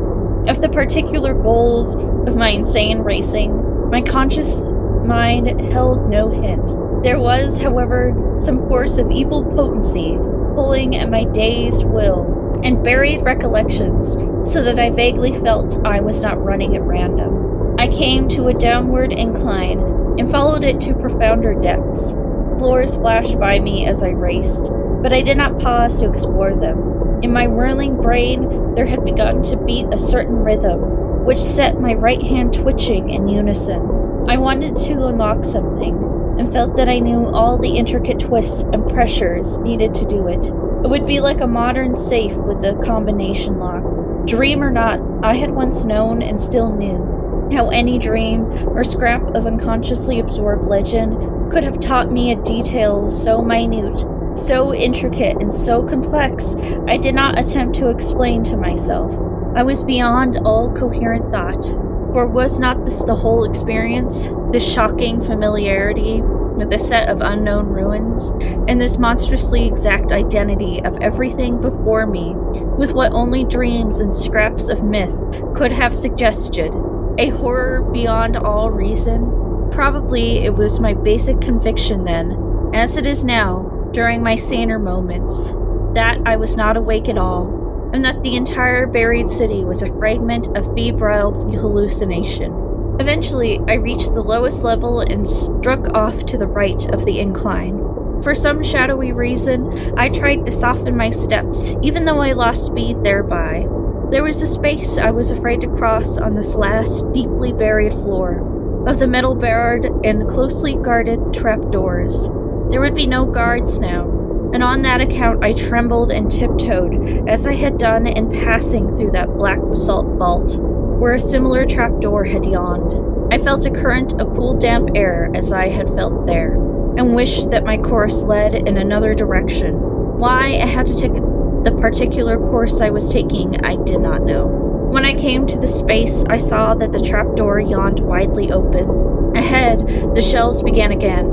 Of 0.48 0.60
the 0.60 0.68
particular 0.68 1.32
goals 1.32 1.94
of 1.94 2.34
my 2.34 2.48
insane 2.48 2.98
racing, 2.98 3.90
my 3.90 4.02
conscious 4.02 4.68
mind 5.04 5.60
held 5.72 6.10
no 6.10 6.30
hint. 6.30 6.74
There 7.04 7.20
was, 7.20 7.58
however, 7.58 8.12
some 8.40 8.58
force 8.66 8.98
of 8.98 9.12
evil 9.12 9.44
potency 9.44 10.16
pulling 10.56 10.96
at 10.96 11.08
my 11.08 11.22
dazed 11.22 11.84
will 11.84 12.40
and 12.64 12.84
buried 12.84 13.22
recollections, 13.22 14.14
so 14.50 14.62
that 14.62 14.78
I 14.78 14.90
vaguely 14.90 15.38
felt 15.40 15.84
I 15.84 16.00
was 16.00 16.22
not 16.22 16.42
running 16.42 16.76
at 16.76 16.82
random. 16.82 17.76
I 17.78 17.88
came 17.88 18.28
to 18.30 18.48
a 18.48 18.54
downward 18.54 19.12
incline 19.12 19.78
and 20.18 20.30
followed 20.30 20.64
it 20.64 20.80
to 20.80 20.94
profounder 20.94 21.54
depths. 21.54 22.12
Floors 22.58 22.96
flashed 22.96 23.38
by 23.38 23.58
me 23.58 23.86
as 23.86 24.02
I 24.02 24.10
raced, 24.10 24.70
but 25.02 25.12
I 25.12 25.22
did 25.22 25.36
not 25.36 25.58
pause 25.58 25.98
to 26.00 26.10
explore 26.10 26.54
them. 26.54 27.20
In 27.22 27.32
my 27.32 27.46
whirling 27.46 28.00
brain, 28.00 28.74
there 28.74 28.86
had 28.86 29.04
begun 29.04 29.42
to 29.44 29.56
beat 29.56 29.86
a 29.92 29.98
certain 29.98 30.36
rhythm, 30.36 31.24
which 31.24 31.38
set 31.38 31.80
my 31.80 31.94
right 31.94 32.20
hand 32.20 32.52
twitching 32.52 33.10
in 33.10 33.28
unison. 33.28 34.26
I 34.28 34.36
wanted 34.36 34.76
to 34.76 35.06
unlock 35.06 35.44
something, 35.44 35.96
and 36.38 36.52
felt 36.52 36.76
that 36.76 36.88
I 36.88 36.98
knew 36.98 37.26
all 37.28 37.58
the 37.58 37.76
intricate 37.76 38.20
twists 38.20 38.62
and 38.62 38.88
pressures 38.88 39.58
needed 39.58 39.94
to 39.94 40.06
do 40.06 40.28
it. 40.28 40.69
It 40.82 40.88
would 40.88 41.06
be 41.06 41.20
like 41.20 41.42
a 41.42 41.46
modern 41.46 41.94
safe 41.94 42.34
with 42.34 42.64
a 42.64 42.80
combination 42.82 43.58
lock. 43.58 44.26
Dream 44.26 44.62
or 44.62 44.70
not, 44.70 44.98
I 45.22 45.34
had 45.34 45.50
once 45.50 45.84
known 45.84 46.22
and 46.22 46.40
still 46.40 46.74
knew 46.74 47.48
how 47.52 47.68
any 47.68 47.98
dream 47.98 48.44
or 48.68 48.84
scrap 48.84 49.22
of 49.34 49.46
unconsciously 49.46 50.20
absorbed 50.20 50.64
legend 50.68 51.52
could 51.52 51.64
have 51.64 51.80
taught 51.80 52.12
me 52.12 52.32
a 52.32 52.42
detail 52.42 53.10
so 53.10 53.42
minute, 53.42 54.04
so 54.34 54.72
intricate, 54.72 55.36
and 55.40 55.52
so 55.52 55.82
complex 55.82 56.54
I 56.88 56.96
did 56.96 57.14
not 57.14 57.38
attempt 57.38 57.76
to 57.76 57.90
explain 57.90 58.42
to 58.44 58.56
myself. 58.56 59.12
I 59.54 59.62
was 59.62 59.82
beyond 59.82 60.38
all 60.44 60.72
coherent 60.72 61.30
thought. 61.30 61.64
For 62.12 62.26
was 62.26 62.58
not 62.58 62.84
this 62.84 63.02
the 63.02 63.16
whole 63.16 63.44
experience? 63.44 64.28
This 64.50 64.66
shocking 64.66 65.20
familiarity 65.20 66.22
with 66.60 66.72
a 66.72 66.78
set 66.78 67.08
of 67.08 67.22
unknown 67.22 67.66
ruins, 67.66 68.30
and 68.68 68.80
this 68.80 68.98
monstrously 68.98 69.66
exact 69.66 70.12
identity 70.12 70.80
of 70.84 70.96
everything 71.00 71.60
before 71.60 72.06
me, 72.06 72.34
with 72.76 72.92
what 72.92 73.12
only 73.12 73.44
dreams 73.44 73.98
and 73.98 74.14
scraps 74.14 74.68
of 74.68 74.84
myth 74.84 75.18
could 75.54 75.72
have 75.72 75.96
suggested. 75.96 76.70
A 77.18 77.30
horror 77.30 77.82
beyond 77.82 78.36
all 78.36 78.70
reason? 78.70 79.68
Probably 79.72 80.44
it 80.44 80.54
was 80.54 80.78
my 80.78 80.94
basic 80.94 81.40
conviction 81.40 82.04
then, 82.04 82.70
as 82.74 82.96
it 82.96 83.06
is 83.06 83.24
now, 83.24 83.88
during 83.92 84.22
my 84.22 84.36
saner 84.36 84.78
moments, 84.78 85.52
that 85.94 86.18
I 86.24 86.36
was 86.36 86.56
not 86.56 86.76
awake 86.76 87.08
at 87.08 87.18
all 87.18 87.58
and 87.92 88.04
that 88.04 88.22
the 88.22 88.36
entire 88.36 88.86
buried 88.86 89.28
city 89.28 89.64
was 89.64 89.82
a 89.82 89.88
fragment 89.98 90.46
of 90.56 90.64
febrile 90.76 91.32
hallucination. 91.50 92.69
Eventually, 93.00 93.58
I 93.66 93.74
reached 93.76 94.12
the 94.12 94.22
lowest 94.22 94.62
level 94.62 95.00
and 95.00 95.26
struck 95.26 95.88
off 95.94 96.26
to 96.26 96.36
the 96.36 96.46
right 96.46 96.84
of 96.92 97.06
the 97.06 97.18
incline. 97.18 97.78
For 98.22 98.34
some 98.34 98.62
shadowy 98.62 99.12
reason, 99.12 99.98
I 99.98 100.10
tried 100.10 100.44
to 100.44 100.52
soften 100.52 100.98
my 100.98 101.08
steps, 101.08 101.74
even 101.80 102.04
though 102.04 102.20
I 102.20 102.32
lost 102.32 102.66
speed 102.66 103.02
thereby. 103.02 103.66
There 104.10 104.22
was 104.22 104.42
a 104.42 104.46
space 104.46 104.98
I 104.98 105.12
was 105.12 105.30
afraid 105.30 105.62
to 105.62 105.68
cross 105.68 106.18
on 106.18 106.34
this 106.34 106.54
last, 106.54 107.10
deeply 107.12 107.54
buried 107.54 107.94
floor 107.94 108.84
of 108.86 108.98
the 108.98 109.06
metal 109.06 109.34
barred 109.34 109.86
and 110.04 110.28
closely 110.28 110.74
guarded 110.74 111.32
trapdoors. 111.32 112.28
There 112.68 112.82
would 112.82 112.94
be 112.94 113.06
no 113.06 113.24
guards 113.24 113.78
now, 113.78 114.10
and 114.52 114.62
on 114.62 114.82
that 114.82 115.00
account 115.00 115.42
I 115.42 115.54
trembled 115.54 116.10
and 116.10 116.30
tiptoed 116.30 117.26
as 117.26 117.46
I 117.46 117.54
had 117.54 117.78
done 117.78 118.06
in 118.06 118.28
passing 118.30 118.94
through 118.94 119.12
that 119.12 119.34
black 119.38 119.58
basalt 119.58 120.18
vault. 120.18 120.60
Where 121.00 121.14
a 121.14 121.18
similar 121.18 121.64
trapdoor 121.64 122.24
had 122.24 122.44
yawned. 122.44 122.92
I 123.32 123.38
felt 123.38 123.64
a 123.64 123.70
current 123.70 124.20
of 124.20 124.28
cool, 124.36 124.58
damp 124.58 124.90
air 124.94 125.30
as 125.34 125.50
I 125.50 125.68
had 125.68 125.88
felt 125.88 126.26
there, 126.26 126.52
and 126.98 127.14
wished 127.14 127.50
that 127.50 127.64
my 127.64 127.78
course 127.78 128.22
led 128.22 128.54
in 128.54 128.76
another 128.76 129.14
direction. 129.14 129.74
Why 130.18 130.58
I 130.60 130.66
had 130.66 130.84
to 130.86 130.94
take 130.96 131.14
the 131.14 131.78
particular 131.80 132.36
course 132.36 132.82
I 132.82 132.90
was 132.90 133.08
taking, 133.08 133.64
I 133.64 133.76
did 133.76 134.00
not 134.00 134.24
know. 134.24 134.46
When 134.90 135.06
I 135.06 135.14
came 135.14 135.46
to 135.46 135.58
the 135.58 135.66
space, 135.66 136.22
I 136.28 136.36
saw 136.36 136.74
that 136.74 136.92
the 136.92 137.00
trapdoor 137.00 137.60
yawned 137.60 138.00
widely 138.00 138.52
open. 138.52 139.34
Ahead, 139.34 139.86
the 140.14 140.20
shelves 140.20 140.62
began 140.62 140.92
again, 140.92 141.26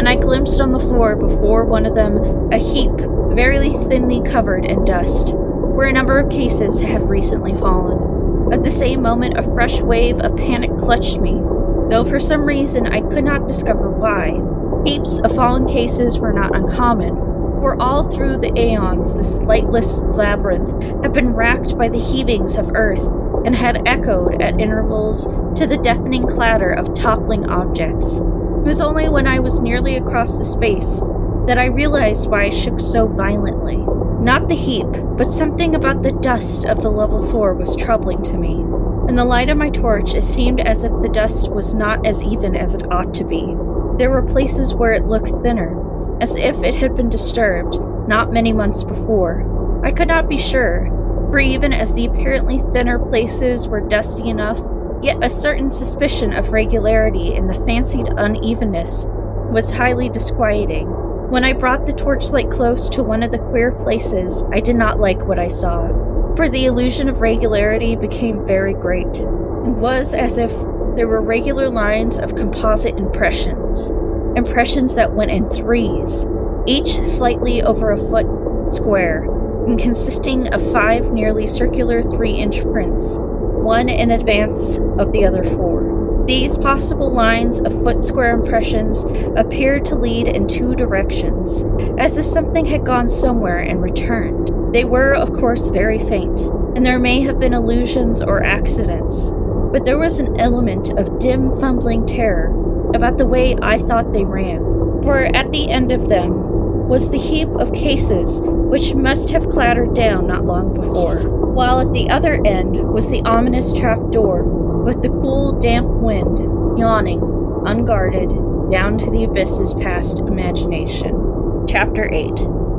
and 0.00 0.08
I 0.08 0.16
glimpsed 0.16 0.60
on 0.60 0.72
the 0.72 0.80
floor 0.80 1.14
before 1.14 1.64
one 1.64 1.86
of 1.86 1.94
them 1.94 2.50
a 2.52 2.58
heap, 2.58 2.90
very 3.34 3.70
thinly 3.70 4.20
covered 4.22 4.64
in 4.64 4.84
dust, 4.84 5.34
where 5.36 5.86
a 5.86 5.92
number 5.92 6.18
of 6.18 6.28
cases 6.28 6.80
had 6.80 7.08
recently 7.08 7.54
fallen. 7.54 8.11
At 8.52 8.64
the 8.64 8.70
same 8.70 9.00
moment, 9.00 9.38
a 9.38 9.42
fresh 9.42 9.80
wave 9.80 10.20
of 10.20 10.36
panic 10.36 10.76
clutched 10.76 11.18
me, 11.18 11.40
though 11.88 12.04
for 12.04 12.20
some 12.20 12.42
reason 12.42 12.86
I 12.86 13.00
could 13.00 13.24
not 13.24 13.48
discover 13.48 13.88
why. 13.88 14.42
Heaps 14.84 15.20
of 15.20 15.34
fallen 15.34 15.66
cases 15.66 16.18
were 16.18 16.34
not 16.34 16.54
uncommon, 16.54 17.16
for 17.60 17.80
all 17.80 18.10
through 18.10 18.36
the 18.36 18.52
aeons 18.54 19.14
this 19.14 19.38
lightless 19.38 20.02
labyrinth 20.02 20.70
had 21.02 21.14
been 21.14 21.30
racked 21.30 21.78
by 21.78 21.88
the 21.88 21.98
heavings 21.98 22.58
of 22.58 22.72
earth 22.74 23.06
and 23.46 23.56
had 23.56 23.88
echoed 23.88 24.42
at 24.42 24.60
intervals 24.60 25.26
to 25.58 25.66
the 25.66 25.78
deafening 25.78 26.26
clatter 26.26 26.72
of 26.72 26.92
toppling 26.92 27.48
objects. 27.48 28.18
It 28.18 28.66
was 28.66 28.82
only 28.82 29.08
when 29.08 29.26
I 29.26 29.38
was 29.38 29.60
nearly 29.60 29.96
across 29.96 30.36
the 30.36 30.44
space 30.44 31.00
that 31.46 31.58
I 31.58 31.66
realized 31.66 32.28
why 32.28 32.44
I 32.44 32.50
shook 32.50 32.80
so 32.80 33.06
violently. 33.06 33.82
Not 34.22 34.48
the 34.48 34.54
heap, 34.54 34.86
but 35.16 35.32
something 35.32 35.74
about 35.74 36.04
the 36.04 36.12
dust 36.12 36.64
of 36.64 36.80
the 36.80 36.90
level 36.90 37.26
floor 37.26 37.54
was 37.54 37.74
troubling 37.74 38.22
to 38.22 38.38
me. 38.38 38.60
In 39.08 39.16
the 39.16 39.24
light 39.24 39.48
of 39.48 39.58
my 39.58 39.68
torch, 39.68 40.14
it 40.14 40.22
seemed 40.22 40.60
as 40.60 40.84
if 40.84 40.92
the 41.02 41.08
dust 41.08 41.50
was 41.50 41.74
not 41.74 42.06
as 42.06 42.22
even 42.22 42.54
as 42.54 42.76
it 42.76 42.88
ought 42.88 43.12
to 43.14 43.24
be. 43.24 43.56
There 43.98 44.10
were 44.10 44.22
places 44.22 44.74
where 44.74 44.92
it 44.92 45.08
looked 45.08 45.30
thinner, 45.42 45.76
as 46.20 46.36
if 46.36 46.62
it 46.62 46.76
had 46.76 46.94
been 46.94 47.10
disturbed 47.10 47.80
not 48.06 48.32
many 48.32 48.52
months 48.52 48.84
before. 48.84 49.80
I 49.84 49.90
could 49.90 50.06
not 50.06 50.28
be 50.28 50.38
sure, 50.38 50.86
for 51.28 51.40
even 51.40 51.72
as 51.72 51.92
the 51.92 52.06
apparently 52.06 52.58
thinner 52.58 53.00
places 53.00 53.66
were 53.66 53.80
dusty 53.80 54.28
enough, 54.28 54.62
yet 55.02 55.18
a 55.20 55.28
certain 55.28 55.68
suspicion 55.68 56.32
of 56.32 56.52
regularity 56.52 57.34
in 57.34 57.48
the 57.48 57.54
fancied 57.66 58.06
unevenness 58.16 59.04
was 59.50 59.72
highly 59.72 60.08
disquieting. 60.08 61.01
When 61.32 61.44
I 61.44 61.54
brought 61.54 61.86
the 61.86 61.94
torchlight 61.94 62.50
close 62.50 62.90
to 62.90 63.02
one 63.02 63.22
of 63.22 63.30
the 63.30 63.38
queer 63.38 63.72
places, 63.72 64.44
I 64.52 64.60
did 64.60 64.76
not 64.76 65.00
like 65.00 65.26
what 65.26 65.38
I 65.38 65.48
saw, 65.48 65.88
for 66.36 66.46
the 66.46 66.66
illusion 66.66 67.08
of 67.08 67.22
regularity 67.22 67.96
became 67.96 68.46
very 68.46 68.74
great. 68.74 69.16
It 69.16 69.64
was 69.64 70.12
as 70.12 70.36
if 70.36 70.50
there 70.94 71.08
were 71.08 71.22
regular 71.22 71.70
lines 71.70 72.18
of 72.18 72.36
composite 72.36 72.98
impressions, 72.98 73.88
impressions 74.36 74.94
that 74.96 75.14
went 75.14 75.30
in 75.30 75.48
threes, 75.48 76.26
each 76.66 77.00
slightly 77.00 77.62
over 77.62 77.92
a 77.92 77.96
foot 77.96 78.26
square, 78.70 79.24
and 79.66 79.78
consisting 79.78 80.52
of 80.52 80.70
five 80.70 81.12
nearly 81.12 81.46
circular 81.46 82.02
three 82.02 82.32
inch 82.32 82.60
prints, 82.60 83.16
one 83.18 83.88
in 83.88 84.10
advance 84.10 84.76
of 84.98 85.12
the 85.12 85.24
other 85.24 85.44
four. 85.44 85.81
These 86.26 86.56
possible 86.56 87.12
lines 87.12 87.58
of 87.58 87.82
foot 87.82 88.04
square 88.04 88.32
impressions 88.32 89.04
appeared 89.36 89.84
to 89.86 89.96
lead 89.96 90.28
in 90.28 90.46
two 90.46 90.76
directions, 90.76 91.64
as 91.98 92.16
if 92.16 92.24
something 92.24 92.64
had 92.64 92.86
gone 92.86 93.08
somewhere 93.08 93.58
and 93.58 93.82
returned. 93.82 94.72
They 94.72 94.84
were, 94.84 95.14
of 95.14 95.32
course, 95.32 95.68
very 95.68 95.98
faint, 95.98 96.40
and 96.76 96.86
there 96.86 97.00
may 97.00 97.22
have 97.22 97.40
been 97.40 97.52
illusions 97.52 98.22
or 98.22 98.44
accidents, 98.44 99.32
but 99.72 99.84
there 99.84 99.98
was 99.98 100.20
an 100.20 100.38
element 100.40 100.90
of 100.96 101.18
dim, 101.18 101.58
fumbling 101.58 102.06
terror 102.06 102.54
about 102.94 103.18
the 103.18 103.26
way 103.26 103.56
I 103.60 103.78
thought 103.78 104.12
they 104.12 104.24
ran. 104.24 104.60
For 105.02 105.24
at 105.24 105.50
the 105.50 105.70
end 105.70 105.90
of 105.90 106.08
them 106.08 106.88
was 106.88 107.10
the 107.10 107.18
heap 107.18 107.48
of 107.48 107.72
cases 107.72 108.40
which 108.44 108.94
must 108.94 109.30
have 109.30 109.48
clattered 109.48 109.94
down 109.94 110.28
not 110.28 110.44
long 110.44 110.72
before, 110.72 111.18
while 111.52 111.80
at 111.80 111.92
the 111.92 112.08
other 112.10 112.40
end 112.46 112.92
was 112.92 113.08
the 113.08 113.22
ominous 113.22 113.72
trap 113.72 113.98
door 114.10 114.61
with 114.82 115.02
the 115.02 115.08
cool, 115.08 115.52
damp 115.58 115.88
wind 115.88 116.78
yawning, 116.78 117.20
unguarded, 117.66 118.30
down 118.70 118.98
to 118.98 119.10
the 119.10 119.24
abysses 119.24 119.74
past 119.74 120.18
imagination. 120.18 121.66
Chapter 121.68 122.12
8 122.12 122.34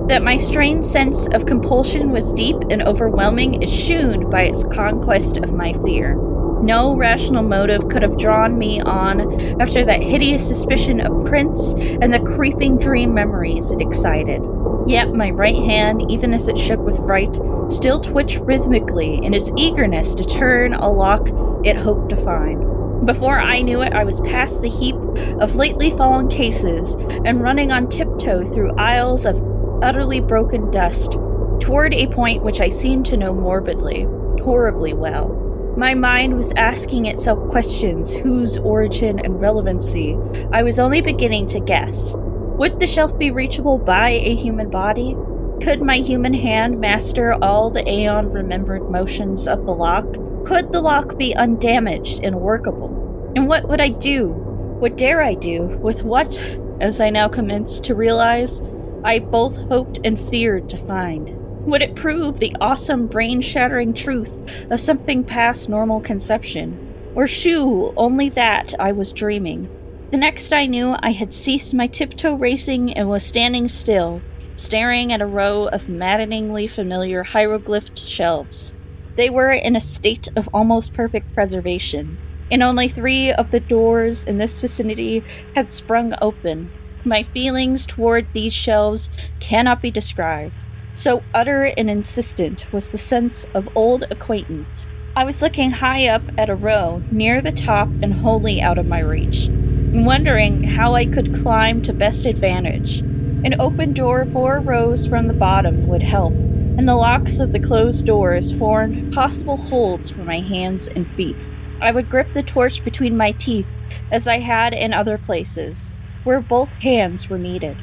That 0.07 0.23
my 0.23 0.37
strained 0.37 0.85
sense 0.85 1.27
of 1.27 1.45
compulsion 1.45 2.11
was 2.11 2.33
deep 2.33 2.57
and 2.69 2.81
overwhelming 2.83 3.61
is 3.61 3.73
shewn 3.73 4.29
by 4.29 4.43
its 4.43 4.63
conquest 4.63 5.37
of 5.37 5.53
my 5.53 5.73
fear. 5.73 6.15
No 6.61 6.95
rational 6.95 7.43
motive 7.43 7.89
could 7.89 8.01
have 8.01 8.17
drawn 8.17 8.57
me 8.57 8.79
on 8.81 9.61
after 9.61 9.83
that 9.85 10.01
hideous 10.01 10.47
suspicion 10.47 11.01
of 11.01 11.25
prints 11.25 11.73
and 11.73 12.13
the 12.13 12.19
creeping 12.19 12.77
dream 12.77 13.13
memories 13.13 13.71
it 13.71 13.81
excited. 13.81 14.41
Yet 14.87 15.13
my 15.13 15.29
right 15.29 15.55
hand, 15.55 16.09
even 16.09 16.33
as 16.33 16.47
it 16.47 16.57
shook 16.57 16.79
with 16.79 17.05
fright, 17.05 17.37
still 17.69 17.99
twitched 17.99 18.39
rhythmically 18.39 19.23
in 19.23 19.33
its 19.33 19.51
eagerness 19.57 20.15
to 20.15 20.23
turn 20.23 20.73
a 20.73 20.89
lock 20.89 21.29
it 21.63 21.77
hoped 21.77 22.09
to 22.09 22.15
find. 22.15 23.05
Before 23.05 23.37
I 23.37 23.61
knew 23.61 23.81
it, 23.81 23.91
I 23.91 24.05
was 24.05 24.21
past 24.21 24.61
the 24.61 24.69
heap 24.69 24.95
of 25.39 25.55
lately 25.55 25.91
fallen 25.91 26.29
cases 26.29 26.95
and 27.25 27.41
running 27.41 27.71
on 27.71 27.89
tiptoe 27.89 28.45
through 28.45 28.75
aisles 28.77 29.25
of 29.25 29.41
utterly 29.83 30.21
broken 30.21 30.71
dust 30.71 31.17
toward 31.59 31.93
a 31.93 32.07
point 32.07 32.43
which 32.43 32.61
I 32.61 32.69
seemed 32.69 33.05
to 33.07 33.17
know 33.17 33.33
morbidly, 33.33 34.03
horribly 34.41 34.93
well. 34.93 35.39
My 35.75 35.93
mind 35.95 36.35
was 36.35 36.53
asking 36.55 37.07
itself 37.07 37.49
questions 37.49 38.13
whose 38.13 38.57
origin 38.57 39.19
and 39.19 39.41
relevancy 39.41 40.17
I 40.51 40.63
was 40.63 40.77
only 40.79 41.01
beginning 41.01 41.47
to 41.47 41.59
guess. 41.59 42.13
Would 42.15 42.79
the 42.79 42.87
shelf 42.87 43.17
be 43.17 43.31
reachable 43.31 43.79
by 43.79 44.09
a 44.09 44.35
human 44.35 44.69
body? 44.69 45.17
Could 45.61 45.81
my 45.81 45.97
human 45.97 46.33
hand 46.33 46.79
master 46.79 47.33
all 47.41 47.69
the 47.69 47.87
aeon 47.89 48.31
remembered 48.31 48.89
motions 48.91 49.47
of 49.47 49.65
the 49.65 49.73
lock? 49.73 50.05
Could 50.45 50.73
the 50.73 50.81
lock 50.81 51.17
be 51.17 51.33
undamaged 51.33 52.21
and 52.21 52.41
workable? 52.41 53.31
And 53.33 53.47
what 53.47 53.69
would 53.69 53.79
I 53.79 53.87
do? 53.87 54.27
What 54.27 54.97
dare 54.97 55.21
I 55.21 55.35
do 55.35 55.61
with 55.61 56.03
what, 56.03 56.37
as 56.81 56.99
I 56.99 57.09
now 57.09 57.29
commence 57.29 57.79
to 57.79 57.95
realize, 57.95 58.61
I 59.05 59.19
both 59.19 59.57
hoped 59.69 60.01
and 60.03 60.19
feared 60.19 60.67
to 60.69 60.77
find? 60.77 61.33
Would 61.65 61.81
it 61.81 61.95
prove 61.95 62.39
the 62.39 62.53
awesome 62.59 63.07
brain 63.07 63.39
shattering 63.39 63.93
truth 63.93 64.37
of 64.69 64.81
something 64.81 65.23
past 65.23 65.69
normal 65.69 66.01
conception? 66.01 66.93
Or 67.15 67.25
shew 67.25 67.93
only 67.95 68.27
that 68.29 68.73
I 68.77 68.91
was 68.91 69.13
dreaming? 69.13 69.69
The 70.11 70.17
next 70.17 70.51
I 70.51 70.65
knew, 70.65 70.97
I 70.99 71.11
had 71.11 71.33
ceased 71.33 71.73
my 71.73 71.87
tiptoe 71.87 72.35
racing 72.35 72.93
and 72.93 73.07
was 73.07 73.23
standing 73.23 73.69
still, 73.69 74.21
staring 74.57 75.13
at 75.13 75.21
a 75.21 75.25
row 75.25 75.67
of 75.67 75.87
maddeningly 75.87 76.67
familiar 76.67 77.23
hieroglyphed 77.23 77.97
shelves. 77.97 78.75
They 79.15 79.29
were 79.29 79.51
in 79.51 79.75
a 79.75 79.81
state 79.81 80.27
of 80.35 80.49
almost 80.53 80.93
perfect 80.93 81.33
preservation, 81.33 82.17
and 82.51 82.63
only 82.63 82.87
three 82.87 83.31
of 83.31 83.51
the 83.51 83.59
doors 83.59 84.23
in 84.23 84.37
this 84.37 84.59
vicinity 84.59 85.23
had 85.55 85.69
sprung 85.69 86.15
open. 86.21 86.71
My 87.05 87.23
feelings 87.23 87.85
toward 87.85 88.27
these 88.33 88.53
shelves 88.53 89.09
cannot 89.39 89.81
be 89.81 89.91
described. 89.91 90.53
So 90.95 91.23
utter 91.33 91.65
and 91.65 91.89
insistent 91.89 92.71
was 92.71 92.91
the 92.91 92.97
sense 92.97 93.45
of 93.53 93.67
old 93.75 94.03
acquaintance. 94.09 94.87
I 95.15 95.25
was 95.25 95.41
looking 95.41 95.71
high 95.71 96.07
up 96.07 96.23
at 96.37 96.49
a 96.49 96.55
row 96.55 97.03
near 97.11 97.41
the 97.41 97.51
top 97.51 97.89
and 98.01 98.15
wholly 98.15 98.61
out 98.61 98.77
of 98.77 98.87
my 98.87 98.99
reach, 98.99 99.45
and 99.45 100.05
wondering 100.05 100.63
how 100.63 100.95
I 100.95 101.05
could 101.05 101.35
climb 101.35 101.83
to 101.83 101.93
best 101.93 102.25
advantage. 102.25 102.99
An 102.99 103.59
open 103.59 103.93
door 103.93 104.25
four 104.25 104.59
rows 104.59 105.05
from 105.05 105.27
the 105.27 105.33
bottom 105.33 105.85
would 105.87 106.03
help, 106.03 106.33
and 106.77 106.89
the 106.89 106.95
locks 106.95 107.39
of 107.39 107.51
the 107.51 107.59
closed 107.59 108.05
doors 108.05 108.51
formed 108.51 109.13
possible 109.13 109.57
holds 109.57 110.09
for 110.09 110.21
my 110.21 110.39
hands 110.39 110.87
and 110.87 111.09
feet. 111.09 111.37
I 111.79 111.91
would 111.91 112.09
grip 112.09 112.33
the 112.33 112.41
torch 112.41 112.83
between 112.83 113.15
my 113.15 113.31
teeth 113.33 113.69
as 114.11 114.27
I 114.27 114.39
had 114.39 114.73
in 114.73 114.91
other 114.91 115.19
places, 115.19 115.91
where 116.23 116.39
both 116.39 116.73
hands 116.73 117.29
were 117.29 117.37
needed. 117.37 117.77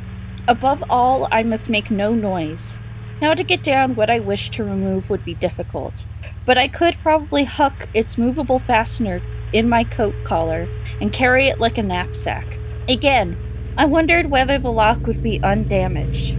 Above 0.49 0.82
all, 0.91 1.28
I 1.30 1.45
must 1.45 1.68
make 1.68 1.91
no 1.91 2.14
noise. 2.14 2.78
Now, 3.20 3.34
to 3.34 3.45
get 3.45 3.62
down 3.62 3.95
what 3.95 4.11
I 4.11 4.18
wished 4.18 4.55
to 4.55 4.64
remove 4.64 5.09
would 5.09 5.24
be 5.24 5.34
difficult, 5.34 6.07
but 6.45 6.59
I 6.59 6.66
could 6.66 6.97
probably 7.03 7.45
huck 7.45 7.88
its 7.95 8.18
movable 8.18 8.59
fastener 8.59 9.22
in 9.53 9.68
my 9.68 9.84
coat 9.84 10.14
collar 10.24 10.66
and 11.01 11.12
carry 11.12 11.47
it 11.47 11.61
like 11.61 11.78
a 11.78 11.82
knapsack. 11.82 12.59
Again, 12.88 13.36
I 13.76 13.84
wondered 13.84 14.30
whether 14.30 14.59
the 14.59 14.72
lock 14.72 15.07
would 15.07 15.22
be 15.22 15.41
undamaged 15.43 16.36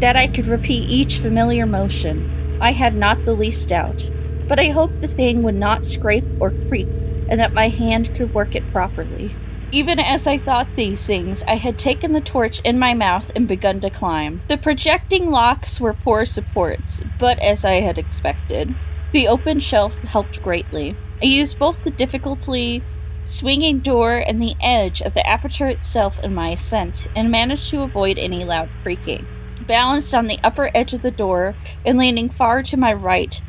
that 0.00 0.16
I 0.16 0.28
could 0.28 0.46
repeat 0.46 0.88
each 0.88 1.18
familiar 1.18 1.66
motion. 1.66 2.58
I 2.60 2.72
had 2.72 2.94
not 2.94 3.24
the 3.24 3.34
least 3.34 3.68
doubt, 3.68 4.10
but 4.48 4.60
I 4.60 4.68
hoped 4.68 5.00
the 5.00 5.08
thing 5.08 5.42
would 5.42 5.54
not 5.54 5.84
scrape 5.84 6.24
or 6.40 6.50
creak, 6.50 6.88
and 7.28 7.40
that 7.40 7.52
my 7.52 7.68
hand 7.68 8.14
could 8.14 8.34
work 8.34 8.54
it 8.54 8.70
properly. 8.72 9.34
Even 9.72 9.98
as 9.98 10.26
I 10.26 10.38
thought 10.38 10.68
these 10.76 11.04
things, 11.04 11.42
I 11.44 11.56
had 11.56 11.78
taken 11.78 12.12
the 12.12 12.20
torch 12.20 12.60
in 12.60 12.78
my 12.78 12.94
mouth 12.94 13.32
and 13.34 13.48
begun 13.48 13.80
to 13.80 13.90
climb. 13.90 14.42
The 14.48 14.56
projecting 14.56 15.30
locks 15.30 15.80
were 15.80 15.92
poor 15.92 16.24
supports, 16.24 17.02
but 17.18 17.38
as 17.40 17.64
I 17.64 17.80
had 17.80 17.98
expected, 17.98 18.74
the 19.12 19.26
open 19.26 19.60
shelf 19.60 19.96
helped 19.98 20.42
greatly. 20.42 20.96
I 21.20 21.26
used 21.26 21.58
both 21.58 21.82
the 21.82 21.90
difficulty 21.90 22.82
swinging 23.24 23.80
door 23.80 24.18
and 24.18 24.40
the 24.40 24.54
edge 24.60 25.02
of 25.02 25.14
the 25.14 25.26
aperture 25.26 25.66
itself 25.66 26.20
in 26.20 26.32
my 26.32 26.50
ascent, 26.50 27.08
and 27.16 27.30
managed 27.30 27.70
to 27.70 27.82
avoid 27.82 28.18
any 28.18 28.44
loud 28.44 28.68
creaking. 28.82 29.26
Balanced 29.66 30.14
on 30.14 30.28
the 30.28 30.38
upper 30.44 30.70
edge 30.74 30.92
of 30.92 31.02
the 31.02 31.10
door 31.10 31.56
and 31.84 31.98
leaning 31.98 32.28
far 32.28 32.62
to 32.62 32.76
my 32.76 32.92
right, 32.92 33.40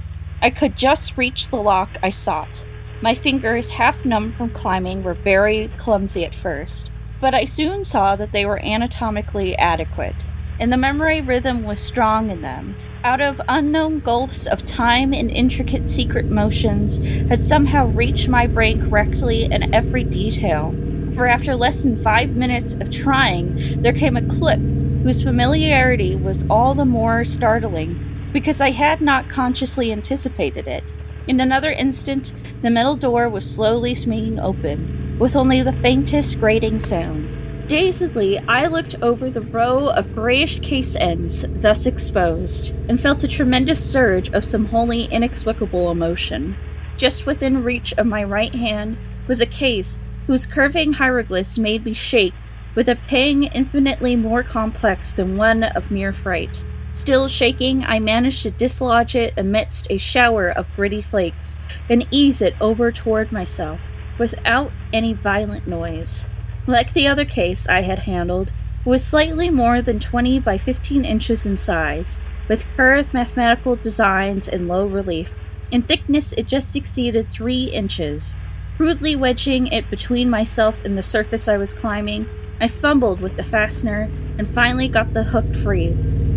I 0.41 0.49
could 0.49 0.75
just 0.75 1.15
reach 1.15 1.49
the 1.49 1.57
lock 1.57 1.97
I 2.01 2.09
sought. 2.09 2.65
My 3.01 3.13
fingers, 3.13 3.71
half 3.71 4.03
numb 4.03 4.33
from 4.33 4.49
climbing, 4.49 5.03
were 5.03 5.13
very 5.13 5.67
clumsy 5.77 6.25
at 6.25 6.33
first, 6.33 6.91
but 7.21 7.35
I 7.35 7.45
soon 7.45 7.83
saw 7.83 8.15
that 8.15 8.31
they 8.31 8.45
were 8.47 8.63
anatomically 8.63 9.55
adequate, 9.57 10.15
and 10.59 10.73
the 10.73 10.77
memory 10.77 11.21
rhythm 11.21 11.63
was 11.63 11.79
strong 11.79 12.31
in 12.31 12.41
them. 12.41 12.75
Out 13.03 13.21
of 13.21 13.39
unknown 13.47 13.99
gulfs 13.99 14.47
of 14.47 14.65
time 14.65 15.13
and 15.13 15.29
intricate 15.29 15.87
secret 15.87 16.25
motions 16.25 16.97
had 17.29 17.39
somehow 17.39 17.85
reached 17.85 18.27
my 18.27 18.47
brain 18.47 18.81
correctly 18.89 19.43
in 19.43 19.71
every 19.71 20.03
detail. 20.03 20.73
For 21.13 21.27
after 21.27 21.55
less 21.55 21.83
than 21.83 22.01
five 22.01 22.31
minutes 22.31 22.73
of 22.73 22.89
trying, 22.89 23.81
there 23.83 23.93
came 23.93 24.17
a 24.17 24.27
click 24.27 24.59
whose 25.07 25.23
familiarity 25.23 26.17
was 26.17 26.45
all 26.49 26.75
the 26.75 26.83
more 26.83 27.23
startling 27.23 28.29
because 28.33 28.59
I 28.59 28.71
had 28.71 28.99
not 28.99 29.29
consciously 29.29 29.89
anticipated 29.89 30.67
it. 30.67 30.83
In 31.27 31.39
another 31.39 31.71
instant, 31.71 32.33
the 32.61 32.69
metal 32.69 32.97
door 32.97 33.29
was 33.29 33.49
slowly 33.49 33.95
swinging 33.95 34.37
open, 34.37 35.17
with 35.17 35.33
only 35.33 35.61
the 35.61 35.71
faintest 35.71 36.41
grating 36.41 36.77
sound. 36.81 37.29
Dazedly, 37.69 38.39
I 38.49 38.67
looked 38.67 39.01
over 39.01 39.29
the 39.29 39.39
row 39.39 39.87
of 39.87 40.13
grayish 40.13 40.59
case 40.59 40.97
ends 40.97 41.45
thus 41.47 41.85
exposed, 41.85 42.73
and 42.89 42.99
felt 42.99 43.23
a 43.23 43.29
tremendous 43.29 43.81
surge 43.81 44.27
of 44.31 44.43
some 44.43 44.65
wholly 44.65 45.05
inexplicable 45.05 45.89
emotion. 45.89 46.57
Just 46.97 47.25
within 47.25 47.63
reach 47.63 47.93
of 47.93 48.07
my 48.07 48.25
right 48.25 48.53
hand 48.53 48.97
was 49.25 49.39
a 49.39 49.45
case 49.45 49.99
whose 50.25 50.45
curving 50.45 50.91
hieroglyphs 50.91 51.57
made 51.57 51.85
me 51.85 51.93
shake 51.93 52.33
with 52.77 52.87
a 52.89 52.95
pang 52.95 53.45
infinitely 53.45 54.15
more 54.15 54.43
complex 54.43 55.15
than 55.15 55.35
one 55.35 55.63
of 55.63 55.89
mere 55.89 56.13
fright. 56.13 56.63
Still 56.93 57.27
shaking, 57.27 57.83
I 57.83 57.97
managed 57.97 58.43
to 58.43 58.51
dislodge 58.51 59.15
it 59.15 59.33
amidst 59.35 59.87
a 59.89 59.97
shower 59.97 60.49
of 60.49 60.71
gritty 60.75 61.01
flakes 61.01 61.57
and 61.89 62.05
ease 62.11 62.39
it 62.39 62.53
over 62.61 62.91
toward 62.91 63.31
myself 63.31 63.79
without 64.19 64.71
any 64.93 65.13
violent 65.13 65.65
noise. 65.67 66.23
Like 66.67 66.93
the 66.93 67.07
other 67.07 67.25
case 67.25 67.67
I 67.67 67.81
had 67.81 67.97
handled, 67.99 68.49
it 68.85 68.89
was 68.89 69.03
slightly 69.03 69.49
more 69.49 69.81
than 69.81 69.99
20 69.99 70.39
by 70.41 70.59
15 70.59 71.03
inches 71.03 71.47
in 71.47 71.57
size, 71.57 72.19
with 72.47 72.67
curved 72.77 73.11
mathematical 73.11 73.75
designs 73.75 74.47
in 74.47 74.67
low 74.67 74.85
relief. 74.85 75.33
In 75.71 75.81
thickness, 75.81 76.31
it 76.33 76.45
just 76.45 76.75
exceeded 76.75 77.31
3 77.31 77.71
inches. 77.71 78.37
Crudely 78.75 79.15
wedging 79.15 79.65
it 79.65 79.89
between 79.89 80.29
myself 80.29 80.85
and 80.85 80.95
the 80.95 81.01
surface 81.01 81.47
I 81.47 81.57
was 81.57 81.73
climbing, 81.73 82.29
I 82.59 82.67
fumbled 82.67 83.21
with 83.21 83.37
the 83.37 83.43
fastener 83.43 84.09
and 84.37 84.47
finally 84.47 84.87
got 84.87 85.13
the 85.13 85.23
hook 85.23 85.55
free. 85.55 85.89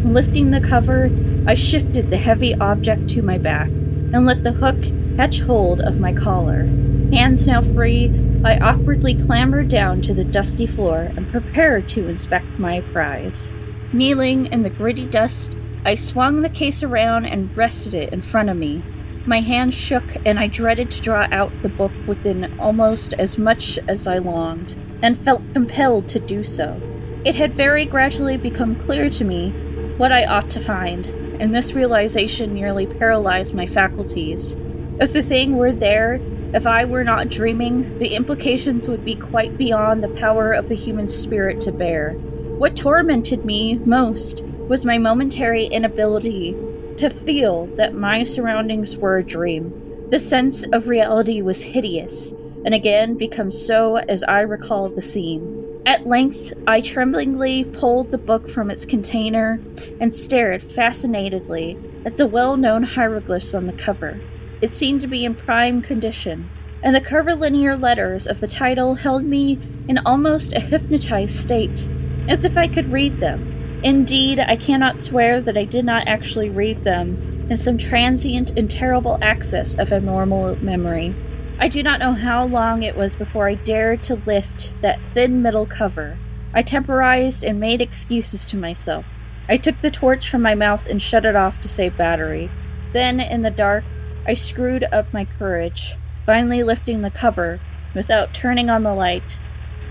Lifting 0.04 0.50
the 0.50 0.60
cover, 0.60 1.10
I 1.46 1.54
shifted 1.54 2.10
the 2.10 2.18
heavy 2.18 2.54
object 2.54 3.08
to 3.10 3.22
my 3.22 3.38
back 3.38 3.68
and 3.68 4.26
let 4.26 4.44
the 4.44 4.52
hook 4.52 4.76
catch 5.16 5.40
hold 5.40 5.80
of 5.80 6.00
my 6.00 6.12
collar. 6.12 6.64
Hands 7.12 7.46
now 7.46 7.62
free, 7.62 8.10
I 8.44 8.58
awkwardly 8.58 9.14
clambered 9.14 9.68
down 9.68 10.00
to 10.02 10.14
the 10.14 10.24
dusty 10.24 10.66
floor 10.66 11.10
and 11.16 11.30
prepared 11.30 11.88
to 11.88 12.08
inspect 12.08 12.58
my 12.58 12.80
prize. 12.92 13.50
Kneeling 13.92 14.46
in 14.46 14.62
the 14.62 14.70
gritty 14.70 15.06
dust, 15.06 15.56
I 15.84 15.94
swung 15.94 16.42
the 16.42 16.48
case 16.48 16.82
around 16.82 17.26
and 17.26 17.54
rested 17.56 17.94
it 17.94 18.12
in 18.12 18.22
front 18.22 18.50
of 18.50 18.56
me. 18.56 18.82
My 19.26 19.40
hand 19.40 19.74
shook, 19.74 20.04
and 20.24 20.38
I 20.38 20.46
dreaded 20.46 20.90
to 20.92 21.02
draw 21.02 21.26
out 21.32 21.52
the 21.62 21.68
book 21.68 21.92
within 22.06 22.58
almost 22.58 23.12
as 23.14 23.36
much 23.36 23.78
as 23.88 24.06
I 24.06 24.18
longed, 24.18 24.74
and 25.02 25.18
felt 25.18 25.42
compelled 25.52 26.08
to 26.08 26.18
do 26.20 26.44
so. 26.44 26.80
It 27.24 27.34
had 27.34 27.52
very 27.54 27.84
gradually 27.84 28.36
become 28.36 28.76
clear 28.76 29.10
to 29.10 29.24
me 29.24 29.50
what 29.96 30.12
I 30.12 30.24
ought 30.24 30.48
to 30.50 30.60
find, 30.60 31.06
and 31.40 31.54
this 31.54 31.74
realization 31.74 32.54
nearly 32.54 32.86
paralyzed 32.86 33.54
my 33.54 33.66
faculties. 33.66 34.56
If 34.98 35.12
the 35.12 35.22
thing 35.22 35.56
were 35.56 35.72
there, 35.72 36.20
if 36.52 36.66
I 36.66 36.84
were 36.84 37.04
not 37.04 37.28
dreaming, 37.28 37.98
the 37.98 38.14
implications 38.14 38.88
would 38.88 39.04
be 39.04 39.14
quite 39.14 39.56
beyond 39.56 40.02
the 40.02 40.08
power 40.08 40.52
of 40.52 40.68
the 40.68 40.74
human 40.74 41.06
spirit 41.06 41.60
to 41.62 41.72
bear. 41.72 42.14
What 42.14 42.76
tormented 42.76 43.44
me 43.44 43.76
most 43.84 44.42
was 44.42 44.84
my 44.84 44.98
momentary 44.98 45.66
inability 45.66 46.56
to 46.96 47.08
feel 47.08 47.66
that 47.76 47.94
my 47.94 48.24
surroundings 48.24 48.96
were 48.96 49.16
a 49.18 49.24
dream. 49.24 50.08
The 50.10 50.18
sense 50.18 50.64
of 50.64 50.88
reality 50.88 51.40
was 51.40 51.62
hideous, 51.62 52.34
and 52.64 52.74
again 52.74 53.16
become 53.16 53.50
so 53.50 53.96
as 53.96 54.22
I 54.24 54.40
recall 54.40 54.88
the 54.88 55.02
scene. 55.02 55.80
At 55.86 56.06
length, 56.06 56.52
I 56.66 56.80
tremblingly 56.80 57.64
pulled 57.64 58.10
the 58.10 58.18
book 58.18 58.50
from 58.50 58.70
its 58.70 58.84
container 58.84 59.60
and 59.98 60.14
stared 60.14 60.62
fascinatedly 60.62 61.78
at 62.04 62.16
the 62.16 62.26
well 62.26 62.56
known 62.56 62.82
hieroglyphs 62.82 63.54
on 63.54 63.66
the 63.66 63.72
cover. 63.72 64.20
It 64.60 64.72
seemed 64.72 65.00
to 65.00 65.06
be 65.06 65.24
in 65.24 65.34
prime 65.34 65.80
condition, 65.80 66.50
and 66.82 66.94
the 66.94 67.00
curvilinear 67.00 67.76
letters 67.76 68.26
of 68.26 68.40
the 68.40 68.48
title 68.48 68.96
held 68.96 69.24
me 69.24 69.58
in 69.88 69.98
almost 69.98 70.52
a 70.52 70.60
hypnotized 70.60 71.36
state, 71.36 71.88
as 72.28 72.44
if 72.44 72.58
I 72.58 72.68
could 72.68 72.92
read 72.92 73.20
them. 73.20 73.80
Indeed, 73.82 74.38
I 74.38 74.56
cannot 74.56 74.98
swear 74.98 75.40
that 75.40 75.56
I 75.56 75.64
did 75.64 75.86
not 75.86 76.06
actually 76.06 76.50
read 76.50 76.84
them 76.84 77.46
in 77.48 77.56
some 77.56 77.78
transient 77.78 78.50
and 78.56 78.70
terrible 78.70 79.18
access 79.22 79.78
of 79.78 79.92
abnormal 79.92 80.56
memory. 80.56 81.14
I 81.62 81.68
do 81.68 81.82
not 81.82 82.00
know 82.00 82.14
how 82.14 82.46
long 82.46 82.82
it 82.82 82.96
was 82.96 83.14
before 83.14 83.46
I 83.46 83.54
dared 83.54 84.02
to 84.04 84.14
lift 84.14 84.72
that 84.80 84.98
thin 85.12 85.42
metal 85.42 85.66
cover. 85.66 86.16
I 86.54 86.62
temporized 86.62 87.44
and 87.44 87.60
made 87.60 87.82
excuses 87.82 88.46
to 88.46 88.56
myself. 88.56 89.04
I 89.46 89.58
took 89.58 89.78
the 89.82 89.90
torch 89.90 90.30
from 90.30 90.40
my 90.40 90.54
mouth 90.54 90.86
and 90.86 91.02
shut 91.02 91.26
it 91.26 91.36
off 91.36 91.60
to 91.60 91.68
save 91.68 91.98
battery. 91.98 92.50
Then, 92.94 93.20
in 93.20 93.42
the 93.42 93.50
dark, 93.50 93.84
I 94.26 94.32
screwed 94.32 94.84
up 94.84 95.12
my 95.12 95.26
courage, 95.26 95.96
finally 96.24 96.62
lifting 96.62 97.02
the 97.02 97.10
cover 97.10 97.60
without 97.94 98.32
turning 98.32 98.70
on 98.70 98.82
the 98.82 98.94
light. 98.94 99.38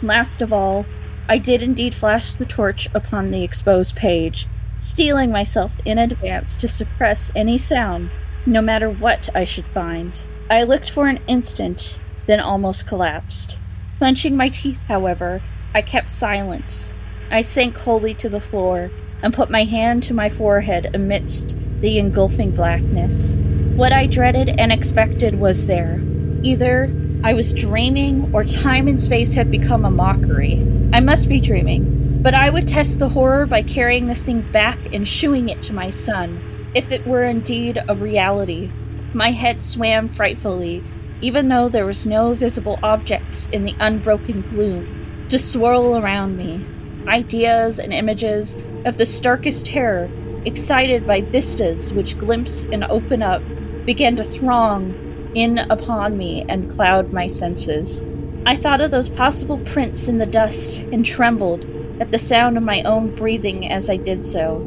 Last 0.02 0.42
of 0.42 0.52
all, 0.52 0.88
I 1.28 1.38
did 1.38 1.62
indeed 1.62 1.94
flash 1.94 2.34
the 2.34 2.48
torch 2.48 2.90
upon 2.96 3.30
the 3.30 3.44
exposed 3.44 3.96
page, 3.96 4.48
steeling 4.80 5.32
myself 5.32 5.74
in 5.86 6.00
advance 6.00 6.58
to 6.58 6.68
suppress 6.68 7.32
any 7.36 7.60
sound, 7.60 8.10
no 8.48 8.60
matter 8.60 8.90
what 8.90 9.30
I 9.36 9.44
should 9.44 9.68
find. 9.68 10.20
I 10.52 10.64
looked 10.64 10.90
for 10.90 11.08
an 11.08 11.20
instant, 11.28 12.00
then 12.26 12.40
almost 12.40 12.88
collapsed. 12.88 13.60
Clenching 14.00 14.36
my 14.36 14.50
teeth, 14.50 14.80
however, 14.88 15.44
I 15.76 15.84
kept 15.84 16.10
silence. 16.10 16.92
I 17.30 17.44
sank 17.44 17.78
wholly 17.78 18.16
to 18.16 18.30
the 18.30 18.42
floor 18.42 18.90
and 19.22 19.32
put 19.32 19.52
my 19.52 19.64
hand 19.64 20.02
to 20.04 20.16
my 20.16 20.28
forehead 20.28 20.90
amidst 20.96 21.56
the 21.82 22.00
engulfing 22.00 22.50
blackness. 22.50 23.36
What 23.76 23.94
I 23.94 24.08
dreaded 24.08 24.50
and 24.50 24.72
expected 24.72 25.40
was 25.40 25.68
there. 25.68 26.02
Either 26.42 26.92
I 27.24 27.34
was 27.34 27.54
dreaming 27.54 28.34
or 28.34 28.44
time 28.44 28.88
and 28.88 29.00
space 29.00 29.34
had 29.34 29.52
become 29.52 29.86
a 29.86 29.92
mockery. 29.92 30.66
I 30.92 31.00
must 31.00 31.30
be 31.30 31.40
dreaming, 31.40 32.24
but 32.24 32.34
I 32.34 32.50
would 32.50 32.68
test 32.68 32.98
the 32.98 33.10
horror 33.10 33.46
by 33.46 33.62
carrying 33.62 34.08
this 34.08 34.24
thing 34.24 34.42
back 34.52 34.80
and 34.96 35.08
shooing 35.08 35.50
it 35.50 35.62
to 35.64 35.74
my 35.74 35.92
son, 35.92 36.72
if 36.74 36.92
it 36.92 37.06
were 37.06 37.26
indeed 37.26 37.78
a 37.88 37.94
reality. 37.94 38.72
My 39.14 39.32
head 39.32 39.64
swam 39.64 40.10
frightfully, 40.10 40.84
even 41.20 41.50
though 41.50 41.68
there 41.68 41.86
was 41.86 42.06
no 42.06 42.36
visible 42.36 42.78
objects 42.84 43.48
in 43.50 43.64
the 43.64 43.76
unbroken 43.80 44.42
gloom 44.42 45.26
to 45.30 45.40
swirl 45.40 45.98
around 45.98 46.38
me. 46.38 46.66
Ideas 47.08 47.80
and 47.80 47.92
images 47.92 48.56
of 48.86 48.98
the 48.98 49.06
starkest 49.06 49.66
terror, 49.66 50.10
excited 50.46 51.08
by 51.08 51.22
vistas 51.22 51.92
which 51.92 52.20
glimpse 52.20 52.66
and 52.66 52.84
open 52.84 53.24
up, 53.24 53.42
began 53.86 54.16
to 54.16 54.24
throng 54.24 55.32
in 55.34 55.58
upon 55.58 56.18
me 56.18 56.46
and 56.48 56.70
cloud 56.70 57.12
my 57.12 57.26
senses. 57.26 58.04
I 58.46 58.56
thought 58.56 58.82
of 58.82 58.92
those 58.92 59.10
possible 59.10 59.58
prints 59.60 60.08
in 60.08 60.20
the 60.20 60.26
dust 60.26 60.80
and 60.92 61.06
trembled 61.06 61.66
at 62.00 62.12
the 62.12 62.20
sound 62.20 62.58
of 62.58 62.64
my 62.64 62.84
own 62.84 63.16
breathing 63.16 63.72
as 63.72 63.90
I 63.90 63.98
did 63.98 64.24
so. 64.24 64.60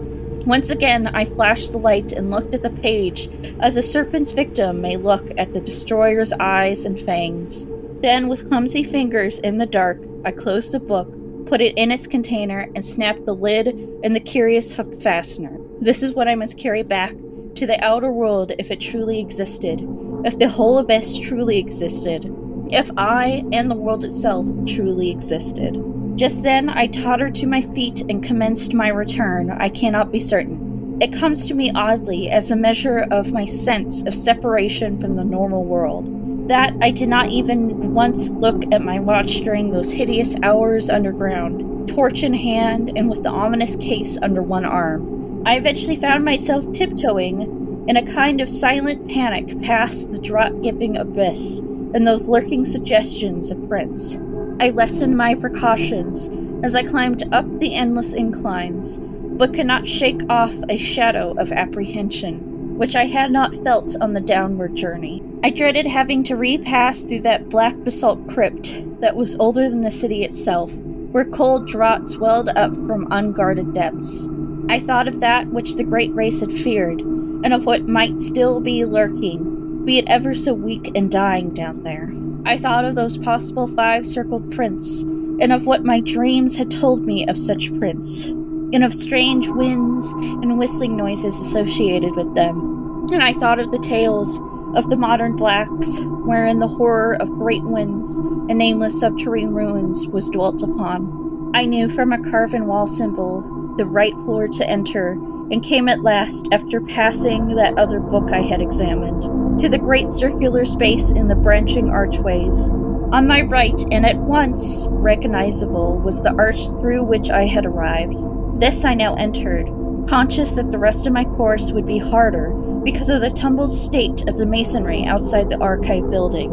Once 0.47 0.71
again, 0.71 1.07
I 1.09 1.25
flashed 1.25 1.71
the 1.71 1.79
light 1.79 2.11
and 2.11 2.31
looked 2.31 2.53
at 2.53 2.63
the 2.63 2.71
page, 2.71 3.31
as 3.61 3.77
a 3.77 3.83
serpent's 3.83 4.33
victim 4.33 4.81
may 4.81 4.97
look 4.97 5.31
at 5.39 5.53
the 5.55 5.61
destroyer's 5.61 6.33
eyes 6.33 6.85
and 6.85 7.01
fangs. 7.01 7.67
Then, 8.01 8.27
with 8.27 8.49
clumsy 8.49 8.83
fingers 8.83 9.39
in 9.39 9.59
the 9.59 9.67
dark, 9.67 10.03
I 10.25 10.33
closed 10.33 10.73
the 10.73 10.81
book, 10.81 11.09
put 11.47 11.61
it 11.61 11.77
in 11.77 11.93
its 11.93 12.09
container, 12.09 12.69
and 12.75 12.85
snapped 12.85 13.25
the 13.25 13.35
lid 13.35 13.69
and 14.03 14.17
the 14.17 14.21
curious 14.21 14.73
hook 14.73 15.01
fastener. 15.01 15.57
This 15.81 16.03
is 16.03 16.13
what 16.13 16.27
I 16.27 16.35
must 16.35 16.59
carry 16.59 16.83
back 16.83 17.15
to 17.55 17.67
the 17.67 17.83
outer 17.85 18.11
world 18.11 18.51
if 18.59 18.73
it 18.73 18.81
truly 18.81 19.21
existed, 19.21 19.87
if 20.25 20.39
the 20.39 20.49
whole 20.49 20.79
abyss 20.79 21.19
truly 21.19 21.59
existed, 21.59 22.25
if 22.71 22.91
I 22.97 23.45
and 23.53 23.71
the 23.71 23.77
world 23.77 24.05
itself 24.05 24.47
truly 24.67 25.11
existed. 25.11 25.77
Just 26.15 26.43
then, 26.43 26.69
I 26.69 26.89
tottered 26.89 27.35
to 27.37 27.47
my 27.47 27.63
feet 27.63 28.03
and 28.03 28.23
commenced 28.23 28.75
my 28.75 28.89
return. 28.89 29.51
I 29.51 29.69
cannot 29.71 30.13
be 30.13 30.21
certain. 30.21 30.99
It 31.01 31.13
comes 31.13 31.49
to 31.49 31.55
me 31.55 31.73
oddly 31.75 32.31
as 32.31 32.51
a 32.51 32.57
measure 32.57 33.07
of 33.11 33.33
my 33.33 33.47
sense 33.47 34.07
of 34.07 34.15
separation 34.15 35.01
from 35.01 35.17
the 35.17 35.25
normal 35.25 35.65
world. 35.65 36.49
That 36.49 36.75
I 36.83 36.91
did 36.91 37.09
not 37.09 37.31
even 37.31 37.95
once 37.95 38.29
look 38.31 38.63
at 38.73 38.83
my 38.83 39.01
watch 39.01 39.41
during 39.41 39.73
those 39.73 39.91
hideous 39.91 40.37
hours 40.43 40.91
underground, 40.91 41.89
torch 41.89 42.23
in 42.23 42.35
hand 42.35 42.93
and 42.95 43.09
with 43.09 43.23
the 43.23 43.31
ominous 43.31 43.75
case 43.77 44.19
under 44.21 44.43
one 44.43 44.65
arm. 44.65 45.43
I 45.47 45.57
eventually 45.57 45.97
found 45.97 46.25
myself 46.25 46.71
tiptoeing 46.73 47.85
in 47.89 47.97
a 47.97 48.13
kind 48.13 48.41
of 48.41 48.49
silent 48.49 49.09
panic 49.09 49.61
past 49.63 50.13
the 50.13 50.19
drop 50.19 50.53
giving 50.63 50.97
abyss 50.97 51.61
and 51.95 52.07
those 52.07 52.29
lurking 52.29 52.65
suggestions 52.65 53.51
of 53.51 53.67
prints. 53.69 54.19
I 54.61 54.71
lessened 54.71 55.17
my 55.17 55.35
precautions 55.35 56.31
as 56.65 56.77
I 56.77 56.85
climbed 56.85 57.25
up 57.33 57.59
the 57.59 57.75
endless 57.75 58.13
inclines, 58.13 58.99
but 58.99 59.55
could 59.55 59.67
not 59.67 59.89
shake 59.89 60.23
off 60.29 60.55
a 60.69 60.77
shadow 60.77 61.35
of 61.39 61.51
apprehension, 61.51 62.79
which 62.79 62.95
I 62.95 63.07
had 63.07 63.33
not 63.33 63.57
felt 63.65 63.97
on 64.01 64.13
the 64.13 64.21
downward 64.21 64.77
journey. 64.77 65.23
I 65.43 65.51
dreaded 65.51 65.87
having 65.87 66.23
to 66.25 66.37
repass 66.37 67.03
through 67.03 67.23
that 67.23 67.49
black 67.49 67.77
basalt 67.83 68.29
crypt 68.29 68.85
that 69.01 69.17
was 69.17 69.37
older 69.37 69.69
than 69.69 69.81
the 69.81 69.91
city 69.91 70.23
itself, 70.23 70.73
where 70.73 71.25
cold 71.25 71.67
draughts 71.67 72.17
welled 72.17 72.51
up 72.51 72.73
from 72.87 73.09
unguarded 73.11 73.75
depths. 73.75 74.29
I 74.69 74.79
thought 74.79 75.09
of 75.09 75.21
that 75.21 75.49
which 75.49 75.75
the 75.75 75.85
great 75.85 76.15
race 76.15 76.41
had 76.41 76.53
feared, 76.53 77.01
and 77.01 77.53
of 77.53 77.67
what 77.67 77.89
might 77.89 78.21
still 78.21 78.61
be 78.61 78.85
lurking, 78.85 79.85
be 79.85 79.99
it 79.99 80.05
ever 80.07 80.35
so 80.35 80.55
weak 80.55 80.93
and 80.95 81.11
dying 81.11 81.53
down 81.53 81.83
there. 81.83 82.13
I 82.45 82.59
thought 82.59 82.85
of 82.85 82.97
those 82.97 83.19
possible 83.19 83.69
five 83.69 84.07
circled 84.07 84.51
prints, 84.51 85.03
and 85.03 85.53
of 85.53 85.67
what 85.67 85.85
my 85.85 86.01
dreams 86.01 86.57
had 86.57 86.71
told 86.71 87.07
me 87.07 87.27
of 87.27 87.39
such 87.39 87.77
prints, 87.79 88.27
and 88.27 88.83
of 88.83 88.93
strange 88.93 89.49
winds 89.49 90.13
and 90.13 90.59
whistling 90.59 90.97
noises 90.97 91.41
associated 91.41 92.17
with 92.17 92.35
them. 92.35 93.07
And 93.13 93.23
I 93.23 93.33
thought 93.33 93.61
of 93.61 93.71
the 93.71 93.79
tales 93.79 94.41
of 94.77 94.91
the 94.91 94.97
modern 94.97 95.37
blacks, 95.37 96.01
wherein 96.25 96.59
the 96.59 96.69
horror 96.69 97.15
of 97.15 97.29
great 97.29 97.63
winds 97.63 98.17
and 98.17 98.59
nameless 98.59 98.99
subterranean 98.99 99.55
ruins 99.55 100.07
was 100.09 100.29
dwelt 100.29 100.63
upon. 100.63 101.53
I 101.55 101.65
knew 101.65 101.89
from 101.89 102.13
a 102.13 102.31
carven 102.31 102.67
wall 102.67 102.87
symbol 102.87 103.43
the 103.77 103.87
right 103.87 104.15
floor 104.15 104.49
to 104.49 104.69
enter, 104.69 105.17
and 105.53 105.63
came 105.63 105.87
at 105.87 106.03
last, 106.03 106.49
after 106.51 106.81
passing 106.81 107.55
that 107.57 107.77
other 107.77 108.01
book 108.01 108.33
I 108.33 108.41
had 108.41 108.63
examined, 108.63 109.59
to 109.59 109.69
the 109.69 109.77
great 109.77 110.11
circular 110.11 110.65
space 110.65 111.11
in 111.11 111.29
the 111.29 111.35
branching 111.35 111.91
archways. 111.91 112.71
On 113.13 113.27
my 113.27 113.43
right, 113.43 113.79
and 113.91 114.07
at 114.07 114.17
once 114.17 114.87
recognizable, 114.89 115.99
was 115.99 116.23
the 116.23 116.33
arch 116.33 116.69
through 116.81 117.03
which 117.03 117.29
I 117.29 117.45
had 117.45 117.67
arrived. 117.67 118.17
This 118.59 118.83
I 118.87 118.95
now 118.95 119.15
entered, 119.17 119.67
conscious 120.09 120.53
that 120.53 120.71
the 120.71 120.79
rest 120.79 121.07
of 121.07 121.13
my 121.13 121.25
course 121.25 121.71
would 121.71 121.87
be 121.87 121.99
harder 121.99 122.49
because 122.83 123.11
of 123.11 123.21
the 123.21 123.31
tumbled 123.31 123.75
state 123.75 124.27
of 124.27 124.39
the 124.39 124.47
masonry 124.47 125.05
outside 125.05 125.51
the 125.51 125.61
archive 125.61 126.11
building. 126.11 126.51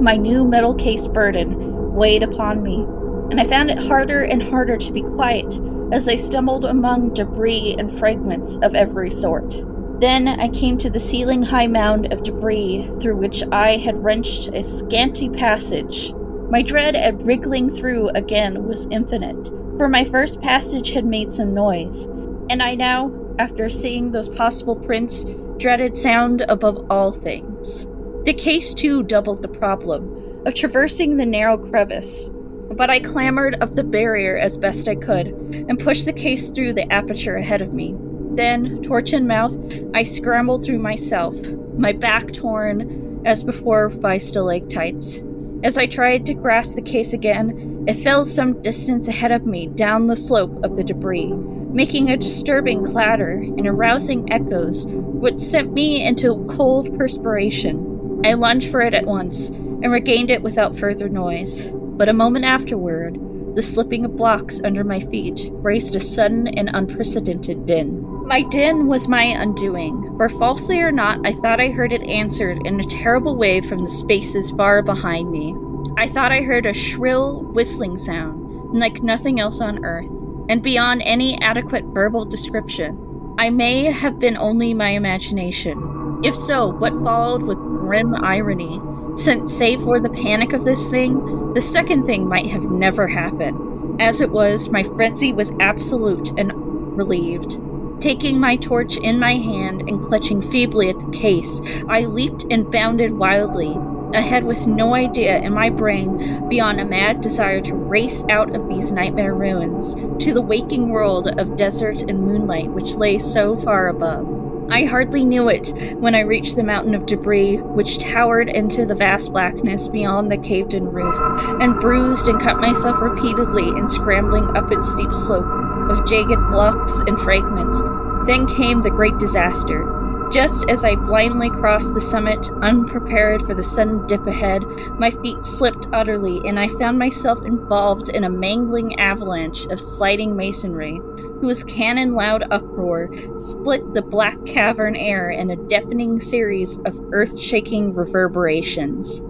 My 0.00 0.16
new 0.16 0.46
metal 0.46 0.74
case 0.74 1.08
burden 1.08 1.96
weighed 1.96 2.22
upon 2.22 2.62
me, 2.62 2.86
and 3.32 3.40
I 3.40 3.44
found 3.44 3.72
it 3.72 3.84
harder 3.84 4.22
and 4.22 4.40
harder 4.40 4.76
to 4.76 4.92
be 4.92 5.02
quiet 5.02 5.60
as 5.92 6.08
I 6.08 6.16
stumbled 6.16 6.64
among 6.64 7.14
debris 7.14 7.76
and 7.78 7.96
fragments 7.96 8.56
of 8.56 8.74
every 8.74 9.10
sort. 9.10 9.62
Then 10.00 10.28
I 10.28 10.48
came 10.48 10.76
to 10.78 10.90
the 10.90 10.98
ceiling 10.98 11.42
high 11.42 11.68
mound 11.68 12.12
of 12.12 12.22
debris 12.22 12.90
through 13.00 13.16
which 13.16 13.42
I 13.50 13.78
had 13.78 14.04
wrenched 14.04 14.48
a 14.48 14.62
scanty 14.62 15.28
passage. 15.28 16.12
My 16.50 16.62
dread 16.62 16.94
at 16.94 17.22
wriggling 17.22 17.70
through 17.70 18.10
again 18.10 18.66
was 18.66 18.88
infinite, 18.90 19.48
for 19.78 19.88
my 19.88 20.04
first 20.04 20.40
passage 20.40 20.90
had 20.90 21.04
made 21.04 21.32
some 21.32 21.54
noise, 21.54 22.06
and 22.50 22.62
I 22.62 22.74
now, 22.74 23.12
after 23.38 23.68
seeing 23.68 24.12
those 24.12 24.28
possible 24.28 24.76
prints, 24.76 25.24
dreaded 25.56 25.96
sound 25.96 26.42
above 26.48 26.86
all 26.90 27.12
things. 27.12 27.86
The 28.24 28.34
case 28.34 28.74
too 28.74 29.02
doubled 29.02 29.42
the 29.42 29.48
problem 29.48 30.42
of 30.46 30.54
traversing 30.54 31.16
the 31.16 31.26
narrow 31.26 31.56
crevice, 31.56 32.28
but 32.74 32.90
I 32.90 33.00
clambered 33.00 33.62
up 33.62 33.74
the 33.74 33.84
barrier 33.84 34.36
as 34.36 34.56
best 34.56 34.88
I 34.88 34.94
could 34.94 35.28
and 35.68 35.78
pushed 35.78 36.04
the 36.04 36.12
case 36.12 36.50
through 36.50 36.74
the 36.74 36.90
aperture 36.92 37.36
ahead 37.36 37.60
of 37.60 37.72
me. 37.72 37.94
Then, 38.32 38.82
torch 38.82 39.12
in 39.12 39.26
mouth, 39.26 39.56
I 39.94 40.02
scrambled 40.02 40.64
through 40.64 40.78
myself, 40.78 41.34
my 41.76 41.92
back 41.92 42.32
torn 42.32 43.22
as 43.24 43.42
before 43.42 43.88
by 43.88 44.18
stalactites. 44.18 45.22
As 45.64 45.78
I 45.78 45.86
tried 45.86 46.26
to 46.26 46.34
grasp 46.34 46.76
the 46.76 46.82
case 46.82 47.12
again, 47.12 47.84
it 47.88 47.94
fell 47.94 48.24
some 48.24 48.62
distance 48.62 49.08
ahead 49.08 49.32
of 49.32 49.46
me 49.46 49.68
down 49.68 50.06
the 50.06 50.16
slope 50.16 50.62
of 50.62 50.76
the 50.76 50.84
debris, 50.84 51.32
making 51.32 52.10
a 52.10 52.16
disturbing 52.16 52.84
clatter 52.84 53.32
and 53.32 53.66
arousing 53.66 54.30
echoes 54.32 54.86
which 54.86 55.38
sent 55.38 55.72
me 55.72 56.04
into 56.04 56.46
cold 56.50 56.96
perspiration. 56.98 58.20
I 58.24 58.34
lunged 58.34 58.70
for 58.70 58.82
it 58.82 58.92
at 58.92 59.06
once 59.06 59.48
and 59.48 59.90
regained 59.90 60.30
it 60.30 60.42
without 60.42 60.78
further 60.78 61.08
noise, 61.08 61.70
but 61.96 62.08
a 62.08 62.12
moment 62.12 62.44
afterward, 62.44 63.18
the 63.56 63.62
slipping 63.62 64.04
of 64.04 64.16
blocks 64.16 64.60
under 64.62 64.84
my 64.84 65.00
feet 65.00 65.48
raised 65.50 65.96
a 65.96 66.00
sudden 66.00 66.46
and 66.46 66.68
unprecedented 66.74 67.64
din. 67.64 68.02
My 68.26 68.42
din 68.42 68.86
was 68.86 69.08
my 69.08 69.22
undoing, 69.22 70.14
for 70.16 70.28
falsely 70.28 70.80
or 70.80 70.92
not, 70.92 71.26
I 71.26 71.32
thought 71.32 71.60
I 71.60 71.68
heard 71.68 71.92
it 71.92 72.02
answered 72.02 72.66
in 72.66 72.78
a 72.78 72.84
terrible 72.84 73.34
way 73.34 73.60
from 73.60 73.78
the 73.78 73.88
spaces 73.88 74.50
far 74.50 74.82
behind 74.82 75.30
me. 75.30 75.54
I 75.96 76.06
thought 76.06 76.32
I 76.32 76.42
heard 76.42 76.66
a 76.66 76.74
shrill, 76.74 77.40
whistling 77.44 77.96
sound, 77.96 78.78
like 78.78 79.02
nothing 79.02 79.40
else 79.40 79.62
on 79.62 79.84
earth, 79.84 80.10
and 80.50 80.62
beyond 80.62 81.02
any 81.02 81.40
adequate 81.40 81.84
verbal 81.86 82.26
description. 82.26 83.34
I 83.38 83.48
may 83.50 83.84
have 83.84 84.18
been 84.18 84.36
only 84.36 84.74
my 84.74 84.90
imagination. 84.90 86.20
If 86.22 86.36
so, 86.36 86.68
what 86.68 86.92
followed 87.04 87.42
was 87.42 87.56
grim 87.56 88.14
irony, 88.16 88.80
since, 89.16 89.56
save 89.56 89.82
for 89.82 89.98
the 89.98 90.10
panic 90.10 90.52
of 90.52 90.64
this 90.64 90.88
thing, 90.90 91.54
the 91.54 91.60
second 91.60 92.04
thing 92.04 92.28
might 92.28 92.50
have 92.50 92.64
never 92.64 93.08
happened. 93.08 94.00
As 94.00 94.20
it 94.20 94.30
was, 94.30 94.68
my 94.68 94.82
frenzy 94.82 95.32
was 95.32 95.52
absolute 95.58 96.30
and 96.38 96.52
relieved. 96.96 97.58
Taking 98.00 98.38
my 98.38 98.56
torch 98.56 98.98
in 98.98 99.18
my 99.18 99.36
hand 99.36 99.88
and 99.88 100.02
clutching 100.02 100.42
feebly 100.42 100.90
at 100.90 101.00
the 101.00 101.10
case, 101.10 101.62
I 101.88 102.02
leaped 102.02 102.44
and 102.50 102.70
bounded 102.70 103.12
wildly, 103.12 103.74
ahead 104.14 104.44
with 104.44 104.66
no 104.66 104.94
idea 104.94 105.38
in 105.38 105.52
my 105.52 105.70
brain 105.70 106.48
beyond 106.48 106.80
a 106.80 106.84
mad 106.84 107.22
desire 107.22 107.60
to 107.62 107.74
race 107.74 108.22
out 108.28 108.54
of 108.54 108.68
these 108.68 108.92
nightmare 108.92 109.34
ruins 109.34 109.94
to 110.22 110.34
the 110.34 110.42
waking 110.42 110.90
world 110.90 111.26
of 111.38 111.56
desert 111.56 112.02
and 112.02 112.20
moonlight 112.20 112.70
which 112.70 112.94
lay 112.94 113.18
so 113.18 113.56
far 113.56 113.88
above. 113.88 114.45
I 114.68 114.84
hardly 114.84 115.24
knew 115.24 115.48
it 115.48 115.72
when 115.98 116.14
I 116.16 116.20
reached 116.20 116.56
the 116.56 116.64
mountain 116.64 116.94
of 116.94 117.06
debris 117.06 117.58
which 117.58 117.98
towered 117.98 118.48
into 118.48 118.84
the 118.84 118.96
vast 118.96 119.32
blackness 119.32 119.86
beyond 119.86 120.30
the 120.30 120.36
caved 120.36 120.74
in 120.74 120.86
roof, 120.86 121.14
and 121.60 121.80
bruised 121.80 122.26
and 122.26 122.40
cut 122.40 122.58
myself 122.58 123.00
repeatedly 123.00 123.68
in 123.68 123.86
scrambling 123.86 124.56
up 124.56 124.72
its 124.72 124.90
steep 124.92 125.14
slope 125.14 125.46
of 125.88 126.06
jagged 126.06 126.50
blocks 126.50 126.98
and 127.06 127.18
fragments. 127.20 127.80
Then 128.26 128.46
came 128.46 128.80
the 128.80 128.90
great 128.90 129.18
disaster. 129.18 129.92
Just 130.32 130.68
as 130.68 130.84
I 130.84 130.96
blindly 130.96 131.50
crossed 131.50 131.94
the 131.94 132.00
summit, 132.00 132.50
unprepared 132.60 133.46
for 133.46 133.54
the 133.54 133.62
sudden 133.62 134.04
dip 134.08 134.26
ahead, 134.26 134.64
my 134.98 135.10
feet 135.10 135.44
slipped 135.44 135.86
utterly, 135.92 136.40
and 136.44 136.58
I 136.58 136.66
found 136.66 136.98
myself 136.98 137.40
involved 137.44 138.08
in 138.08 138.24
a 138.24 138.28
mangling 138.28 138.98
avalanche 138.98 139.66
of 139.66 139.80
sliding 139.80 140.34
masonry, 140.34 141.00
whose 141.40 141.64
cannon 141.64 142.12
loud 142.12 142.44
uproar 142.50 143.10
split 143.38 143.94
the 143.94 144.02
black 144.02 144.44
cavern 144.46 144.96
air 144.96 145.30
in 145.30 145.50
a 145.50 145.56
deafening 145.68 146.20
series 146.20 146.78
of 146.80 147.00
earth 147.12 147.38
shaking 147.38 147.94
reverberations. 147.94 149.22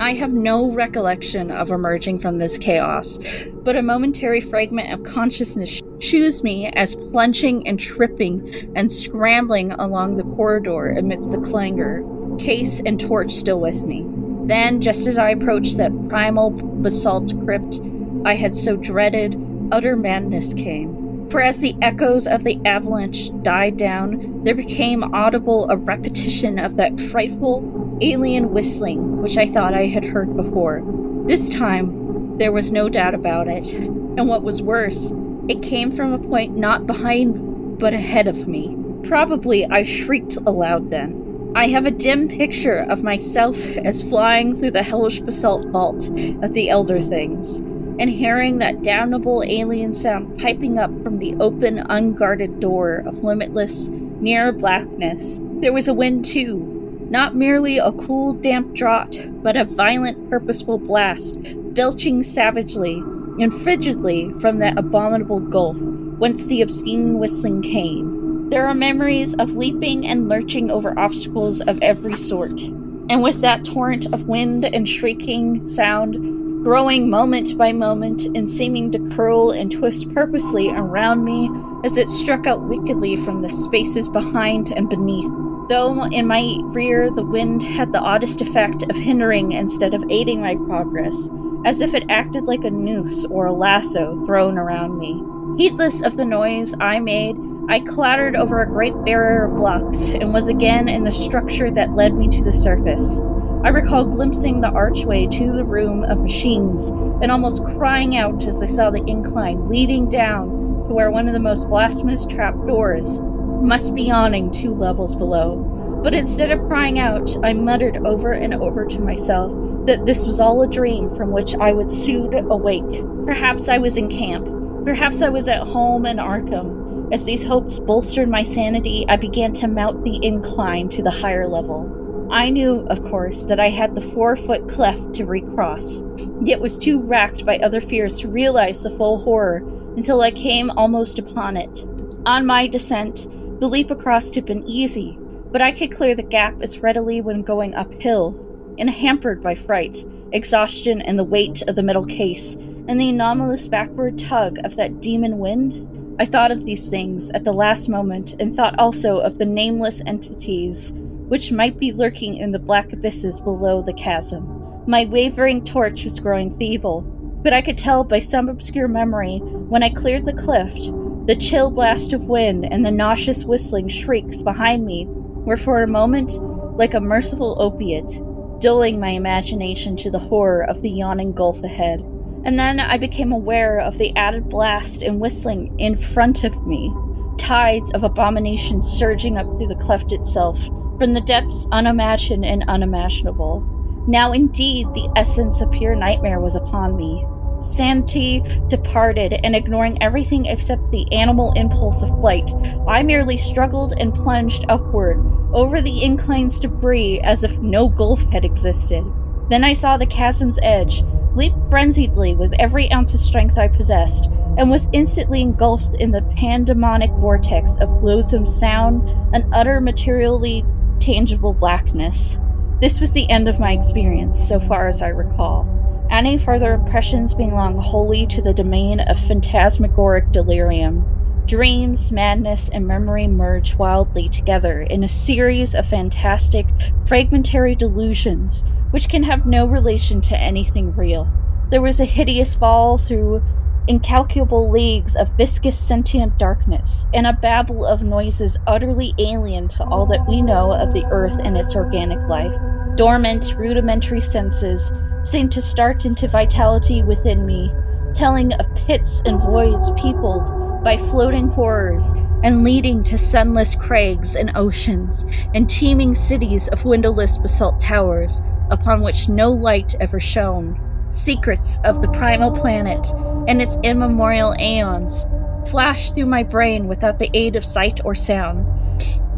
I 0.00 0.14
have 0.14 0.32
no 0.32 0.72
recollection 0.72 1.50
of 1.50 1.70
emerging 1.70 2.20
from 2.20 2.38
this 2.38 2.56
chaos, 2.56 3.18
but 3.52 3.76
a 3.76 3.82
momentary 3.82 4.40
fragment 4.40 4.92
of 4.92 5.02
consciousness 5.02 5.82
shoos 5.98 6.42
me 6.42 6.68
as 6.68 6.94
plunging 6.94 7.68
and 7.68 7.78
tripping 7.78 8.72
and 8.74 8.90
scrambling 8.90 9.72
along 9.72 10.16
the 10.16 10.22
corridor 10.22 10.92
amidst 10.92 11.32
the 11.32 11.38
clangor, 11.38 12.02
case 12.38 12.80
and 12.86 12.98
torch 12.98 13.32
still 13.32 13.60
with 13.60 13.82
me. 13.82 14.06
Then, 14.46 14.80
just 14.80 15.06
as 15.06 15.18
I 15.18 15.30
approached 15.30 15.76
that 15.76 16.08
primal 16.08 16.50
basalt 16.50 17.38
crypt 17.44 17.80
I 18.24 18.34
had 18.34 18.54
so 18.54 18.76
dreaded, 18.76 19.38
utter 19.70 19.96
madness 19.96 20.54
came. 20.54 20.99
For 21.30 21.40
as 21.40 21.60
the 21.60 21.76
echoes 21.80 22.26
of 22.26 22.42
the 22.42 22.60
avalanche 22.64 23.30
died 23.42 23.76
down, 23.76 24.42
there 24.42 24.54
became 24.54 25.14
audible 25.14 25.70
a 25.70 25.76
repetition 25.76 26.58
of 26.58 26.76
that 26.76 26.98
frightful 26.98 27.98
alien 28.00 28.50
whistling 28.50 29.22
which 29.22 29.36
I 29.36 29.46
thought 29.46 29.72
I 29.72 29.86
had 29.86 30.04
heard 30.04 30.36
before. 30.36 30.82
This 31.26 31.48
time, 31.48 32.36
there 32.38 32.50
was 32.50 32.72
no 32.72 32.88
doubt 32.88 33.14
about 33.14 33.46
it. 33.46 33.72
And 33.74 34.26
what 34.26 34.42
was 34.42 34.60
worse, 34.60 35.12
it 35.48 35.62
came 35.62 35.92
from 35.92 36.12
a 36.12 36.18
point 36.18 36.56
not 36.56 36.88
behind, 36.88 37.78
but 37.78 37.94
ahead 37.94 38.26
of 38.26 38.48
me. 38.48 38.76
Probably 39.04 39.64
I 39.66 39.84
shrieked 39.84 40.36
aloud 40.46 40.90
then. 40.90 41.52
I 41.54 41.68
have 41.68 41.86
a 41.86 41.90
dim 41.92 42.28
picture 42.28 42.78
of 42.78 43.04
myself 43.04 43.64
as 43.66 44.02
flying 44.02 44.56
through 44.56 44.70
the 44.72 44.82
hellish 44.82 45.20
basalt 45.20 45.66
vault 45.66 46.08
of 46.42 46.54
the 46.54 46.70
Elder 46.70 47.00
Things, 47.00 47.60
and 48.00 48.08
hearing 48.10 48.58
that 48.58 48.82
damnable 48.82 49.44
alien 49.46 49.92
sound 49.92 50.38
piping 50.38 50.78
up 50.78 50.90
from 51.04 51.18
the 51.18 51.36
open, 51.36 51.78
unguarded 51.90 52.58
door 52.58 53.04
of 53.06 53.22
limitless, 53.22 53.88
near 53.90 54.50
blackness. 54.52 55.38
There 55.60 55.74
was 55.74 55.86
a 55.86 55.94
wind 55.94 56.24
too, 56.24 56.66
Not 57.10 57.34
merely 57.34 57.78
a 57.78 57.92
cool, 57.92 58.34
damp 58.34 58.72
draught, 58.74 59.42
but 59.42 59.56
a 59.56 59.64
violent, 59.64 60.30
purposeful 60.30 60.78
blast, 60.78 61.36
belching 61.74 62.22
savagely 62.22 62.94
and 62.94 63.52
frigidly 63.52 64.32
from 64.40 64.60
that 64.60 64.78
abominable 64.78 65.40
gulf 65.40 65.76
whence 65.76 66.46
the 66.46 66.62
obscene 66.62 67.18
whistling 67.18 67.62
came. 67.62 68.48
There 68.48 68.66
are 68.66 68.74
memories 68.74 69.34
of 69.34 69.56
leaping 69.56 70.06
and 70.06 70.28
lurching 70.28 70.70
over 70.70 70.98
obstacles 70.98 71.60
of 71.62 71.82
every 71.82 72.16
sort, 72.16 72.62
and 72.62 73.22
with 73.22 73.40
that 73.40 73.64
torrent 73.64 74.06
of 74.12 74.28
wind 74.28 74.64
and 74.64 74.88
shrieking 74.88 75.66
sound, 75.66 76.40
growing 76.62 77.08
moment 77.08 77.56
by 77.56 77.72
moment 77.72 78.26
and 78.34 78.48
seeming 78.48 78.90
to 78.90 79.10
curl 79.16 79.50
and 79.50 79.72
twist 79.72 80.12
purposely 80.12 80.68
around 80.68 81.24
me 81.24 81.50
as 81.84 81.96
it 81.96 82.08
struck 82.08 82.46
out 82.46 82.62
wickedly 82.62 83.16
from 83.16 83.40
the 83.40 83.48
spaces 83.48 84.08
behind 84.08 84.70
and 84.70 84.90
beneath. 84.90 85.30
Though 85.70 86.04
in 86.04 86.26
my 86.26 86.58
rear 86.64 87.10
the 87.10 87.24
wind 87.24 87.62
had 87.62 87.92
the 87.92 88.00
oddest 88.00 88.42
effect 88.42 88.82
of 88.82 88.96
hindering 88.96 89.52
instead 89.52 89.94
of 89.94 90.04
aiding 90.10 90.42
my 90.42 90.56
progress, 90.56 91.30
as 91.64 91.80
if 91.80 91.94
it 91.94 92.10
acted 92.10 92.44
like 92.44 92.64
a 92.64 92.70
noose 92.70 93.24
or 93.24 93.46
a 93.46 93.52
lasso 93.52 94.14
thrown 94.26 94.58
around 94.58 94.98
me. 94.98 95.22
Heedless 95.56 96.02
of 96.02 96.16
the 96.16 96.24
noise 96.24 96.74
I 96.78 97.00
made, 97.00 97.36
I 97.68 97.80
clattered 97.80 98.36
over 98.36 98.60
a 98.60 98.66
great 98.66 98.94
barrier 99.04 99.46
of 99.46 99.56
blocks 99.56 100.10
and 100.10 100.34
was 100.34 100.48
again 100.48 100.88
in 100.88 101.04
the 101.04 101.12
structure 101.12 101.70
that 101.70 101.94
led 101.94 102.14
me 102.14 102.28
to 102.28 102.42
the 102.42 102.52
surface. 102.52 103.20
I 103.62 103.68
recall 103.68 104.06
glimpsing 104.06 104.62
the 104.62 104.70
archway 104.70 105.26
to 105.26 105.52
the 105.52 105.64
room 105.64 106.02
of 106.04 106.18
machines 106.18 106.88
and 106.88 107.30
almost 107.30 107.62
crying 107.62 108.16
out 108.16 108.46
as 108.46 108.62
I 108.62 108.66
saw 108.66 108.88
the 108.88 109.04
incline 109.06 109.68
leading 109.68 110.08
down 110.08 110.48
to 110.88 110.94
where 110.94 111.10
one 111.10 111.26
of 111.26 111.34
the 111.34 111.40
most 111.40 111.68
blasphemous 111.68 112.24
trapdoors 112.24 113.20
must 113.20 113.94
be 113.94 114.04
yawning 114.04 114.50
two 114.50 114.74
levels 114.74 115.14
below. 115.14 115.58
But 116.02 116.14
instead 116.14 116.50
of 116.50 116.66
crying 116.68 116.98
out, 116.98 117.36
I 117.44 117.52
muttered 117.52 117.98
over 118.06 118.32
and 118.32 118.54
over 118.54 118.86
to 118.86 118.98
myself 118.98 119.52
that 119.84 120.06
this 120.06 120.24
was 120.24 120.40
all 120.40 120.62
a 120.62 120.66
dream 120.66 121.14
from 121.14 121.30
which 121.30 121.54
I 121.56 121.72
would 121.72 121.92
soon 121.92 122.32
awake. 122.50 123.04
Perhaps 123.26 123.68
I 123.68 123.76
was 123.76 123.98
in 123.98 124.08
camp. 124.08 124.46
Perhaps 124.86 125.20
I 125.20 125.28
was 125.28 125.48
at 125.48 125.66
home 125.66 126.06
in 126.06 126.16
Arkham. 126.16 127.12
As 127.12 127.26
these 127.26 127.44
hopes 127.44 127.78
bolstered 127.78 128.30
my 128.30 128.42
sanity, 128.42 129.04
I 129.06 129.16
began 129.16 129.52
to 129.54 129.68
mount 129.68 130.02
the 130.02 130.18
incline 130.24 130.88
to 130.90 131.02
the 131.02 131.10
higher 131.10 131.46
level. 131.46 131.99
I 132.30 132.48
knew, 132.48 132.86
of 132.86 133.02
course, 133.02 133.42
that 133.44 133.58
I 133.58 133.70
had 133.70 133.96
the 133.96 134.00
four 134.00 134.36
foot 134.36 134.68
cleft 134.68 135.14
to 135.14 135.26
recross, 135.26 136.04
yet 136.42 136.60
was 136.60 136.78
too 136.78 137.00
racked 137.00 137.44
by 137.44 137.58
other 137.58 137.80
fears 137.80 138.20
to 138.20 138.28
realize 138.28 138.82
the 138.82 138.90
full 138.90 139.18
horror 139.18 139.64
until 139.96 140.20
I 140.20 140.30
came 140.30 140.70
almost 140.70 141.18
upon 141.18 141.56
it. 141.56 141.84
On 142.26 142.46
my 142.46 142.68
descent, 142.68 143.26
the 143.58 143.68
leap 143.68 143.90
across 143.90 144.32
had 144.32 144.46
been 144.46 144.64
easy, 144.64 145.18
but 145.50 145.60
I 145.60 145.72
could 145.72 145.90
clear 145.90 146.14
the 146.14 146.22
gap 146.22 146.62
as 146.62 146.78
readily 146.78 147.20
when 147.20 147.42
going 147.42 147.74
uphill 147.74 148.46
and 148.78 148.88
hampered 148.88 149.42
by 149.42 149.56
fright, 149.56 150.04
exhaustion, 150.30 151.02
and 151.02 151.18
the 151.18 151.24
weight 151.24 151.62
of 151.62 151.74
the 151.74 151.82
metal 151.82 152.04
case, 152.04 152.54
and 152.54 153.00
the 153.00 153.08
anomalous 153.08 153.66
backward 153.66 154.20
tug 154.20 154.58
of 154.64 154.76
that 154.76 155.00
demon 155.00 155.40
wind? 155.40 156.16
I 156.20 156.26
thought 156.26 156.52
of 156.52 156.64
these 156.64 156.88
things 156.88 157.30
at 157.32 157.44
the 157.44 157.52
last 157.52 157.88
moment, 157.88 158.36
and 158.38 158.54
thought 158.54 158.78
also 158.78 159.18
of 159.18 159.38
the 159.38 159.46
nameless 159.46 160.00
entities 160.06 160.92
which 161.30 161.52
might 161.52 161.78
be 161.78 161.92
lurking 161.92 162.36
in 162.36 162.50
the 162.50 162.58
black 162.58 162.92
abysses 162.92 163.40
below 163.40 163.80
the 163.80 163.92
chasm. 163.92 164.82
My 164.88 165.04
wavering 165.04 165.64
torch 165.64 166.02
was 166.02 166.18
growing 166.18 166.58
feeble, 166.58 167.02
but 167.44 167.52
I 167.52 167.62
could 167.62 167.78
tell 167.78 168.02
by 168.02 168.18
some 168.18 168.48
obscure 168.48 168.88
memory 168.88 169.38
when 169.38 169.84
I 169.84 169.90
cleared 169.90 170.26
the 170.26 170.32
cleft, 170.32 170.90
the 171.26 171.36
chill 171.36 171.70
blast 171.70 172.12
of 172.12 172.24
wind 172.24 172.66
and 172.68 172.84
the 172.84 172.90
nauseous 172.90 173.44
whistling 173.44 173.88
shrieks 173.88 174.42
behind 174.42 174.84
me 174.84 175.06
were 175.08 175.56
for 175.56 175.84
a 175.84 175.86
moment 175.86 176.32
like 176.76 176.94
a 176.94 177.00
merciful 177.00 177.56
opiate 177.62 178.20
dulling 178.58 178.98
my 178.98 179.10
imagination 179.10 179.94
to 179.98 180.10
the 180.10 180.18
horror 180.18 180.64
of 180.64 180.82
the 180.82 180.90
yawning 180.90 181.32
gulf 181.32 181.62
ahead. 181.62 182.00
And 182.44 182.58
then 182.58 182.80
I 182.80 182.96
became 182.96 183.30
aware 183.30 183.78
of 183.78 183.98
the 183.98 184.14
added 184.16 184.48
blast 184.48 185.02
and 185.02 185.20
whistling 185.20 185.78
in 185.78 185.96
front 185.96 186.42
of 186.42 186.66
me, 186.66 186.92
tides 187.38 187.92
of 187.92 188.02
abomination 188.02 188.82
surging 188.82 189.38
up 189.38 189.46
through 189.46 189.68
the 189.68 189.76
cleft 189.76 190.10
itself, 190.10 190.58
from 191.00 191.12
the 191.12 191.20
depths 191.22 191.66
unimagined 191.72 192.44
and 192.44 192.62
unimaginable. 192.68 193.64
Now 194.06 194.32
indeed 194.32 194.86
the 194.92 195.08
essence 195.16 195.62
of 195.62 195.72
pure 195.72 195.94
nightmare 195.94 196.40
was 196.40 196.56
upon 196.56 196.94
me. 196.94 197.26
Sanity 197.58 198.42
departed, 198.68 199.40
and 199.42 199.56
ignoring 199.56 200.02
everything 200.02 200.44
except 200.44 200.90
the 200.90 201.10
animal 201.10 201.52
impulse 201.56 202.02
of 202.02 202.10
flight, 202.20 202.52
I 202.86 203.02
merely 203.02 203.38
struggled 203.38 203.94
and 203.98 204.14
plunged 204.14 204.66
upward 204.68 205.24
over 205.54 205.80
the 205.80 206.04
incline's 206.04 206.60
debris 206.60 207.20
as 207.20 207.44
if 207.44 207.58
no 207.60 207.88
gulf 207.88 208.22
had 208.30 208.44
existed. 208.44 209.02
Then 209.48 209.64
I 209.64 209.72
saw 209.72 209.96
the 209.96 210.04
chasm's 210.04 210.58
edge, 210.62 211.02
leaped 211.34 211.56
frenziedly 211.70 212.34
with 212.34 212.52
every 212.58 212.92
ounce 212.92 213.14
of 213.14 213.20
strength 213.20 213.56
I 213.56 213.68
possessed, 213.68 214.26
and 214.58 214.70
was 214.70 214.90
instantly 214.92 215.40
engulfed 215.40 215.94
in 215.94 216.10
the 216.10 216.22
pandemonic 216.36 217.10
vortex 217.12 217.78
of 217.78 218.02
loathsome 218.02 218.46
sound 218.46 219.08
and 219.34 219.46
utter 219.54 219.80
materially 219.80 220.62
tangible 221.00 221.52
blackness. 221.52 222.38
This 222.80 223.00
was 223.00 223.12
the 223.12 223.28
end 223.30 223.48
of 223.48 223.58
my 223.58 223.72
experience, 223.72 224.38
so 224.38 224.60
far 224.60 224.88
as 224.88 225.02
I 225.02 225.08
recall. 225.08 225.68
Any 226.10 226.38
further 226.38 226.74
impressions 226.74 227.34
belong 227.34 227.76
wholly 227.76 228.26
to 228.28 228.42
the 228.42 228.54
domain 228.54 229.00
of 229.00 229.18
phantasmagoric 229.18 230.30
delirium. 230.32 231.04
Dreams, 231.46 232.12
madness, 232.12 232.68
and 232.68 232.86
memory 232.86 233.26
merge 233.26 233.76
wildly 233.76 234.28
together 234.28 234.82
in 234.82 235.02
a 235.02 235.08
series 235.08 235.74
of 235.74 235.86
fantastic, 235.86 236.66
fragmentary 237.06 237.74
delusions 237.74 238.64
which 238.90 239.08
can 239.08 239.22
have 239.22 239.46
no 239.46 239.66
relation 239.66 240.20
to 240.20 240.36
anything 240.36 240.94
real. 240.94 241.28
There 241.70 241.82
was 241.82 242.00
a 242.00 242.04
hideous 242.04 242.54
fall 242.54 242.98
through 242.98 243.42
incalculable 243.90 244.70
leagues 244.70 245.16
of 245.16 245.36
viscous 245.36 245.76
sentient 245.76 246.38
darkness, 246.38 247.08
and 247.12 247.26
a 247.26 247.32
babble 247.32 247.84
of 247.84 248.04
noises 248.04 248.56
utterly 248.68 249.12
alien 249.18 249.66
to 249.66 249.82
all 249.82 250.06
that 250.06 250.24
we 250.28 250.40
know 250.40 250.70
of 250.70 250.94
the 250.94 251.04
earth 251.06 251.36
and 251.42 251.56
its 251.56 251.74
organic 251.74 252.20
life. 252.28 252.54
Dormant, 252.94 253.52
rudimentary 253.58 254.20
senses 254.20 254.92
seemed 255.24 255.50
to 255.50 255.60
start 255.60 256.06
into 256.06 256.28
vitality 256.28 257.02
within 257.02 257.44
me, 257.44 257.74
telling 258.14 258.52
of 258.54 258.72
pits 258.76 259.22
and 259.26 259.40
voids 259.40 259.90
peopled 260.00 260.84
by 260.84 260.96
floating 260.96 261.48
horrors 261.48 262.12
and 262.44 262.62
leading 262.62 263.02
to 263.02 263.18
sunless 263.18 263.74
crags 263.74 264.36
and 264.36 264.52
oceans 264.54 265.26
and 265.52 265.68
teeming 265.68 266.14
cities 266.14 266.68
of 266.68 266.84
windowless 266.84 267.38
basalt 267.38 267.80
towers 267.80 268.40
upon 268.70 269.00
which 269.00 269.28
no 269.28 269.50
light 269.50 269.96
ever 269.98 270.20
shone. 270.20 270.80
Secrets 271.10 271.78
of 271.84 272.02
the 272.02 272.08
primal 272.08 272.52
planet 272.52 273.06
and 273.48 273.60
its 273.60 273.78
immemorial 273.82 274.54
aeons 274.60 275.26
flashed 275.68 276.14
through 276.14 276.26
my 276.26 276.42
brain 276.42 276.88
without 276.88 277.18
the 277.18 277.30
aid 277.34 277.56
of 277.56 277.64
sight 277.64 278.00
or 278.04 278.14
sound 278.14 278.66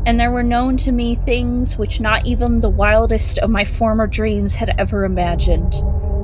and 0.05 0.19
there 0.19 0.31
were 0.33 0.43
known 0.43 0.77
to 0.77 0.93
me 0.93 1.15
things 1.15 1.79
which 1.79 2.01
not 2.01 2.27
even 2.27 2.61
the 2.61 2.69
wildest 2.69 3.39
of 3.39 3.51
my 3.51 3.65
former 3.65 4.07
dreams 4.07 4.55
had 4.55 4.75
ever 4.79 5.05
imagined. 5.05 5.75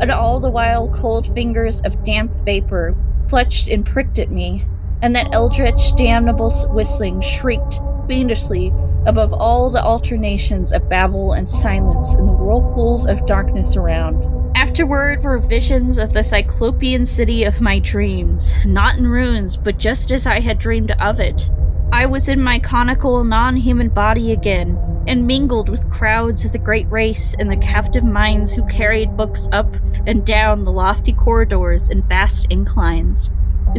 And 0.01 0.11
all 0.11 0.41
the 0.41 0.51
while, 0.51 0.89
cold 0.89 1.33
fingers 1.33 1.81
of 1.83 2.03
damp 2.03 2.33
vapor 2.45 2.97
clutched 3.29 3.69
and 3.69 3.87
pricked 3.87 4.19
at 4.19 4.31
me, 4.31 4.65
and 5.01 5.15
that 5.15 5.33
eldritch, 5.33 5.95
damnable 5.95 6.51
whistling 6.71 7.21
shrieked 7.21 7.81
fiendishly 8.09 8.73
above 9.07 9.33
all 9.33 9.71
the 9.71 9.83
alternations 9.83 10.73
of 10.73 10.89
babble 10.89 11.35
and 11.35 11.49
silence 11.49 12.15
in 12.15 12.27
the 12.27 12.33
whirlpools 12.33 13.07
of 13.07 13.27
darkness 13.27 13.77
around. 13.77 14.25
Afterward 14.57 15.23
were 15.23 15.39
visions 15.39 15.99
of 15.99 16.13
the 16.13 16.25
cyclopean 16.25 17.07
city 17.07 17.45
of 17.45 17.61
my 17.61 17.79
dreams, 17.79 18.55
not 18.65 18.97
in 18.97 19.07
ruins, 19.07 19.57
but 19.57 19.79
just 19.79 20.11
as 20.11 20.27
I 20.27 20.41
had 20.41 20.59
dreamed 20.59 20.91
of 21.01 21.21
it 21.21 21.49
I 21.91 22.05
was 22.05 22.29
in 22.29 22.43
my 22.43 22.59
conical, 22.59 23.25
non 23.25 23.57
human 23.57 23.89
body 23.89 24.31
again, 24.31 25.05
and 25.07 25.27
mingled 25.27 25.71
with 25.71 25.91
crowds 25.91 26.45
of 26.45 26.53
the 26.53 26.59
great 26.59 26.89
race 26.91 27.35
and 27.39 27.51
the 27.51 27.57
captive 27.57 28.05
minds 28.05 28.53
who 28.53 28.67
carried 28.67 29.17
books 29.17 29.49
up 29.53 29.75
and 30.07 30.25
down 30.25 30.65
the 30.65 30.71
lofty 30.71 31.15
corridors 31.15 31.89
and 31.89 32.05
vast 32.05 32.47
inclines. 32.51 33.31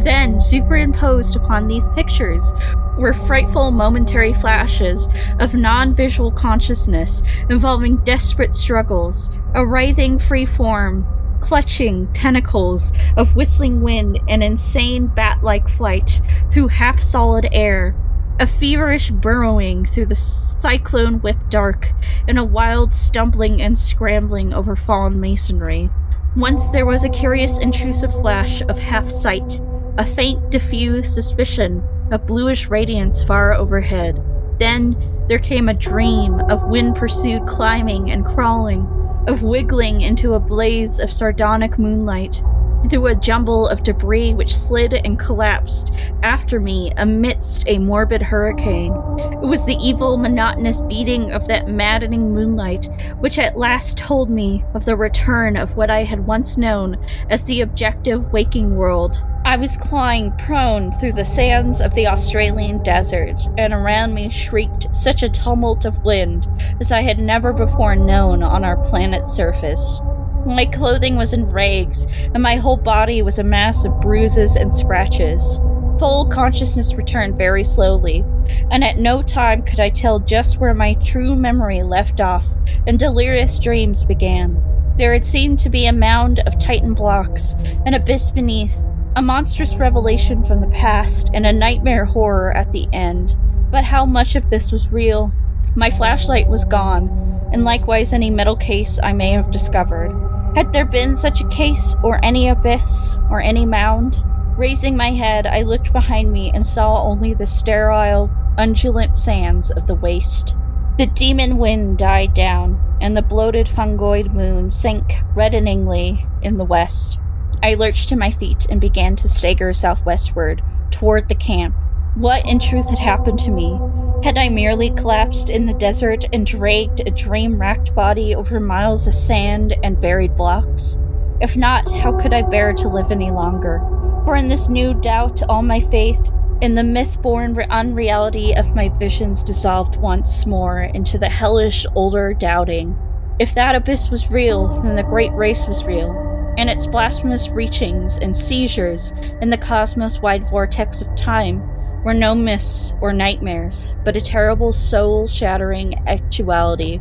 Then, 0.02 0.40
superimposed 0.40 1.36
upon 1.36 1.68
these 1.68 1.86
pictures, 1.88 2.52
were 2.96 3.12
frightful 3.12 3.70
momentary 3.70 4.32
flashes 4.32 5.08
of 5.38 5.54
non 5.54 5.94
visual 5.94 6.30
consciousness 6.30 7.22
involving 7.48 7.98
desperate 7.98 8.54
struggles, 8.54 9.30
a 9.54 9.66
writhing 9.66 10.18
free 10.18 10.46
form, 10.46 11.06
clutching 11.40 12.10
tentacles 12.12 12.92
of 13.16 13.36
whistling 13.36 13.82
wind 13.82 14.20
and 14.28 14.42
insane 14.42 15.06
bat 15.06 15.42
like 15.42 15.68
flight 15.68 16.20
through 16.50 16.68
half 16.68 17.00
solid 17.00 17.48
air, 17.52 17.94
a 18.38 18.46
feverish 18.46 19.10
burrowing 19.10 19.84
through 19.84 20.06
the 20.06 20.14
cyclone 20.14 21.20
whipped 21.20 21.50
dark, 21.50 21.92
and 22.26 22.38
a 22.38 22.44
wild 22.44 22.94
stumbling 22.94 23.60
and 23.60 23.78
scrambling 23.78 24.54
over 24.54 24.74
fallen 24.74 25.20
masonry. 25.20 25.90
Once 26.36 26.70
there 26.70 26.86
was 26.86 27.02
a 27.02 27.08
curious 27.08 27.58
intrusive 27.58 28.12
flash 28.12 28.62
of 28.62 28.78
half 28.78 29.10
sight, 29.10 29.60
a 29.98 30.04
faint 30.04 30.50
diffused 30.50 31.12
suspicion 31.12 31.86
of 32.10 32.26
bluish 32.26 32.68
radiance 32.68 33.22
far 33.22 33.54
overhead. 33.54 34.22
Then 34.58 35.24
there 35.28 35.38
came 35.38 35.68
a 35.68 35.74
dream 35.74 36.40
of 36.50 36.64
wind 36.64 36.96
pursued 36.96 37.46
climbing 37.46 38.10
and 38.10 38.24
crawling, 38.24 38.88
of 39.28 39.42
wiggling 39.42 40.00
into 40.00 40.34
a 40.34 40.40
blaze 40.40 40.98
of 40.98 41.12
sardonic 41.12 41.78
moonlight, 41.78 42.42
through 42.88 43.08
a 43.08 43.14
jumble 43.14 43.68
of 43.68 43.82
debris 43.82 44.34
which 44.34 44.56
slid 44.56 44.94
and 44.94 45.18
collapsed 45.18 45.92
after 46.22 46.60
me 46.60 46.92
amidst 46.96 47.64
a 47.66 47.78
morbid 47.78 48.22
hurricane. 48.22 48.92
It 49.18 49.46
was 49.46 49.64
the 49.64 49.76
evil, 49.76 50.16
monotonous 50.16 50.80
beating 50.82 51.30
of 51.32 51.46
that 51.48 51.68
maddening 51.68 52.32
moonlight 52.34 52.88
which 53.18 53.38
at 53.38 53.56
last 53.56 53.98
told 53.98 54.30
me 54.30 54.64
of 54.74 54.84
the 54.84 54.96
return 54.96 55.56
of 55.56 55.76
what 55.76 55.90
I 55.90 56.04
had 56.04 56.26
once 56.26 56.56
known 56.56 57.04
as 57.28 57.46
the 57.46 57.60
objective 57.60 58.32
waking 58.32 58.76
world. 58.76 59.22
I 59.44 59.56
was 59.56 59.76
clawing 59.76 60.32
prone 60.32 60.92
through 60.92 61.14
the 61.14 61.24
sands 61.24 61.80
of 61.80 61.94
the 61.94 62.06
Australian 62.06 62.82
desert, 62.82 63.48
and 63.56 63.72
around 63.72 64.12
me 64.12 64.30
shrieked 64.30 64.94
such 64.94 65.22
a 65.22 65.30
tumult 65.30 65.86
of 65.86 66.04
wind 66.04 66.46
as 66.78 66.92
I 66.92 67.00
had 67.00 67.18
never 67.18 67.52
before 67.52 67.96
known 67.96 68.42
on 68.42 68.64
our 68.64 68.76
planet's 68.76 69.32
surface. 69.32 70.00
My 70.46 70.64
clothing 70.64 71.16
was 71.16 71.32
in 71.32 71.50
rags, 71.50 72.06
and 72.34 72.42
my 72.42 72.56
whole 72.56 72.76
body 72.76 73.22
was 73.22 73.38
a 73.38 73.44
mass 73.44 73.84
of 73.84 74.00
bruises 74.00 74.56
and 74.56 74.74
scratches. 74.74 75.58
Full 75.98 76.30
consciousness 76.30 76.94
returned 76.94 77.36
very 77.36 77.62
slowly, 77.62 78.24
and 78.70 78.82
at 78.82 78.98
no 78.98 79.22
time 79.22 79.62
could 79.62 79.80
I 79.80 79.90
tell 79.90 80.18
just 80.18 80.58
where 80.58 80.72
my 80.72 80.94
true 80.94 81.36
memory 81.36 81.82
left 81.82 82.22
off 82.22 82.46
and 82.86 82.98
delirious 82.98 83.58
dreams 83.58 84.02
began. 84.02 84.62
There 84.96 85.12
had 85.12 85.26
seemed 85.26 85.58
to 85.60 85.70
be 85.70 85.86
a 85.86 85.92
mound 85.92 86.40
of 86.46 86.58
Titan 86.58 86.94
blocks, 86.94 87.54
an 87.84 87.92
abyss 87.92 88.30
beneath, 88.30 88.76
a 89.16 89.22
monstrous 89.22 89.74
revelation 89.74 90.42
from 90.42 90.60
the 90.60 90.68
past, 90.68 91.30
and 91.34 91.46
a 91.46 91.52
nightmare 91.52 92.06
horror 92.06 92.56
at 92.56 92.72
the 92.72 92.88
end. 92.92 93.36
But 93.70 93.84
how 93.84 94.06
much 94.06 94.36
of 94.36 94.48
this 94.48 94.72
was 94.72 94.90
real? 94.90 95.32
My 95.76 95.90
flashlight 95.90 96.48
was 96.48 96.64
gone, 96.64 97.48
and 97.52 97.64
likewise 97.64 98.12
any 98.12 98.30
metal 98.30 98.56
case 98.56 98.98
I 99.02 99.12
may 99.12 99.30
have 99.32 99.50
discovered. 99.50 100.10
Had 100.56 100.72
there 100.72 100.84
been 100.84 101.14
such 101.14 101.40
a 101.40 101.48
case, 101.48 101.94
or 102.02 102.18
any 102.24 102.48
abyss, 102.48 103.16
or 103.30 103.40
any 103.40 103.64
mound? 103.64 104.24
Raising 104.56 104.96
my 104.96 105.12
head, 105.12 105.46
I 105.46 105.62
looked 105.62 105.92
behind 105.92 106.32
me 106.32 106.50
and 106.52 106.66
saw 106.66 107.02
only 107.04 107.34
the 107.34 107.46
sterile, 107.46 108.30
undulant 108.58 109.16
sands 109.16 109.70
of 109.70 109.86
the 109.86 109.94
waste. 109.94 110.56
The 110.98 111.06
demon 111.06 111.56
wind 111.56 111.98
died 111.98 112.34
down, 112.34 112.78
and 113.00 113.16
the 113.16 113.22
bloated 113.22 113.68
fungoid 113.68 114.34
moon 114.34 114.70
sank 114.70 115.20
reddeningly 115.34 116.26
in 116.42 116.56
the 116.56 116.64
west. 116.64 117.18
I 117.62 117.74
lurched 117.74 118.08
to 118.08 118.16
my 118.16 118.30
feet 118.30 118.66
and 118.68 118.80
began 118.80 119.16
to 119.16 119.28
stagger 119.28 119.72
southwestward, 119.72 120.62
toward 120.90 121.28
the 121.28 121.34
camp. 121.34 121.76
What 122.16 122.44
in 122.44 122.58
truth 122.58 122.90
had 122.90 122.98
happened 122.98 123.38
to 123.40 123.50
me? 123.50 123.78
Had 124.22 124.36
I 124.36 124.50
merely 124.50 124.90
collapsed 124.90 125.48
in 125.48 125.64
the 125.64 125.72
desert 125.72 126.26
and 126.30 126.46
dragged 126.46 127.00
a 127.00 127.10
dream 127.10 127.58
racked 127.58 127.94
body 127.94 128.34
over 128.34 128.60
miles 128.60 129.06
of 129.06 129.14
sand 129.14 129.74
and 129.82 129.98
buried 129.98 130.36
blocks? 130.36 130.98
If 131.40 131.56
not, 131.56 131.90
how 131.90 132.12
could 132.20 132.34
I 132.34 132.42
bear 132.42 132.74
to 132.74 132.88
live 132.88 133.10
any 133.10 133.30
longer? 133.30 133.80
For 134.26 134.36
in 134.36 134.48
this 134.48 134.68
new 134.68 134.92
doubt, 134.92 135.42
all 135.48 135.62
my 135.62 135.80
faith, 135.80 136.30
in 136.60 136.74
the 136.74 136.84
myth 136.84 137.22
born 137.22 137.58
unreality 137.70 138.54
of 138.54 138.74
my 138.74 138.90
visions 138.90 139.42
dissolved 139.42 139.96
once 139.96 140.44
more 140.44 140.82
into 140.82 141.16
the 141.16 141.30
hellish 141.30 141.86
older 141.94 142.34
doubting. 142.34 142.98
If 143.38 143.54
that 143.54 143.74
abyss 143.74 144.10
was 144.10 144.30
real, 144.30 144.68
then 144.82 144.96
the 144.96 145.02
great 145.02 145.32
race 145.32 145.66
was 145.66 145.84
real 145.84 146.26
and 146.58 146.68
its 146.68 146.84
blasphemous 146.84 147.48
reachings 147.48 148.18
and 148.18 148.36
seizures 148.36 149.12
in 149.40 149.48
the 149.48 149.56
cosmos 149.56 150.20
wide 150.20 150.46
vortex 150.46 151.00
of 151.00 151.14
time 151.14 151.62
were 152.04 152.14
no 152.14 152.34
myths 152.34 152.94
or 153.00 153.12
nightmares, 153.12 153.94
but 154.04 154.16
a 154.16 154.20
terrible 154.20 154.72
soul 154.72 155.26
shattering 155.26 156.06
actuality. 156.08 157.00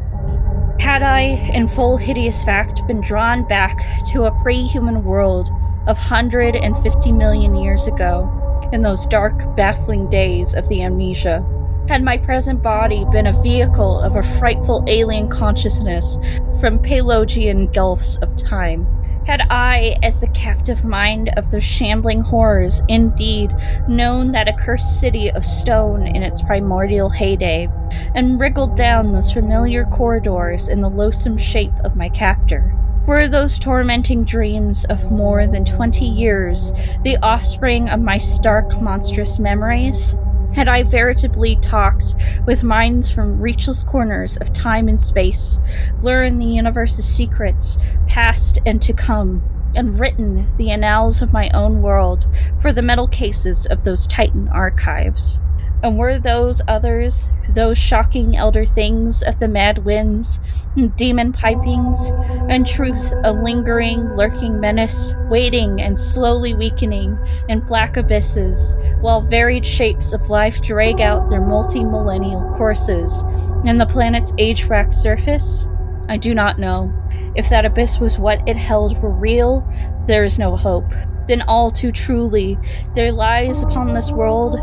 Had 0.79 1.03
I, 1.03 1.21
in 1.53 1.67
full 1.67 1.97
hideous 1.97 2.43
fact, 2.43 2.85
been 2.87 3.01
drawn 3.01 3.47
back 3.47 4.05
to 4.11 4.25
a 4.25 4.41
pre 4.41 4.63
human 4.65 5.03
world 5.03 5.49
of 5.87 5.97
150 5.97 7.11
million 7.11 7.55
years 7.55 7.87
ago, 7.87 8.35
in 8.71 8.81
those 8.81 9.05
dark, 9.05 9.55
baffling 9.55 10.09
days 10.09 10.53
of 10.53 10.67
the 10.69 10.83
amnesia, 10.83 11.45
had 11.87 12.03
my 12.03 12.17
present 12.17 12.61
body 12.61 13.03
been 13.11 13.25
a 13.25 13.41
vehicle 13.41 13.99
of 13.99 14.15
a 14.15 14.21
frightful 14.21 14.83
alien 14.87 15.27
consciousness 15.27 16.17
from 16.59 16.77
Paleogean 16.77 17.73
gulfs 17.73 18.17
of 18.17 18.37
time, 18.37 18.85
had 19.29 19.45
I, 19.51 19.95
as 20.01 20.21
the 20.21 20.27
captive 20.29 20.83
mind 20.83 21.29
of 21.37 21.51
those 21.51 21.63
shambling 21.63 22.19
horrors, 22.19 22.81
indeed 22.87 23.55
known 23.87 24.31
that 24.31 24.47
accursed 24.47 24.99
city 24.99 25.29
of 25.29 25.45
stone 25.45 26.07
in 26.07 26.23
its 26.23 26.41
primordial 26.41 27.11
heyday, 27.11 27.69
and 28.15 28.39
wriggled 28.39 28.75
down 28.75 29.11
those 29.11 29.31
familiar 29.31 29.85
corridors 29.85 30.67
in 30.67 30.81
the 30.81 30.89
loathsome 30.89 31.37
shape 31.37 31.75
of 31.83 31.95
my 31.95 32.09
captor? 32.09 32.75
Were 33.05 33.27
those 33.27 33.59
tormenting 33.59 34.23
dreams 34.23 34.83
of 34.85 35.11
more 35.11 35.45
than 35.45 35.63
twenty 35.63 36.07
years 36.07 36.73
the 37.03 37.17
offspring 37.21 37.87
of 37.87 37.99
my 37.99 38.17
stark, 38.17 38.81
monstrous 38.81 39.37
memories? 39.37 40.15
Had 40.59 40.67
I 40.67 40.83
veritably 40.83 41.55
talked 41.55 42.15
with 42.45 42.65
minds 42.65 43.09
from 43.09 43.39
reachless 43.39 43.87
corners 43.87 44.35
of 44.35 44.51
time 44.51 44.89
and 44.89 45.01
space, 45.01 45.57
learned 46.01 46.41
the 46.41 46.47
universe's 46.47 47.05
secrets, 47.05 47.77
past 48.07 48.59
and 48.65 48.81
to 48.81 48.91
come, 48.91 49.41
and 49.73 49.97
written 49.97 50.53
the 50.57 50.69
annals 50.69 51.21
of 51.21 51.31
my 51.31 51.49
own 51.51 51.81
world 51.81 52.27
for 52.61 52.73
the 52.73 52.81
metal 52.81 53.07
cases 53.07 53.67
of 53.67 53.85
those 53.85 54.05
Titan 54.05 54.49
archives. 54.49 55.41
And 55.81 55.97
were 55.97 56.19
those 56.19 56.61
others, 56.67 57.29
those 57.47 57.77
shocking 57.77 58.35
elder 58.35 58.65
things 58.65 59.23
of 59.23 59.39
the 59.39 59.47
mad 59.47 59.85
winds, 59.85 60.39
demon 60.97 61.31
pipings, 61.31 62.11
and 62.49 62.67
truth 62.67 63.13
a 63.23 63.31
lingering, 63.31 64.13
lurking 64.13 64.59
menace, 64.59 65.13
waiting 65.29 65.81
and 65.81 65.97
slowly 65.97 66.53
weakening 66.53 67.17
in 67.47 67.61
black 67.61 67.95
abysses, 67.95 68.75
while 68.99 69.21
varied 69.21 69.65
shapes 69.65 70.11
of 70.11 70.29
life 70.29 70.61
drag 70.61 70.99
out 70.99 71.29
their 71.29 71.41
multi 71.41 71.83
millennial 71.83 72.53
courses 72.55 73.23
in 73.65 73.77
the 73.77 73.85
planet's 73.85 74.33
age 74.37 74.65
racked 74.65 74.93
surface? 74.93 75.65
I 76.09 76.17
do 76.17 76.35
not 76.35 76.59
know. 76.59 76.93
If 77.35 77.49
that 77.49 77.65
abyss 77.65 77.99
was 77.99 78.19
what 78.19 78.45
it 78.47 78.57
held 78.57 79.01
were 79.01 79.11
real, 79.11 79.65
there 80.07 80.25
is 80.25 80.39
no 80.39 80.57
hope 80.57 80.91
then 81.29 81.43
all 81.43 81.69
too 81.69 81.91
truly 81.91 82.57
there 82.95 83.11
lies 83.11 83.61
upon 83.61 83.93
this 83.93 84.11
world 84.11 84.55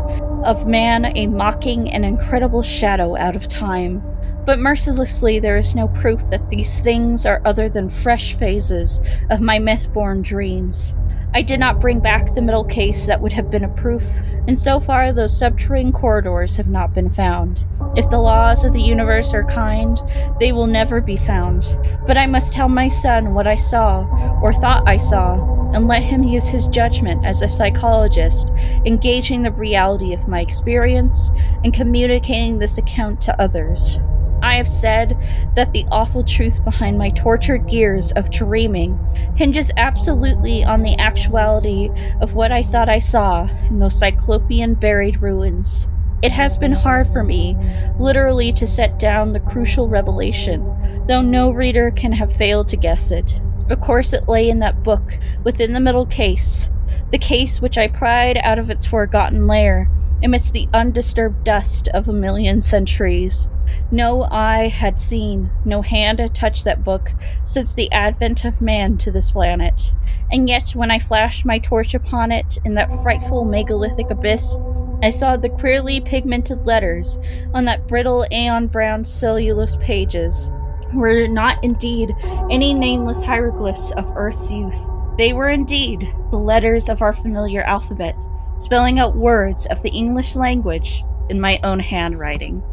of 0.45 0.67
man 0.67 1.17
a 1.17 1.25
mocking 1.25 1.89
and 1.91 2.05
incredible 2.05 2.61
shadow 2.61 3.15
out 3.15 3.35
of 3.35 3.47
time. 3.47 4.03
But 4.45 4.59
mercilessly, 4.59 5.39
there 5.39 5.57
is 5.57 5.75
no 5.75 5.87
proof 5.87 6.29
that 6.29 6.49
these 6.49 6.79
things 6.79 7.25
are 7.25 7.41
other 7.43 7.67
than 7.67 7.89
fresh 7.89 8.33
phases 8.33 9.01
of 9.29 9.41
my 9.41 9.59
myth 9.59 9.91
born 9.93 10.21
dreams. 10.21 10.93
I 11.33 11.41
did 11.41 11.59
not 11.59 11.81
bring 11.81 11.99
back 11.99 12.33
the 12.33 12.41
middle 12.41 12.63
case 12.63 13.07
that 13.07 13.21
would 13.21 13.33
have 13.33 13.51
been 13.51 13.65
a 13.65 13.69
proof, 13.69 14.03
and 14.47 14.57
so 14.57 14.79
far 14.79 15.11
those 15.11 15.37
subterranean 15.37 15.91
corridors 15.91 16.55
have 16.55 16.69
not 16.69 16.93
been 16.93 17.09
found. 17.09 17.65
If 17.95 18.09
the 18.09 18.19
laws 18.19 18.63
of 18.63 18.73
the 18.73 18.81
universe 18.81 19.33
are 19.33 19.43
kind, 19.43 19.99
they 20.39 20.51
will 20.51 20.67
never 20.67 21.01
be 21.01 21.17
found. 21.17 21.77
But 22.05 22.17
I 22.17 22.25
must 22.25 22.53
tell 22.53 22.69
my 22.69 22.87
son 22.87 23.33
what 23.33 23.47
I 23.47 23.55
saw, 23.55 24.05
or 24.41 24.53
thought 24.53 24.89
I 24.89 24.97
saw, 24.97 25.56
and 25.73 25.87
let 25.87 26.03
him 26.03 26.23
use 26.23 26.47
his 26.47 26.67
judgment 26.67 27.25
as 27.25 27.41
a 27.41 27.47
psychologist, 27.47 28.49
engaging 28.85 29.43
the 29.43 29.51
reality 29.51 30.13
of 30.13 30.27
my 30.27 30.41
experience 30.41 31.31
and 31.63 31.73
communicating 31.73 32.59
this 32.59 32.77
account 32.77 33.21
to 33.21 33.41
others. 33.41 33.97
I 34.41 34.55
have 34.55 34.67
said 34.67 35.17
that 35.55 35.73
the 35.73 35.85
awful 35.91 36.23
truth 36.23 36.63
behind 36.63 36.97
my 36.97 37.09
tortured 37.09 37.67
gears 37.67 38.11
of 38.11 38.29
dreaming 38.29 38.99
hinges 39.35 39.71
absolutely 39.77 40.63
on 40.63 40.83
the 40.83 40.97
actuality 40.99 41.89
of 42.21 42.35
what 42.35 42.51
I 42.51 42.61
thought 42.61 42.87
I 42.87 42.99
saw 42.99 43.49
in 43.67 43.79
those 43.79 43.97
cyclopean 43.97 44.75
buried 44.75 45.21
ruins. 45.21 45.89
It 46.21 46.31
has 46.31 46.57
been 46.57 46.71
hard 46.71 47.07
for 47.07 47.23
me, 47.23 47.57
literally, 47.99 48.51
to 48.53 48.65
set 48.65 48.97
down 48.99 49.33
the 49.33 49.39
crucial 49.39 49.87
revelation, 49.87 51.03
though 51.07 51.21
no 51.21 51.51
reader 51.51 51.91
can 51.91 52.11
have 52.11 52.31
failed 52.33 52.69
to 52.69 52.77
guess 52.77 53.11
it. 53.11 53.39
Of 53.69 53.81
course, 53.81 54.13
it 54.13 54.29
lay 54.29 54.49
in 54.49 54.59
that 54.59 54.83
book, 54.83 55.17
within 55.43 55.73
the 55.73 55.79
middle 55.79 56.05
case, 56.05 56.69
the 57.11 57.17
case 57.17 57.61
which 57.61 57.77
I 57.77 57.87
pried 57.87 58.37
out 58.37 58.59
of 58.59 58.69
its 58.69 58.85
forgotten 58.85 59.47
lair, 59.47 59.89
amidst 60.23 60.53
the 60.53 60.69
undisturbed 60.73 61.43
dust 61.43 61.87
of 61.89 62.07
a 62.07 62.13
million 62.13 62.61
centuries. 62.61 63.49
No 63.91 64.23
eye 64.23 64.69
had 64.69 64.99
seen, 64.99 65.49
no 65.63 65.81
hand 65.81 66.19
had 66.19 66.33
touched 66.33 66.63
that 66.63 66.83
book 66.83 67.11
since 67.43 67.73
the 67.73 67.91
advent 67.91 68.45
of 68.45 68.61
man 68.61 68.97
to 68.99 69.11
this 69.11 69.31
planet. 69.31 69.93
And 70.31 70.49
yet, 70.49 70.71
when 70.71 70.91
I 70.91 70.99
flashed 70.99 71.45
my 71.45 71.59
torch 71.59 71.93
upon 71.93 72.31
it 72.31 72.57
in 72.65 72.73
that 72.75 72.93
frightful 73.01 73.45
megalithic 73.45 74.09
abyss, 74.09 74.57
I 75.01 75.09
saw 75.09 75.37
the 75.37 75.49
queerly 75.49 76.01
pigmented 76.01 76.65
letters 76.65 77.19
on 77.53 77.65
that 77.65 77.87
brittle 77.87 78.25
aeon 78.31 78.67
brown 78.67 79.05
cellulose 79.05 79.75
pages 79.77 80.51
were 80.93 81.27
not 81.27 81.63
indeed 81.63 82.15
any 82.49 82.73
nameless 82.73 83.23
hieroglyphs 83.23 83.91
of 83.91 84.11
Earth's 84.15 84.51
youth. 84.51 84.79
They 85.17 85.33
were 85.33 85.49
indeed 85.49 86.13
the 86.31 86.37
letters 86.37 86.89
of 86.89 87.01
our 87.01 87.13
familiar 87.13 87.63
alphabet, 87.63 88.15
spelling 88.59 88.99
out 88.99 89.15
words 89.15 89.65
of 89.67 89.81
the 89.81 89.89
English 89.89 90.35
language 90.35 91.03
in 91.29 91.41
my 91.41 91.59
own 91.63 91.79
handwriting. 91.79 92.63